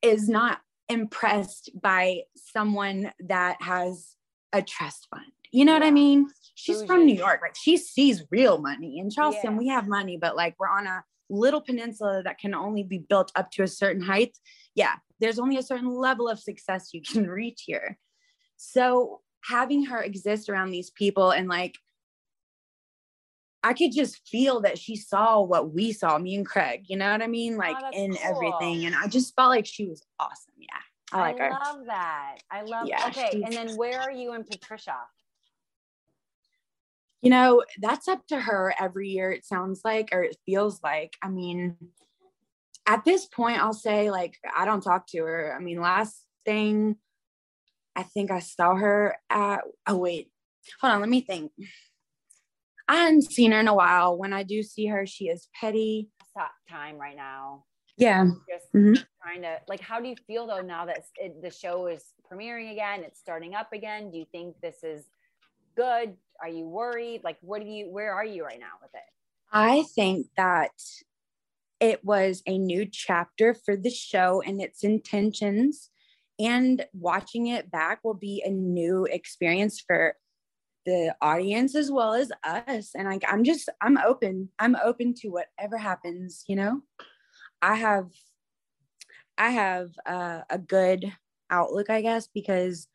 is 0.01 0.29
not 0.29 0.59
impressed 0.87 1.69
by 1.81 2.21
someone 2.35 3.11
that 3.19 3.61
has 3.61 4.15
a 4.53 4.61
trust 4.61 5.07
fund. 5.11 5.25
You 5.51 5.65
know 5.65 5.73
yeah. 5.73 5.79
what 5.79 5.87
I 5.87 5.91
mean? 5.91 6.27
She's 6.55 6.81
oh, 6.81 6.85
from 6.85 7.05
New 7.05 7.15
York. 7.15 7.39
Like 7.41 7.55
she 7.55 7.77
sees 7.77 8.23
real 8.31 8.59
money. 8.59 8.99
In 8.99 9.09
Charleston, 9.09 9.53
yeah. 9.53 9.57
we 9.57 9.67
have 9.67 9.87
money, 9.87 10.17
but 10.17 10.35
like 10.35 10.55
we're 10.59 10.69
on 10.69 10.87
a 10.87 11.03
little 11.29 11.61
peninsula 11.61 12.21
that 12.23 12.39
can 12.39 12.53
only 12.53 12.83
be 12.83 12.97
built 12.97 13.31
up 13.35 13.51
to 13.51 13.63
a 13.63 13.67
certain 13.67 14.01
height. 14.01 14.37
Yeah, 14.75 14.95
there's 15.19 15.39
only 15.39 15.57
a 15.57 15.63
certain 15.63 15.89
level 15.89 16.27
of 16.27 16.39
success 16.39 16.89
you 16.93 17.01
can 17.01 17.27
reach 17.29 17.63
here. 17.65 17.97
So 18.57 19.21
having 19.45 19.85
her 19.85 20.01
exist 20.01 20.49
around 20.49 20.71
these 20.71 20.91
people 20.91 21.31
and 21.31 21.47
like 21.47 21.75
I 23.63 23.73
could 23.73 23.91
just 23.91 24.27
feel 24.27 24.61
that 24.61 24.77
she 24.77 24.95
saw 24.95 25.41
what 25.41 25.73
we 25.73 25.91
saw, 25.91 26.17
me 26.17 26.35
and 26.35 26.45
Craig, 26.45 26.83
you 26.87 26.97
know 26.97 27.11
what 27.11 27.21
I 27.21 27.27
mean? 27.27 27.55
Oh, 27.55 27.57
like 27.57 27.75
oh, 27.81 27.89
in 27.93 28.15
cool. 28.15 28.21
everything. 28.23 28.85
And 28.85 28.95
I 28.95 29.07
just 29.07 29.35
felt 29.35 29.49
like 29.49 29.65
she 29.65 29.85
was 29.85 30.01
awesome. 30.19 30.53
Yeah. 30.57 30.79
I 31.11 31.19
like 31.19 31.39
I 31.39 31.45
her. 31.45 31.51
love 31.51 31.85
that. 31.87 32.37
I 32.51 32.61
love 32.61 32.87
yeah, 32.87 33.07
okay. 33.07 33.41
And 33.43 33.53
then 33.53 33.75
where 33.75 33.99
are 33.99 34.11
you 34.11 34.33
and 34.33 34.45
Patricia? 34.45 34.95
You 37.21 37.31
know, 37.31 37.63
that's 37.81 38.07
up 38.07 38.25
to 38.27 38.39
her 38.39 38.73
every 38.79 39.09
year, 39.09 39.31
it 39.31 39.45
sounds 39.45 39.81
like, 39.83 40.09
or 40.11 40.23
it 40.23 40.37
feels 40.45 40.81
like. 40.81 41.17
I 41.21 41.29
mean, 41.29 41.75
at 42.85 43.03
this 43.03 43.25
point, 43.25 43.59
I'll 43.61 43.73
say, 43.73 44.09
like, 44.09 44.37
I 44.55 44.65
don't 44.65 44.81
talk 44.81 45.07
to 45.07 45.19
her. 45.19 45.53
I 45.55 45.61
mean, 45.61 45.81
last 45.81 46.23
thing 46.45 46.95
I 47.95 48.03
think 48.03 48.31
I 48.31 48.39
saw 48.39 48.75
her 48.75 49.17
at, 49.29 49.61
oh, 49.85 49.97
wait, 49.97 50.31
hold 50.79 50.93
on, 50.93 51.01
let 51.01 51.09
me 51.09 51.21
think. 51.21 51.51
I 52.87 52.95
haven't 52.95 53.31
seen 53.31 53.51
her 53.51 53.59
in 53.59 53.67
a 53.67 53.75
while. 53.75 54.17
When 54.17 54.31
I 54.31 54.43
do 54.43 54.63
see 54.63 54.85
her, 54.87 55.05
she 55.05 55.25
is 55.25 55.49
petty. 55.53 56.09
Time 56.69 56.97
right 56.97 57.17
now. 57.17 57.65
Yeah. 57.99 58.25
Just 58.49 58.73
mm-hmm. 58.73 58.93
trying 59.21 59.41
to, 59.43 59.57
like, 59.67 59.81
how 59.81 59.99
do 59.99 60.07
you 60.07 60.15
feel 60.27 60.47
though 60.47 60.61
now 60.61 60.85
that 60.85 61.03
it, 61.15 61.41
the 61.41 61.51
show 61.51 61.87
is 61.87 62.03
premiering 62.31 62.71
again? 62.71 63.03
It's 63.03 63.19
starting 63.19 63.55
up 63.55 63.73
again. 63.73 64.09
Do 64.11 64.17
you 64.17 64.25
think 64.31 64.55
this 64.61 64.83
is 64.83 65.05
good? 65.75 66.15
Are 66.41 66.49
you 66.49 66.67
worried? 66.67 67.21
Like, 67.23 67.37
what 67.41 67.61
do 67.61 67.67
you, 67.67 67.91
where 67.91 68.13
are 68.13 68.25
you 68.25 68.43
right 68.43 68.59
now 68.59 68.77
with 68.81 68.91
it? 68.93 69.01
I 69.51 69.83
think 69.95 70.27
that 70.37 70.71
it 71.79 72.03
was 72.03 72.43
a 72.45 72.57
new 72.57 72.85
chapter 72.85 73.53
for 73.53 73.75
the 73.75 73.89
show 73.89 74.41
and 74.45 74.61
its 74.61 74.83
intentions 74.83 75.89
and 76.39 76.85
watching 76.93 77.47
it 77.47 77.69
back 77.69 77.99
will 78.03 78.13
be 78.13 78.41
a 78.45 78.49
new 78.49 79.05
experience 79.05 79.79
for 79.79 80.15
the 80.85 81.13
audience 81.21 81.75
as 81.75 81.91
well 81.91 82.13
as 82.13 82.31
us 82.43 82.91
and 82.95 83.07
like 83.07 83.23
i'm 83.27 83.43
just 83.43 83.69
i'm 83.81 83.97
open 83.97 84.49
i'm 84.59 84.75
open 84.83 85.13
to 85.13 85.27
whatever 85.27 85.77
happens 85.77 86.43
you 86.47 86.55
know 86.55 86.81
i 87.61 87.75
have 87.75 88.09
i 89.37 89.49
have 89.49 89.89
uh, 90.05 90.41
a 90.49 90.57
good 90.57 91.11
outlook 91.49 91.89
i 91.89 92.01
guess 92.01 92.27
because 92.33 92.87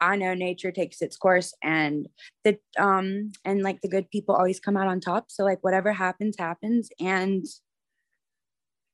i 0.00 0.16
know 0.16 0.34
nature 0.34 0.70
takes 0.70 1.00
its 1.02 1.16
course 1.16 1.54
and 1.62 2.08
the 2.44 2.58
um 2.78 3.32
and 3.44 3.62
like 3.62 3.80
the 3.80 3.88
good 3.88 4.10
people 4.10 4.34
always 4.34 4.60
come 4.60 4.76
out 4.76 4.88
on 4.88 5.00
top 5.00 5.30
so 5.30 5.44
like 5.44 5.62
whatever 5.62 5.92
happens 5.92 6.36
happens 6.38 6.90
and 7.00 7.44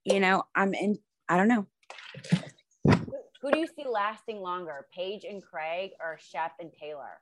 you 0.04 0.20
know 0.20 0.42
i'm 0.54 0.74
in 0.74 0.96
i 1.28 1.36
don't 1.36 1.48
know 1.48 1.66
who 3.40 3.50
do 3.50 3.58
you 3.58 3.66
see 3.66 3.84
lasting 3.88 4.40
longer 4.40 4.86
paige 4.94 5.24
and 5.24 5.42
craig 5.42 5.90
or 6.00 6.16
shep 6.20 6.52
and 6.60 6.72
taylor 6.72 7.20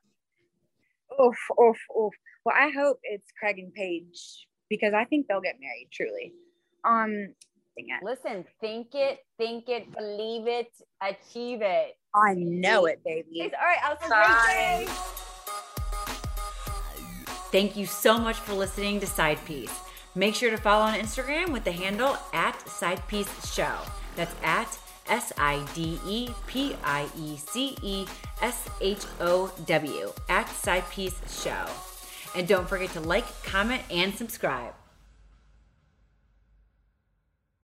oof, 1.18 1.36
oof, 1.61 1.76
oof. 1.98 2.12
Well, 2.44 2.57
I 2.59 2.70
hope 2.70 2.98
it's 3.03 3.26
Craig 3.38 3.59
and 3.59 3.72
Paige 3.72 4.46
because 4.68 4.94
I 4.94 5.05
think 5.05 5.26
they'll 5.26 5.40
get 5.40 5.57
married. 5.61 5.88
Truly. 5.92 6.32
Um. 6.84 7.34
Listen, 8.03 8.45
think 8.61 8.89
it, 8.95 9.21
think 9.39 9.68
it, 9.68 9.91
believe 9.97 10.47
it, 10.47 10.71
achieve 11.03 11.61
it. 11.62 11.97
I 12.14 12.35
know 12.35 12.87
it, 12.87 13.03
baby. 13.05 13.43
All 13.43 13.66
right, 13.66 13.79
I'll 13.85 14.09
Bye. 14.09 14.87
Thank 17.53 17.77
you 17.77 17.87
so 17.87 18.18
much 18.18 18.37
for 18.37 18.53
listening 18.53 19.01
to 19.01 19.07
Side 19.07 19.45
Piece. 19.45 19.77
Make 20.14 20.35
sure 20.35 20.51
to 20.51 20.57
follow 20.57 20.85
on 20.85 20.99
Instagram 20.99 21.53
with 21.53 21.64
the 21.64 21.73
handle 21.73 22.16
at 22.33 22.61
Side 22.68 23.07
Piece 23.09 23.53
Show. 23.53 23.79
That's 24.16 24.35
at 24.43 24.79
S 25.09 25.33
I 25.37 25.64
D 25.75 26.01
E 26.07 26.29
P 26.47 26.77
I 26.85 27.09
E 27.18 27.37
C 27.37 27.77
E 27.83 28.07
S 28.41 28.68
H 28.81 29.05
O 29.21 29.53
W 29.66 30.12
at 30.29 30.49
Side 30.49 30.89
Piece 30.91 31.21
Show. 31.43 31.66
And 32.37 32.47
don't 32.47 32.68
forget 32.68 32.91
to 32.91 33.01
like, 33.01 33.27
comment, 33.43 33.83
and 33.91 34.14
subscribe. 34.14 34.75